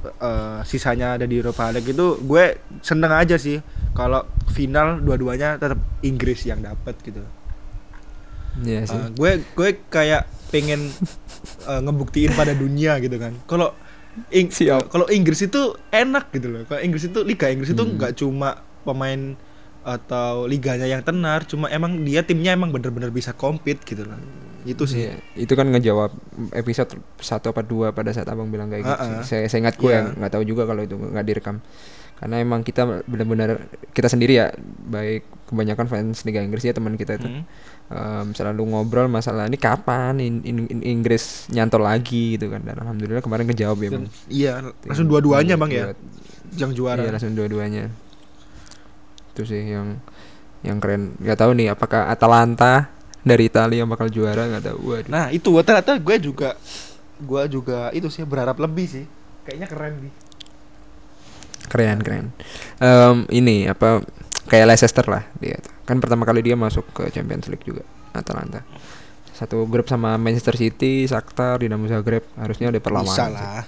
eh, 0.00 0.58
sisanya 0.64 1.20
ada 1.20 1.28
di 1.28 1.36
Europa 1.36 1.68
League 1.68 1.92
itu 1.92 2.16
gue 2.24 2.56
seneng 2.80 3.12
aja 3.12 3.36
sih 3.36 3.60
kalau 3.92 4.24
final 4.48 5.04
dua-duanya 5.04 5.60
tetap 5.60 5.76
Inggris 6.00 6.48
yang 6.48 6.64
dapat 6.64 6.96
gitu 7.04 7.20
Iya 8.64 8.86
sih. 8.86 8.96
Eh, 8.96 9.08
gue 9.12 9.30
gue 9.52 9.70
kayak 9.92 10.24
pengen 10.48 10.88
eh, 11.70 11.80
ngebuktiin 11.84 12.32
pada 12.32 12.56
dunia 12.56 12.96
gitu 13.04 13.20
kan 13.20 13.36
kalau 13.44 13.76
Ing- 14.30 14.48
Siap. 14.48 14.88
kalau 14.88 15.06
Inggris 15.06 15.42
itu 15.42 15.60
enak 15.88 16.30
gitu 16.30 16.46
loh 16.48 16.62
kalau 16.64 16.80
Inggris 16.80 17.04
itu 17.04 17.20
Liga 17.20 17.46
Inggris 17.46 17.70
itu 17.70 17.80
Hmm. 17.80 17.94
nggak 17.94 18.12
cuma 18.14 18.48
pemain 18.82 19.34
atau 19.80 20.44
liganya 20.44 20.86
yang 20.86 21.00
tenar 21.00 21.44
cuma 21.44 21.68
emang 21.68 22.00
dia 22.00 22.22
timnya 22.22 22.52
emang 22.52 22.70
bener-bener 22.70 23.10
bisa 23.10 23.30
compete 23.30 23.84
gitu 23.84 24.02
loh 24.02 24.16
itu 24.64 24.80
sih 24.84 25.04
Iya, 25.04 25.14
itu 25.36 25.52
kan 25.52 25.68
ngejawab 25.68 26.08
episode 26.52 26.88
satu 27.18 27.52
apa 27.52 27.60
dua 27.60 27.92
pada 27.92 28.08
saat 28.10 28.24
abang 28.24 28.48
bilang 28.48 28.72
kayak 28.72 28.80
gitu. 28.80 28.96
Ah. 28.96 29.20
sih. 29.20 29.36
Saya, 29.36 29.44
saya 29.44 29.60
ingat 29.60 29.76
gue 29.76 29.86
Iya. 29.86 29.96
yang 29.98 30.06
nggak 30.16 30.32
tahu 30.32 30.44
juga 30.46 30.62
kalau 30.64 30.80
itu 30.80 30.96
nggak 30.96 31.20
direkam. 31.22 31.56
Karena 32.24 32.40
emang 32.40 32.64
kita 32.64 33.04
benar-benar 33.04 33.68
kita 33.92 34.08
sendiri 34.08 34.32
ya, 34.34 34.48
baik 34.82 35.28
kebanyakan 35.44 35.84
fans 35.84 36.24
Liga 36.24 36.40
Inggris 36.40 36.64
ya 36.64 36.72
teman 36.72 36.96
kita 36.96 37.20
itu 37.20 37.28
Hmm. 37.28 37.44
em, 37.86 38.26
selalu 38.32 38.64
ngobrol 38.64 39.06
masalah 39.06 39.44
ini 39.44 39.60
kapan 39.60 40.16
in- 40.16 40.40
in- 40.40 40.64
in- 40.66 40.86
Inggris 40.90 41.44
nyantol 41.52 41.84
lagi 41.84 42.40
gitu 42.40 42.48
kan. 42.48 42.64
Dan 42.64 42.80
alhamdulillah 42.80 43.20
kemarin 43.20 43.44
kejawab 43.44 43.76
ya 43.76 43.90
bang. 43.92 44.04
iya 44.26 44.52
langsung 44.82 45.04
dua-duanya 45.04 45.54
bang 45.54 45.70
ya 45.70 45.84
yang 46.56 46.72
juara 46.72 47.04
Iya 47.04 47.12
langsung 47.12 47.36
dua-duanya. 47.36 47.92
Itu 49.30 49.44
sih 49.44 49.68
yang 49.68 50.00
yang 50.64 50.80
keren. 50.80 51.20
Gak 51.20 51.36
tahu 51.36 51.52
nih 51.52 51.76
apakah 51.76 52.08
Atalanta 52.08 52.88
dari 53.20 53.48
Italia 53.48 53.84
yang 53.84 53.90
bakal 53.90 54.08
juara 54.08 54.48
nggak 54.48 54.64
tahu. 54.64 54.78
Waduh. 54.86 55.08
nah 55.08 55.28
itu 55.28 55.52
ternyata 55.60 55.92
gue 55.96 56.16
juga 56.18 56.56
gue 57.14 57.42
juga 57.48 57.88
itu 57.90 58.08
sih 58.08 58.24
berharap 58.24 58.56
lebih 58.56 58.86
sih 58.86 59.04
kayaknya 59.44 59.68
keren 59.68 59.94
nih 60.00 60.12
keren 61.68 62.00
keren. 62.04 62.26
Em, 62.80 63.16
ini 63.32 63.68
apa 63.68 64.04
kayak 64.48 64.74
Leicester 64.74 65.06
lah 65.08 65.24
dia 65.40 65.56
kan 65.84 66.00
pertama 66.00 66.24
kali 66.28 66.40
dia 66.44 66.56
masuk 66.56 66.84
ke 66.92 67.08
Champions 67.12 67.48
League 67.52 67.64
juga 67.64 67.84
Atalanta. 68.16 68.64
Satu 69.34 69.66
grup 69.66 69.90
sama 69.90 70.14
Manchester 70.14 70.54
City, 70.54 71.04
Shakhtar, 71.10 71.58
Dinamo 71.58 71.90
Zagreb 71.90 72.22
harusnya 72.38 72.70
ada 72.70 72.78
perlawanan 72.78 73.10
bisa 73.10 73.26
sih. 73.26 73.34
lah. 73.34 73.62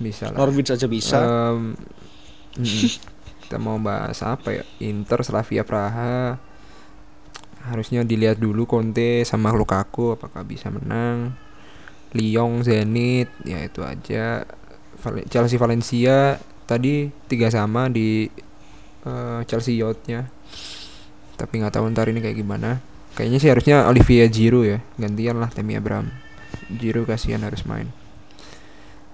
Bisa 0.00 0.24
lah. 0.30 0.38
Norwich 0.38 0.70
aja 0.70 0.86
bisa. 0.86 1.20
Mm, 2.54 2.86
kita 3.42 3.58
mau 3.58 3.76
bahas 3.82 4.22
apa 4.22 4.62
ya? 4.62 4.64
Inter 4.78 5.26
Slavia 5.26 5.66
Praha. 5.66 6.38
Harusnya 7.66 8.06
dilihat 8.06 8.38
dulu 8.38 8.64
Conte 8.64 9.26
sama 9.26 9.50
Lukaku 9.52 10.14
apakah 10.14 10.46
bisa 10.46 10.70
menang. 10.70 11.34
Lyon 12.14 12.62
Zenit 12.62 13.28
ya 13.42 13.60
itu 13.66 13.82
aja. 13.82 14.46
Chelsea 15.26 15.58
Valencia 15.58 16.38
tadi 16.70 17.10
tiga 17.26 17.50
sama 17.50 17.90
di 17.90 18.30
eh, 19.02 19.40
Chelsea 19.50 19.82
Yachtnya 19.82 20.30
tapi 21.40 21.56
nggak 21.56 21.72
tahu 21.72 21.88
ntar 21.96 22.12
ini 22.12 22.20
kayak 22.20 22.36
gimana. 22.36 22.84
Kayaknya 23.16 23.38
sih 23.40 23.48
harusnya 23.48 23.88
Olivia 23.88 24.28
Giroud 24.28 24.68
ya. 24.68 24.78
Gantian 25.00 25.40
lah 25.40 25.48
Temi 25.48 25.72
Abraham. 25.72 26.12
Giroud 26.68 27.08
kasihan 27.08 27.40
harus 27.40 27.64
main. 27.64 27.88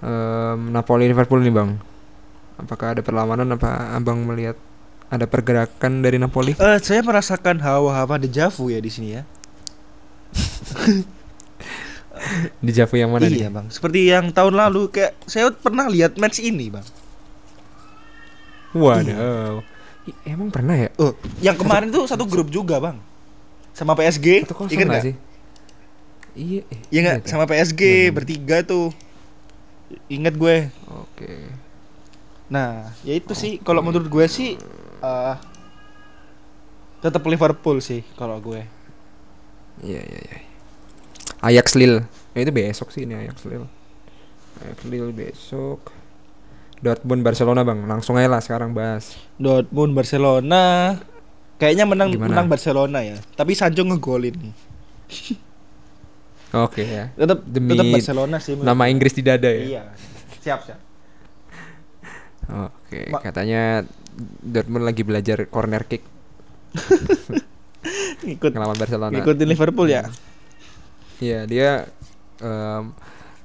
Em, 0.03 0.75
Napoli 0.75 1.07
Liverpool 1.07 1.39
nih 1.47 1.55
bang. 1.55 1.79
Apakah 2.59 2.99
ada 2.99 3.03
perlawanan? 3.07 3.55
Apa 3.55 3.95
abang 3.95 4.27
melihat 4.27 4.59
ada 5.07 5.31
pergerakan 5.31 6.03
dari 6.03 6.19
Napoli? 6.19 6.59
Eh, 6.59 6.79
saya 6.83 7.07
merasakan 7.07 7.63
hawa-hawa 7.63 8.19
dejavu 8.19 8.75
ya 8.75 8.83
di 8.83 8.91
sini 8.91 9.09
ya. 9.15 9.23
Di 12.59 12.73
Javu 12.75 12.99
yang 12.99 13.13
mana 13.13 13.29
iya 13.31 13.47
nih? 13.47 13.55
Bang. 13.55 13.67
Seperti 13.71 14.11
yang 14.11 14.35
tahun 14.35 14.59
lalu 14.59 14.91
kayak 14.91 15.15
saya 15.31 15.53
pernah 15.55 15.87
lihat 15.87 16.19
match 16.19 16.43
ini 16.43 16.75
bang 16.75 16.83
waduh. 18.77 19.61
I- 20.07 20.21
emang 20.31 20.49
pernah 20.49 20.77
ya? 20.77 20.89
Oh 20.97 21.13
yang 21.43 21.59
kemarin 21.59 21.91
tuh 21.91 22.07
satu 22.07 22.25
grup 22.25 22.47
juga 22.49 22.79
bang. 22.79 22.97
Sama 23.75 23.93
PSG 23.93 24.47
satu 24.47 24.55
kosong 24.55 24.73
ingat 24.73 24.87
nggak 24.89 25.05
sih? 25.05 25.15
Iya 26.37 26.61
eh, 26.69 26.81
Iya 26.93 27.01
nggak? 27.03 27.17
ya? 27.25 27.29
sama 27.29 27.45
PSG 27.45 27.81
Bener. 27.83 28.13
bertiga 28.15 28.57
tuh. 28.63 28.93
Ingat 30.07 30.35
gue. 30.35 30.57
Oke. 30.87 31.33
Nah, 32.47 32.95
ya 33.03 33.15
itu 33.15 33.35
sih. 33.35 33.59
Kalau 33.59 33.83
menurut 33.83 34.07
gue 34.07 34.27
sih 34.27 34.55
eh 35.03 35.37
tetap 36.99 37.23
Liverpool 37.25 37.79
sih 37.79 38.03
kalau 38.15 38.39
gue. 38.41 38.65
iya 39.81 40.01
iya 40.01 40.21
iya. 40.23 40.39
Ajax 41.43 41.77
Lille. 41.77 42.07
Ya 42.33 42.41
itu 42.41 42.53
besok 42.53 42.89
sih 42.91 43.05
ini 43.05 43.13
Ajax 43.15 43.45
Lille. 43.45 43.69
Ajax 44.65 44.79
Lille 44.89 45.13
besok 45.13 45.93
Dortmund 46.79 47.21
Barcelona 47.21 47.61
bang 47.61 47.85
langsung 47.85 48.15
aja 48.15 48.29
lah 48.29 48.39
sekarang 48.39 48.71
bahas 48.71 49.17
Dortmund 49.37 49.93
Barcelona 49.93 50.95
kayaknya 51.57 51.85
menang 51.85 52.09
Gimana? 52.11 52.29
menang 52.31 52.47
Barcelona 52.47 53.01
ya. 53.01 53.17
Tapi 53.33 53.53
Sancho 53.53 53.81
ngegolin 53.81 54.37
nih. 54.37 54.55
oke 56.59 56.79
ya 56.81 57.11
Tetap 57.13 57.41
Demi 57.43 57.73
tetap 57.73 57.87
Barcelona 57.91 58.37
sih. 58.39 58.55
nama. 58.55 58.87
Inggris 58.87 59.13
di 59.13 59.23
dada 59.23 59.47
ya 59.47 59.63
Iya. 59.63 59.83
Siap, 60.39 60.61
siap. 60.63 60.81
Oke, 62.47 63.09
Ma- 63.09 63.19
katanya 63.19 63.83
Dortmund 64.41 64.85
lagi 64.85 65.03
belajar 65.03 65.43
corner 65.47 65.83
kick 65.83 66.05
Ngikut 68.23 68.51
ngelawan 68.51 68.77
Barcelona. 68.77 69.13
ngikutin 69.13 69.47
Liverpool 69.47 69.89
ya. 69.89 70.07
Iya, 71.17 71.47
dia 71.47 71.71
em, 72.39 72.93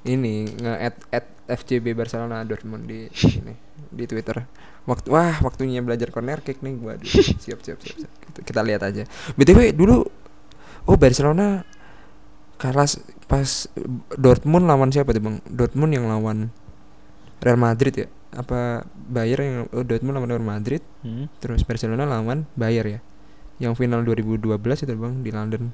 ini 0.04 0.50
nge-add 0.52 0.98
add 1.10 1.28
FCB 1.50 1.98
Barcelona 1.98 2.46
Dortmund 2.46 2.86
di 2.86 3.08
ini 3.40 3.54
di 3.92 4.06
Twitter. 4.06 4.46
Waktu 4.86 5.08
wah, 5.14 5.38
waktunya 5.46 5.82
belajar 5.86 6.10
corner 6.10 6.42
kick 6.42 6.62
nih. 6.66 6.78
Waduh, 6.78 7.06
siap 7.44 7.62
siap 7.62 7.80
siap. 7.82 7.98
siap. 8.06 8.12
Kita, 8.30 8.40
kita 8.42 8.62
lihat 8.66 8.82
aja. 8.82 9.04
BTW 9.38 9.74
dulu 9.74 10.06
oh 10.90 10.98
Barcelona 10.98 11.62
kalah 12.62 12.90
pas 13.26 13.66
Dortmund 14.14 14.70
lawan 14.70 14.94
siapa 14.94 15.14
tuh, 15.18 15.22
Bang? 15.22 15.38
Dortmund 15.50 15.92
yang 15.98 16.06
lawan 16.06 16.54
Real 17.42 17.58
Madrid 17.58 17.94
ya? 18.06 18.08
Apa 18.32 18.86
Bayern 18.94 19.44
yang 19.44 19.66
oh, 19.74 19.82
Dortmund 19.82 20.22
lawan 20.22 20.30
Real 20.30 20.46
Madrid? 20.46 20.82
Hmm. 21.02 21.26
Terus 21.42 21.66
Barcelona 21.66 22.06
lawan 22.06 22.46
Bayer 22.54 22.86
ya. 22.86 23.00
Yang 23.58 23.82
final 23.82 24.06
2012 24.06 24.58
itu 24.58 24.94
Bang 24.94 25.26
di 25.26 25.34
London. 25.34 25.74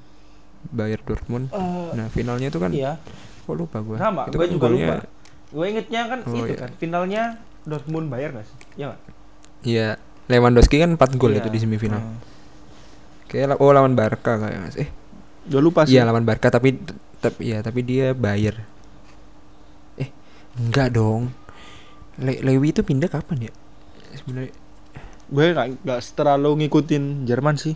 Bayer 0.72 1.00
Dortmund. 1.04 1.52
Nah, 1.96 2.08
finalnya 2.12 2.50
itu 2.52 2.60
kan 2.60 2.72
iya. 2.74 3.00
kok 3.46 3.56
lupa 3.56 3.80
gua. 3.80 3.96
Sama, 4.00 4.28
itu 4.28 4.36
gua 4.36 4.44
kan 4.44 4.52
juga 4.52 4.68
lupa. 4.68 4.96
Gue 5.48 5.66
ingetnya 5.68 6.02
kan 6.06 6.20
Oh, 6.24 6.36
itu 6.36 6.52
iya. 6.52 6.60
kan 6.60 6.72
finalnya 6.76 7.24
Dortmund 7.64 8.08
Bayern 8.08 8.36
gak 8.36 8.46
sih? 8.46 8.58
Iya 8.76 8.86
nggak? 8.90 9.02
Iya, 9.64 9.88
Lewandowski 10.28 10.78
kan 10.78 10.92
4 10.94 11.16
gol 11.16 11.32
Iya. 11.32 11.40
itu 11.42 11.50
di 11.50 11.60
semifinal. 11.60 12.00
Hmm. 12.00 12.20
Kayak 13.28 13.58
oh 13.58 13.72
lawan 13.72 13.94
Barca 13.94 14.38
kayak 14.38 14.60
Mas. 14.62 14.76
Eh, 14.76 14.88
Udah 15.48 15.60
lupa 15.60 15.82
sih. 15.84 15.96
iya 15.96 16.04
lawan 16.04 16.24
Barca 16.24 16.48
tapi 16.48 16.80
tapi 17.18 17.42
ya 17.46 17.60
tapi 17.60 17.80
dia 17.82 18.12
Bayer. 18.12 18.56
Eh, 19.96 20.10
enggak 20.58 20.94
dong. 20.94 21.32
Le 22.18 22.40
Lewi 22.40 22.72
itu 22.72 22.82
pindah 22.82 23.08
kapan 23.08 23.48
ya? 23.48 23.54
Sebenarnya 24.14 24.52
gue 25.28 25.44
nggak 25.46 25.68
nggak 25.84 26.00
terlalu 26.14 26.64
ngikutin 26.64 27.04
Jerman 27.24 27.56
sih 27.56 27.76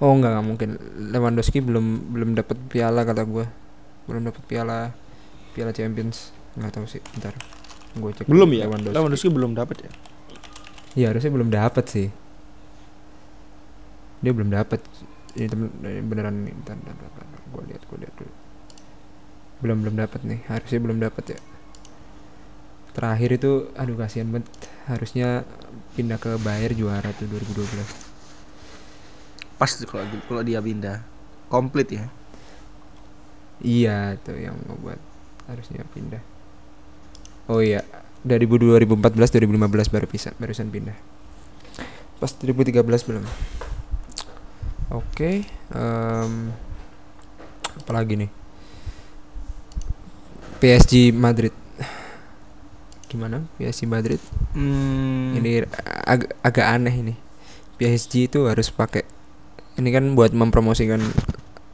Oh 0.00 0.16
enggak, 0.16 0.32
enggak 0.32 0.46
mungkin. 0.48 0.70
Lewandowski 1.12 1.60
belum 1.60 2.16
belum 2.16 2.30
dapat 2.32 2.56
piala 2.72 3.04
kata 3.04 3.22
gua. 3.28 3.46
Belum 4.08 4.24
dapat 4.24 4.42
piala 4.48 4.96
piala 5.52 5.70
Champions. 5.76 6.32
Enggak 6.56 6.80
tahu 6.80 6.86
sih, 6.88 7.04
bentar. 7.14 7.36
Gua 8.00 8.10
cek 8.16 8.26
belum 8.26 8.48
ya 8.56 8.64
Lewandowski. 8.64 8.96
Lewandowski 8.96 9.28
belum 9.28 9.52
dapat 9.54 9.76
ya 9.84 9.90
Iya, 10.98 11.06
harusnya 11.14 11.30
belum 11.30 11.50
dapat 11.52 11.84
sih. 11.86 12.08
Dia 14.20 14.32
belum 14.34 14.50
dapat. 14.50 14.80
Ini 15.38 15.46
temen 15.46 15.68
beneran 16.08 16.42
nih. 16.42 16.54
Bentar, 16.58 16.74
bentar, 16.80 16.96
bentar, 16.98 17.10
bentar. 17.14 17.40
Gua 17.52 17.62
lihat, 17.68 17.82
gua 17.86 17.98
lihat 18.02 18.14
dulu. 18.16 18.32
belum 19.60 19.84
belum 19.84 19.96
dapat 20.00 20.20
nih 20.24 20.40
harusnya 20.48 20.80
belum 20.80 20.98
dapat 20.98 21.36
ya 21.36 21.38
terakhir 22.90 23.30
itu 23.36 23.68
aduh 23.76 23.92
kasihan 23.94 24.32
banget 24.32 24.48
harusnya 24.88 25.44
pindah 25.94 26.16
ke 26.16 26.40
Bayer 26.40 26.72
juara 26.72 27.12
tuh 27.14 27.28
2012 27.28 28.09
Pas 29.60 29.68
kalau 29.84 30.02
kalau 30.24 30.40
dia 30.40 30.58
pindah. 30.64 31.04
Komplit 31.52 31.92
ya. 31.92 32.06
iya 33.60 34.16
itu 34.16 34.32
yang 34.32 34.56
ngebuat 34.64 34.96
harusnya 35.52 35.84
pindah. 35.92 36.22
Oh 37.44 37.60
iya 37.60 37.84
dari 38.24 38.48
2014 38.48 38.88
2015 39.36 39.92
baru 39.92 40.06
bisa 40.08 40.32
barusan 40.40 40.72
pindah. 40.72 40.96
Pas 42.16 42.32
2013 42.32 42.80
belum? 43.04 43.24
Oke 44.90 45.44
em, 45.76 46.32
apalagi 47.84 48.16
nih? 48.16 48.30
PSG 50.60 51.12
Madrid. 51.12 51.52
Gimana? 53.12 53.44
PSG 53.60 53.84
Madrid? 53.84 54.20
Hmm, 54.56 55.34
ini 55.34 55.64
ag- 56.06 56.32
agak 56.40 56.66
aneh 56.68 56.94
ini. 56.94 57.14
PSG 57.76 58.28
itu 58.28 58.44
harus 58.48 58.68
pakai 58.68 59.04
ini 59.80 59.90
kan 59.90 60.04
buat 60.12 60.30
mempromosikan 60.30 61.00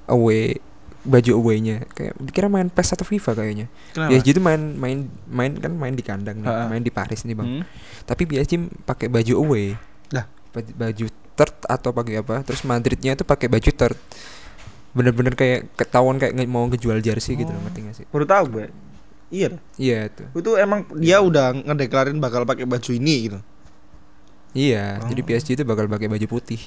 away 0.07 0.63
baju 1.03 1.33
away-nya 1.37 1.87
kayak 1.89 2.19
dikira 2.21 2.47
main 2.47 2.67
PES 2.67 2.95
atau 2.95 3.05
FIFA 3.05 3.33
kayaknya 3.37 3.67
kenapa? 3.91 4.11
PSG 4.13 4.27
itu 4.29 4.41
main 4.41 4.59
main 4.75 4.99
main 5.25 5.53
kan 5.55 5.71
main 5.71 5.93
di 5.93 6.03
kandang 6.03 6.41
nih, 6.41 6.51
main 6.67 6.81
di 6.81 6.91
Paris 6.91 7.23
nih 7.23 7.35
bang 7.35 7.49
Hmm. 7.49 7.63
tapi 8.03 8.23
PSG 8.25 8.59
pakai 8.83 9.07
baju 9.07 9.35
away 9.41 9.79
Lah. 10.09 10.27
baju, 10.51 11.07
third 11.33 11.55
atau 11.65 11.91
pakai 11.93 12.19
apa 12.19 12.43
terus 12.43 12.63
Madridnya 12.63 13.13
itu 13.13 13.23
pakai 13.23 13.47
baju 13.47 13.69
third 13.69 13.99
bener-bener 14.91 15.31
kayak 15.33 15.71
ketahuan 15.75 16.17
kayak 16.17 16.35
mau 16.45 16.65
ngejual 16.65 16.99
jersey 16.99 17.37
gitu 17.37 17.51
loh 17.51 17.61
Oh. 17.61 17.65
ngerti 17.65 17.79
gak 17.83 17.95
sih 17.95 18.07
Baru 18.09 18.25
tahu 18.25 18.45
gue. 18.51 18.67
Iya. 19.29 19.59
iya 19.77 19.99
itu 20.07 20.23
Itu 20.33 20.55
emang 20.55 20.87
dia 20.97 21.19
udah 21.19 21.51
ngedeklarin 21.53 22.17
bakal 22.17 22.43
pakai 22.43 22.63
baju 22.63 22.91
ini 22.91 23.15
gitu. 23.27 23.39
iya 24.55 24.99
jadi 25.05 25.21
Oh. 25.21 25.27
PSG 25.29 25.49
itu 25.53 25.63
bakal 25.63 25.87
pakai 25.87 26.09
baju 26.09 26.27
putih 26.27 26.59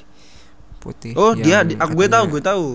putih 0.80 1.12
Oh, 1.14 1.32
dia 1.34 1.62
aku 1.62 1.92
gue 1.94 2.08
tahu, 2.08 2.26
gue 2.30 2.42
tahu. 2.42 2.68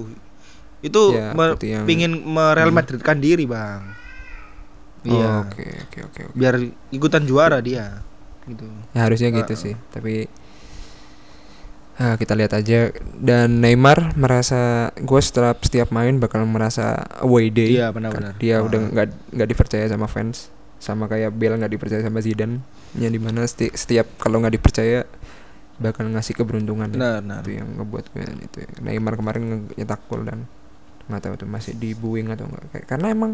Itu 0.80 1.02
me- 1.32 1.54
putih 1.54 1.70
yang- 1.74 1.84
pingin 1.84 2.12
me 2.14 2.44
Real 2.50 2.68
Hmm. 2.68 2.76
Madridkan 2.76 3.16
diri, 3.16 3.44
Bang. 3.44 3.96
Oh, 5.02 5.10
Iya. 5.10 5.30
oke 5.42 5.64
oke 5.82 5.98
oke. 6.04 6.20
Biar 6.32 6.54
ikutan 6.90 7.22
juara 7.22 7.58
dia. 7.58 8.04
Gitu. 8.44 8.68
Ya, 8.92 9.00
harusnya 9.02 9.32
gitu 9.32 9.52
sih, 9.54 9.72
tapi 9.88 10.28
ah, 11.94 12.14
kita 12.14 12.34
lihat 12.34 12.52
aja. 12.52 12.90
Dan 13.14 13.60
Neymar 13.60 14.12
merasa 14.14 14.60
gue 14.94 15.20
setelah 15.20 15.54
setiap 15.56 15.88
main 15.90 16.18
bakal 16.18 16.44
merasa 16.44 17.08
away 17.20 17.48
day. 17.48 17.78
Iya, 17.78 17.88
Kan 17.88 17.94
benar-benar. 17.94 18.32
Dia 18.36 18.58
Ah. 18.58 18.66
udah 18.66 18.80
nggak 18.86 19.06
nggak 19.30 19.48
dipercaya 19.48 19.86
sama 19.86 20.04
fans, 20.04 20.50
sama 20.76 21.06
kayak 21.06 21.32
Bale 21.32 21.56
nggak 21.56 21.72
dipercaya 21.72 22.02
sama 22.02 22.18
Zidane. 22.18 22.60
Yang 22.94 23.12
di 23.12 23.20
mana 23.20 23.40
seti- 23.44 23.72
setiap 23.72 24.06
kalau 24.16 24.38
nggak 24.38 24.54
dipercaya 24.54 25.08
bakal 25.76 26.06
ngasih 26.06 26.34
keberuntungan. 26.34 26.90
Benar, 26.90 27.20
benar. 27.22 27.40
Itu 27.42 27.50
yang 27.58 27.68
ngebuat 27.78 28.04
gue 28.10 28.22
itu. 28.40 28.56
ya. 28.62 28.68
Neymar 28.80 29.14
kemarin 29.14 29.42
nyetak 29.74 30.06
gol 30.06 30.22
dan 30.22 30.46
nggak 31.04 31.20
tahu 31.20 31.34
tuh 31.36 31.48
masih 31.48 31.74
di 31.74 31.92
booing 31.92 32.30
atau 32.30 32.46
enggak. 32.46 32.64
Kayak- 32.70 32.88
Karena 32.88 33.06
emang 33.10 33.32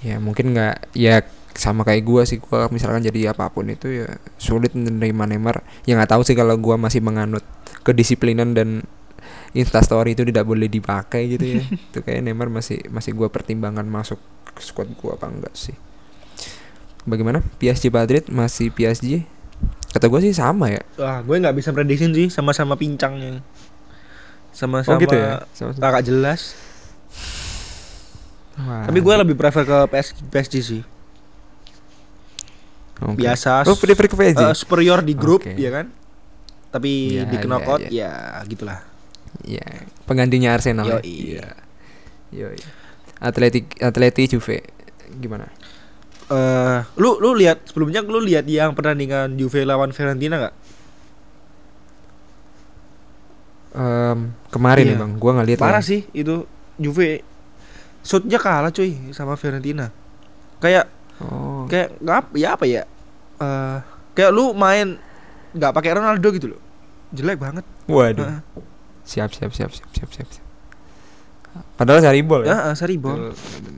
ya 0.00 0.20
mungkin 0.20 0.52
nggak 0.52 0.92
ya 0.92 1.24
sama 1.56 1.80
kayak 1.80 2.04
gua 2.04 2.28
sih 2.28 2.36
gua 2.36 2.68
misalkan 2.68 3.00
jadi 3.00 3.32
apa 3.32 3.48
pun 3.48 3.64
itu 3.64 3.88
ya 4.04 4.12
sulit 4.36 4.76
menerima 4.76 5.24
Neymar 5.24 5.64
ya 5.88 5.96
nggak 5.96 6.12
tahu 6.12 6.20
sih 6.20 6.36
kalau 6.36 6.52
gua 6.60 6.76
masih 6.76 7.00
menganut 7.00 7.40
kedisiplinan 7.80 8.52
dan 8.52 8.84
instastory 9.56 10.12
itu 10.12 10.20
tidak 10.28 10.44
boleh 10.44 10.68
dipakai 10.68 11.32
gitu 11.32 11.56
ya 11.56 11.62
itu 11.88 11.98
kayak 12.04 12.28
Neymar 12.28 12.52
masih 12.52 12.84
masih 12.92 13.16
gua 13.16 13.32
pertimbangkan 13.32 13.88
masuk 13.88 14.20
ke 14.52 14.60
squad 14.60 14.92
gua 15.00 15.16
apa 15.16 15.32
enggak 15.32 15.54
sih 15.56 15.72
bagaimana 17.08 17.40
PSG 17.56 17.88
Madrid 17.88 18.28
masih 18.28 18.68
PSG 18.68 19.24
kata 19.96 20.06
gua 20.06 20.20
sih 20.20 20.30
sama 20.30 20.68
ya 20.68 20.82
Wah, 20.96 21.18
gue 21.20 21.36
nggak 21.36 21.56
bisa 21.56 21.72
prediksiin 21.72 22.12
sih 22.12 22.28
sama-sama 22.28 22.76
pincangnya. 22.76 23.40
Sama-sama 24.52 24.96
oh 24.96 25.00
gitu 25.00 25.12
ya 25.12 25.44
Sama-sama. 25.52 25.80
kakak 25.82 26.02
jelas. 26.04 26.40
Wah. 28.56 28.84
Tapi 28.84 28.98
gue 29.00 29.14
lebih 29.16 29.36
prefer 29.36 29.64
ke 29.64 29.78
PS, 29.86 30.06
PSG 30.28 30.54
sih. 30.60 30.82
Oke. 32.96 33.20
Biasa. 33.20 33.68
oh 33.68 33.76
prefer 33.76 34.08
ke 34.08 34.16
PSG 34.16 34.40
eh, 34.42 34.56
superior 34.56 35.04
di 35.04 35.12
grup, 35.12 35.44
Oke. 35.44 35.52
ya 35.52 35.68
kan? 35.68 35.92
Tapi 36.72 37.20
Ya, 37.20 37.28
di 37.28 37.36
ya, 37.36 37.44
knockout 37.44 37.80
ya. 37.84 37.88
ya, 37.92 38.12
gitulah. 38.48 38.80
Iya, 39.44 39.84
penggantinya 40.08 40.56
Arsenal. 40.56 40.88
ya? 40.88 40.96
Yoi. 40.96 41.12
Iya. 41.36 41.48
Yoi. 42.32 42.58
Atletik 43.20 43.76
Atleti 43.80 44.24
Juve 44.28 44.64
gimana? 45.20 45.52
Eh, 46.26 46.78
lu 46.98 47.22
lu 47.22 47.38
lihat 47.38 47.62
sebelumnya 47.70 48.02
lu 48.02 48.18
lihat 48.18 48.50
yang 48.50 48.74
pertandingan 48.74 49.38
Juve 49.38 49.62
lawan 49.62 49.94
Fiorentina 49.94 50.42
nggak? 50.42 50.54
Em, 53.76 54.18
kemarin 54.48 54.86
Iya. 54.88 54.96
bang, 54.98 55.12
gua 55.20 55.30
nggak 55.38 55.48
lihat. 55.54 55.60
Parah 55.60 55.84
ya. 55.84 55.86
sih 55.86 56.00
itu 56.10 56.48
Juve 56.76 57.22
shootnya 58.02 58.40
kalah 58.40 58.72
cuy 58.72 59.12
sama 59.12 59.36
Fiorentina. 59.36 59.92
Kayak 60.58 60.90
Oh. 61.16 61.64
kayak 61.70 61.96
nggak 62.02 62.16
apa 62.18 62.32
ya 62.34 62.48
apa 62.52 62.64
ya? 62.66 62.82
Eh, 63.38 63.76
kayak 64.12 64.30
lu 64.34 64.50
main 64.52 64.98
nggak 65.54 65.72
pakai 65.72 65.94
Ronaldo 65.94 66.28
gitu 66.34 66.56
loh. 66.56 66.60
Jelek 67.14 67.38
banget. 67.38 67.64
Waduh. 67.86 68.26
Heeh. 68.26 68.40
Siap 69.06 69.30
siap 69.30 69.54
siap 69.54 69.70
siap 69.70 69.90
siap 69.94 70.10
siap. 70.10 70.28
siap. 70.28 70.44
Padahal 71.78 72.02
cari 72.02 72.20
bol 72.20 72.42
ya. 72.44 72.52
Heeh, 72.52 72.72
sorry, 72.76 72.98
Bol. 73.00 73.32
Betul. 73.32 73.75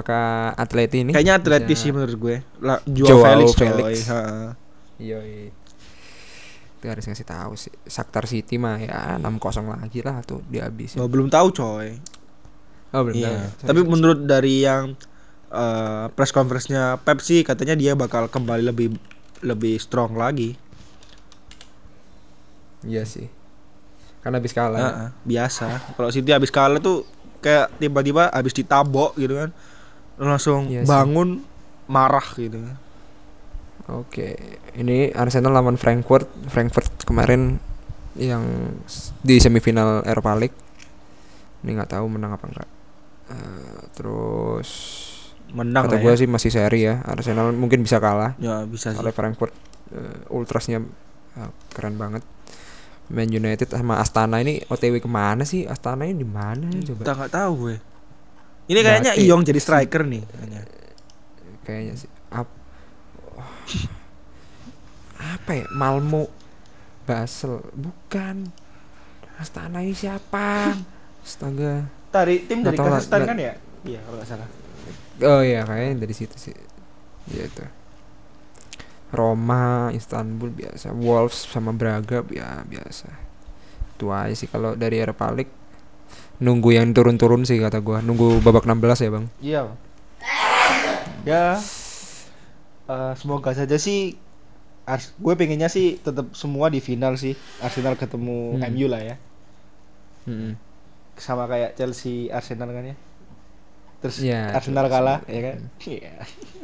Apakah 0.00 0.56
Atleti 0.56 1.04
ini? 1.04 1.12
Kayaknya 1.12 1.36
atletis 1.36 1.76
bisa- 1.76 1.82
sih 1.84 1.90
menurut 1.92 2.16
gue. 2.16 2.36
Lah, 2.64 2.80
Joao 2.88 3.20
Joao 3.20 3.24
Felix, 3.28 3.48
Felix. 3.52 3.94
Yoi. 4.96 5.52
Itu 6.80 6.84
harus 6.88 7.04
ngasih 7.04 7.28
tahu 7.28 7.52
sih. 7.60 7.72
Shakhtar 7.84 8.24
City 8.24 8.56
mah 8.56 8.80
ya 8.80 9.20
6-0 9.20 9.76
lagi 9.76 10.00
lah 10.00 10.24
tuh 10.24 10.40
dihabis. 10.48 10.96
Oh, 10.96 11.04
belum 11.04 11.28
tahu 11.28 11.52
coy. 11.52 12.00
Oh, 12.96 13.04
belum 13.04 13.20
tahu 13.20 13.28
ya. 13.28 13.44
Sorry, 13.44 13.68
Tapi 13.68 13.80
sorry. 13.84 13.92
menurut 13.92 14.20
dari 14.24 14.64
yang 14.64 14.96
eh, 15.52 16.04
press 16.16 16.32
conference-nya 16.32 16.96
Pep 16.96 17.20
sih 17.20 17.44
katanya 17.44 17.76
dia 17.76 17.92
bakal 17.92 18.32
kembali 18.32 18.72
lebih 18.72 18.96
lebih 19.44 19.76
strong 19.76 20.16
lagi. 20.16 20.56
Iya 22.80 23.04
sih. 23.04 23.28
Kan 24.24 24.32
habis 24.32 24.56
kalah. 24.56 24.80
Heeh, 24.80 25.08
biasa. 25.28 25.92
Kalau 25.92 26.08
City 26.08 26.32
habis 26.32 26.48
kalah 26.48 26.80
tuh 26.80 27.04
kayak 27.40 27.72
tiba-tiba 27.76 28.32
habis 28.32 28.56
ditabok 28.56 29.16
gitu 29.16 29.36
kan. 29.36 29.52
Langsung 30.20 30.68
Iya 30.68 30.84
sih. 30.84 30.88
bangun 30.88 31.40
marah 31.86 32.26
gitu. 32.36 32.60
Oke, 33.90 34.36
ini 34.72 35.10
Arsenal 35.10 35.50
lawan 35.50 35.74
Frankfurt. 35.74 36.28
Frankfurt 36.46 36.86
kemarin 37.02 37.58
yang 38.14 38.44
di 39.18 39.40
semifinal 39.40 40.04
Europa 40.04 40.32
League. 40.36 40.58
Ini 41.60 41.74
nggak 41.74 41.90
tahu 41.90 42.06
menang 42.06 42.32
apa 42.32 42.44
enggak. 42.46 42.68
Eh, 43.28 43.80
terus 43.92 44.70
Menang 45.50 45.90
kata 45.90 45.98
gue 45.98 46.12
ya. 46.14 46.14
sih 46.16 46.28
masih 46.30 46.50
seri 46.50 46.80
ya. 46.84 47.02
Arsenal 47.02 47.50
mungkin 47.50 47.82
bisa 47.82 47.98
kalah 47.98 48.38
Ya 48.38 48.62
bisa 48.62 48.94
sih. 48.94 48.98
oleh 48.98 49.10
Frankfurt. 49.10 49.50
Eh, 49.90 50.30
ultrasnya 50.30 50.78
eh, 51.34 51.50
keren 51.70 51.98
banget. 51.98 52.22
Man 53.10 53.26
United 53.26 53.66
sama 53.66 53.98
Astana 53.98 54.38
ini 54.38 54.62
OTW 54.64 55.02
ke 55.02 55.10
mana 55.10 55.42
sih? 55.42 55.66
Astana 55.66 56.06
ini 56.06 56.22
di 56.22 56.28
mana 56.28 56.70
coba? 56.70 57.02
Kita 57.02 57.12
nggak 57.16 57.32
tahu 57.34 57.52
gue. 57.60 57.76
Ini 58.70 58.80
kayaknya 58.80 59.12
Berarti- 59.12 59.26
Iyong 59.26 59.42
jadi 59.42 59.60
striker 59.60 60.02
nih 60.06 60.22
kayaknya. 60.22 60.62
Kayaknya 61.66 61.94
sih. 61.98 62.10
Ap- 62.30 62.58
apa 65.34 65.50
ya? 65.52 65.66
Malmo 65.74 66.30
Basel 67.04 67.58
bukan 67.74 68.46
Astana 69.36 69.82
ini 69.82 69.96
siapa? 69.96 70.76
Astaga. 71.20 71.88
Dari 72.12 72.44
tim 72.46 72.62
dari 72.62 72.76
Kazakhstan 72.76 73.24
kan 73.24 73.36
ya? 73.36 73.54
Iya, 73.82 73.98
kalau 74.04 74.16
nggak 74.20 74.28
salah. 74.28 74.48
Oh 75.20 75.40
iya 75.40 75.64
kayaknya 75.64 76.04
dari 76.04 76.14
situ 76.14 76.36
sih. 76.36 76.56
Ya 77.28 77.44
itu. 77.44 77.64
Roma, 79.10 79.90
Istanbul 79.90 80.54
biasa. 80.54 80.94
Wolves 80.94 81.48
sama 81.48 81.74
Braga 81.74 82.22
ya 82.30 82.62
biasa. 82.62 83.10
Itu 83.96 84.14
aja 84.14 84.32
sih 84.32 84.46
kalau 84.46 84.78
dari 84.78 85.02
Europa 85.02 85.28
League 85.34 85.50
nunggu 86.40 86.72
yang 86.72 86.90
turun-turun 86.90 87.44
sih 87.44 87.60
kata 87.60 87.78
gua. 87.78 88.00
Nunggu 88.00 88.40
babak 88.40 88.64
16 88.64 89.04
ya, 89.04 89.10
Bang. 89.10 89.24
Iya. 89.38 89.60
Bang. 89.64 89.76
Ya. 91.22 91.60
eh, 92.88 93.12
semoga 93.14 93.52
saja 93.52 93.76
sih 93.76 94.16
Ars 94.82 95.14
gue 95.14 95.34
pengennya 95.36 95.70
sih 95.70 96.00
tetap 96.00 96.32
semua 96.34 96.66
di 96.66 96.80
final 96.80 97.14
sih. 97.14 97.36
Arsenal 97.60 97.94
ketemu 97.94 98.56
Hmm. 98.56 98.66
MU 98.66 98.86
lah 98.88 98.98
ya. 98.98 99.16
Mm-mm. 100.26 100.56
Sama 101.14 101.46
kayak 101.46 101.76
Chelsea 101.76 102.26
Arsenal 102.28 102.72
kan 102.72 102.84
ya. 102.84 102.96
Terus 104.00 104.16
Iya, 104.18 104.50
Arsenal 104.50 104.88
Chelsea. 104.88 104.96
kalah 104.96 105.18
ya 105.28 105.40
kan? 105.44 105.58
Iya. 105.84 106.12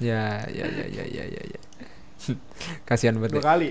Ya, 0.00 0.24
ya, 0.48 0.64
ya, 0.66 0.84
ya, 0.88 1.04
ya, 1.06 1.24
ya, 1.28 1.42
ya. 1.46 1.60
Kasihan 2.88 3.14
banget. 3.16 3.38
Dua 3.38 3.44
ya. 3.44 3.46
kali. 3.46 3.68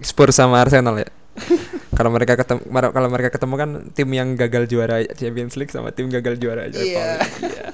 Spurs 0.00 0.34
sama 0.34 0.62
Arsenal 0.62 0.96
ya. 0.96 1.10
kalau 1.96 2.10
mereka 2.10 2.36
ketemu 2.36 2.60
kalau 2.92 3.08
mereka 3.08 3.30
ketemu 3.32 3.54
kan 3.56 3.70
tim 3.92 4.08
yang 4.10 4.36
gagal 4.36 4.68
juara 4.68 5.00
Champions 5.12 5.56
League 5.56 5.72
sama 5.72 5.90
tim 5.90 6.08
gagal 6.08 6.36
juara 6.36 6.68
Europa 6.68 6.82
Iya. 6.82 7.06
League. 7.16 7.40
Iya. 7.42 7.66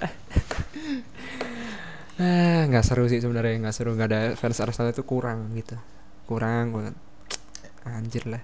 ah 2.18 2.61
nggak 2.66 2.82
seru 2.82 3.06
sih 3.06 3.18
sebenarnya 3.18 3.62
nggak 3.62 3.74
seru 3.74 3.94
nggak 3.94 4.09
ada 4.11 4.20
fans 4.34 4.59
Arsenal 4.59 4.90
itu 4.90 5.02
kurang 5.02 5.54
gitu 5.54 5.78
kurang 6.26 6.74
banget 6.74 6.94
anjir 7.84 8.24
lah 8.26 8.42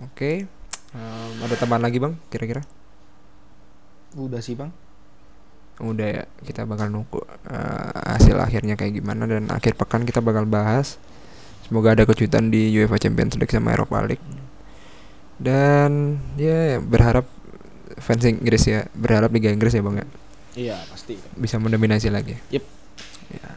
oke 0.00 0.46
Em, 0.90 1.32
ada 1.38 1.54
tambahan 1.54 1.86
lagi 1.86 2.02
bang 2.02 2.18
kira-kira 2.26 2.66
Udah 4.10 4.42
sih, 4.42 4.58
Bang. 4.58 4.74
udah 5.78 6.02
ya 6.02 6.22
kita 6.42 6.66
bakal 6.66 6.90
nunggu 6.90 7.22
eh, 7.46 7.94
hasil 8.10 8.34
akhirnya 8.36 8.74
kayak 8.74 8.98
gimana 8.98 9.24
dan 9.24 9.46
akhir 9.48 9.78
pekan 9.78 10.02
kita 10.02 10.18
bakal 10.18 10.44
bahas 10.44 10.98
semoga 11.70 11.94
ada 11.94 12.02
kejutan 12.02 12.50
di 12.50 12.74
UEFA 12.74 12.98
Champions 12.98 13.38
League 13.38 13.48
sama 13.48 13.70
Europa 13.70 14.02
League. 14.02 14.26
Dan 15.38 16.18
ya 16.34 16.76
berharap 16.76 17.24
fans 17.96 18.26
Inggris 18.26 18.66
ya 18.66 18.90
berharap 18.92 19.30
Liga 19.30 19.48
Inggris 19.48 19.72
ya 19.72 19.80
bang 19.80 20.02
ya. 20.02 20.06
Iya, 20.50 20.76
pasti. 20.84 21.14
bisa 21.38 21.56
mendominasi 21.56 22.10
lagi. 22.10 22.34
Yep. 22.50 22.64
ya. 23.30 23.50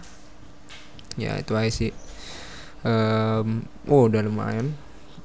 Ya 1.17 1.31
itu 1.41 1.53
aja 1.53 1.71
sih. 1.73 1.89
Em, 2.83 3.65
oh 3.89 4.05
udah 4.05 4.21
lumayan. 4.21 4.77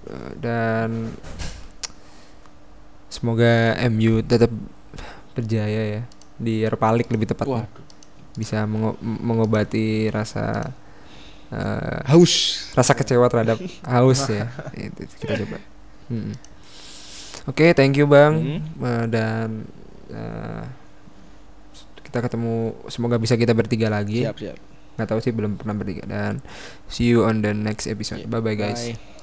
Eh, 0.08 0.32
dan 0.40 1.12
semoga 3.08 3.76
MU 3.88 4.20
tetap 4.20 4.48
berjaya 5.32 5.82
ya 5.98 6.02
di 6.36 6.62
Europa 6.62 6.88
League 6.92 7.12
lebih 7.12 7.28
tepatnya. 7.28 7.68
Waduh. 7.68 7.86
bisa 8.38 8.62
mengo- 8.70 8.94
mengobati 9.02 10.06
rasa 10.14 10.70
eh, 11.50 11.98
Haus. 12.06 12.32
rasa 12.72 12.92
kecewa 12.92 13.26
terhadap 13.26 13.58
haus 13.84 14.26
ya 14.26 14.46
itu 14.78 15.02
kita 15.16 15.38
coba 15.38 15.58
Mm-mm. 16.08 16.34
oke 17.46 17.66
thank 17.72 17.94
you 17.94 18.04
bang 18.04 18.34
Hmm. 18.34 18.60
Eh, 18.80 19.04
dan 19.08 19.48
eh, 20.08 20.62
kita 22.00 22.20
ketemu 22.20 22.54
semoga 22.86 23.16
bisa 23.16 23.34
kita 23.34 23.52
bertiga 23.52 23.88
lagi 23.88 24.24
Siap, 24.24 24.36
siap. 24.36 24.56
nggak 24.94 25.08
tahu 25.08 25.20
sih 25.20 25.30
belum 25.30 25.56
pernah 25.56 25.74
bertiga 25.74 26.02
dan 26.04 26.40
see 26.86 27.06
you 27.06 27.22
on 27.22 27.38
the 27.38 27.52
next 27.52 27.84
episode 27.84 28.24
Yep, 28.24 28.28
bye 28.28 28.40
bye 28.40 28.54
guys 28.54 28.92
Bye. 28.92 29.17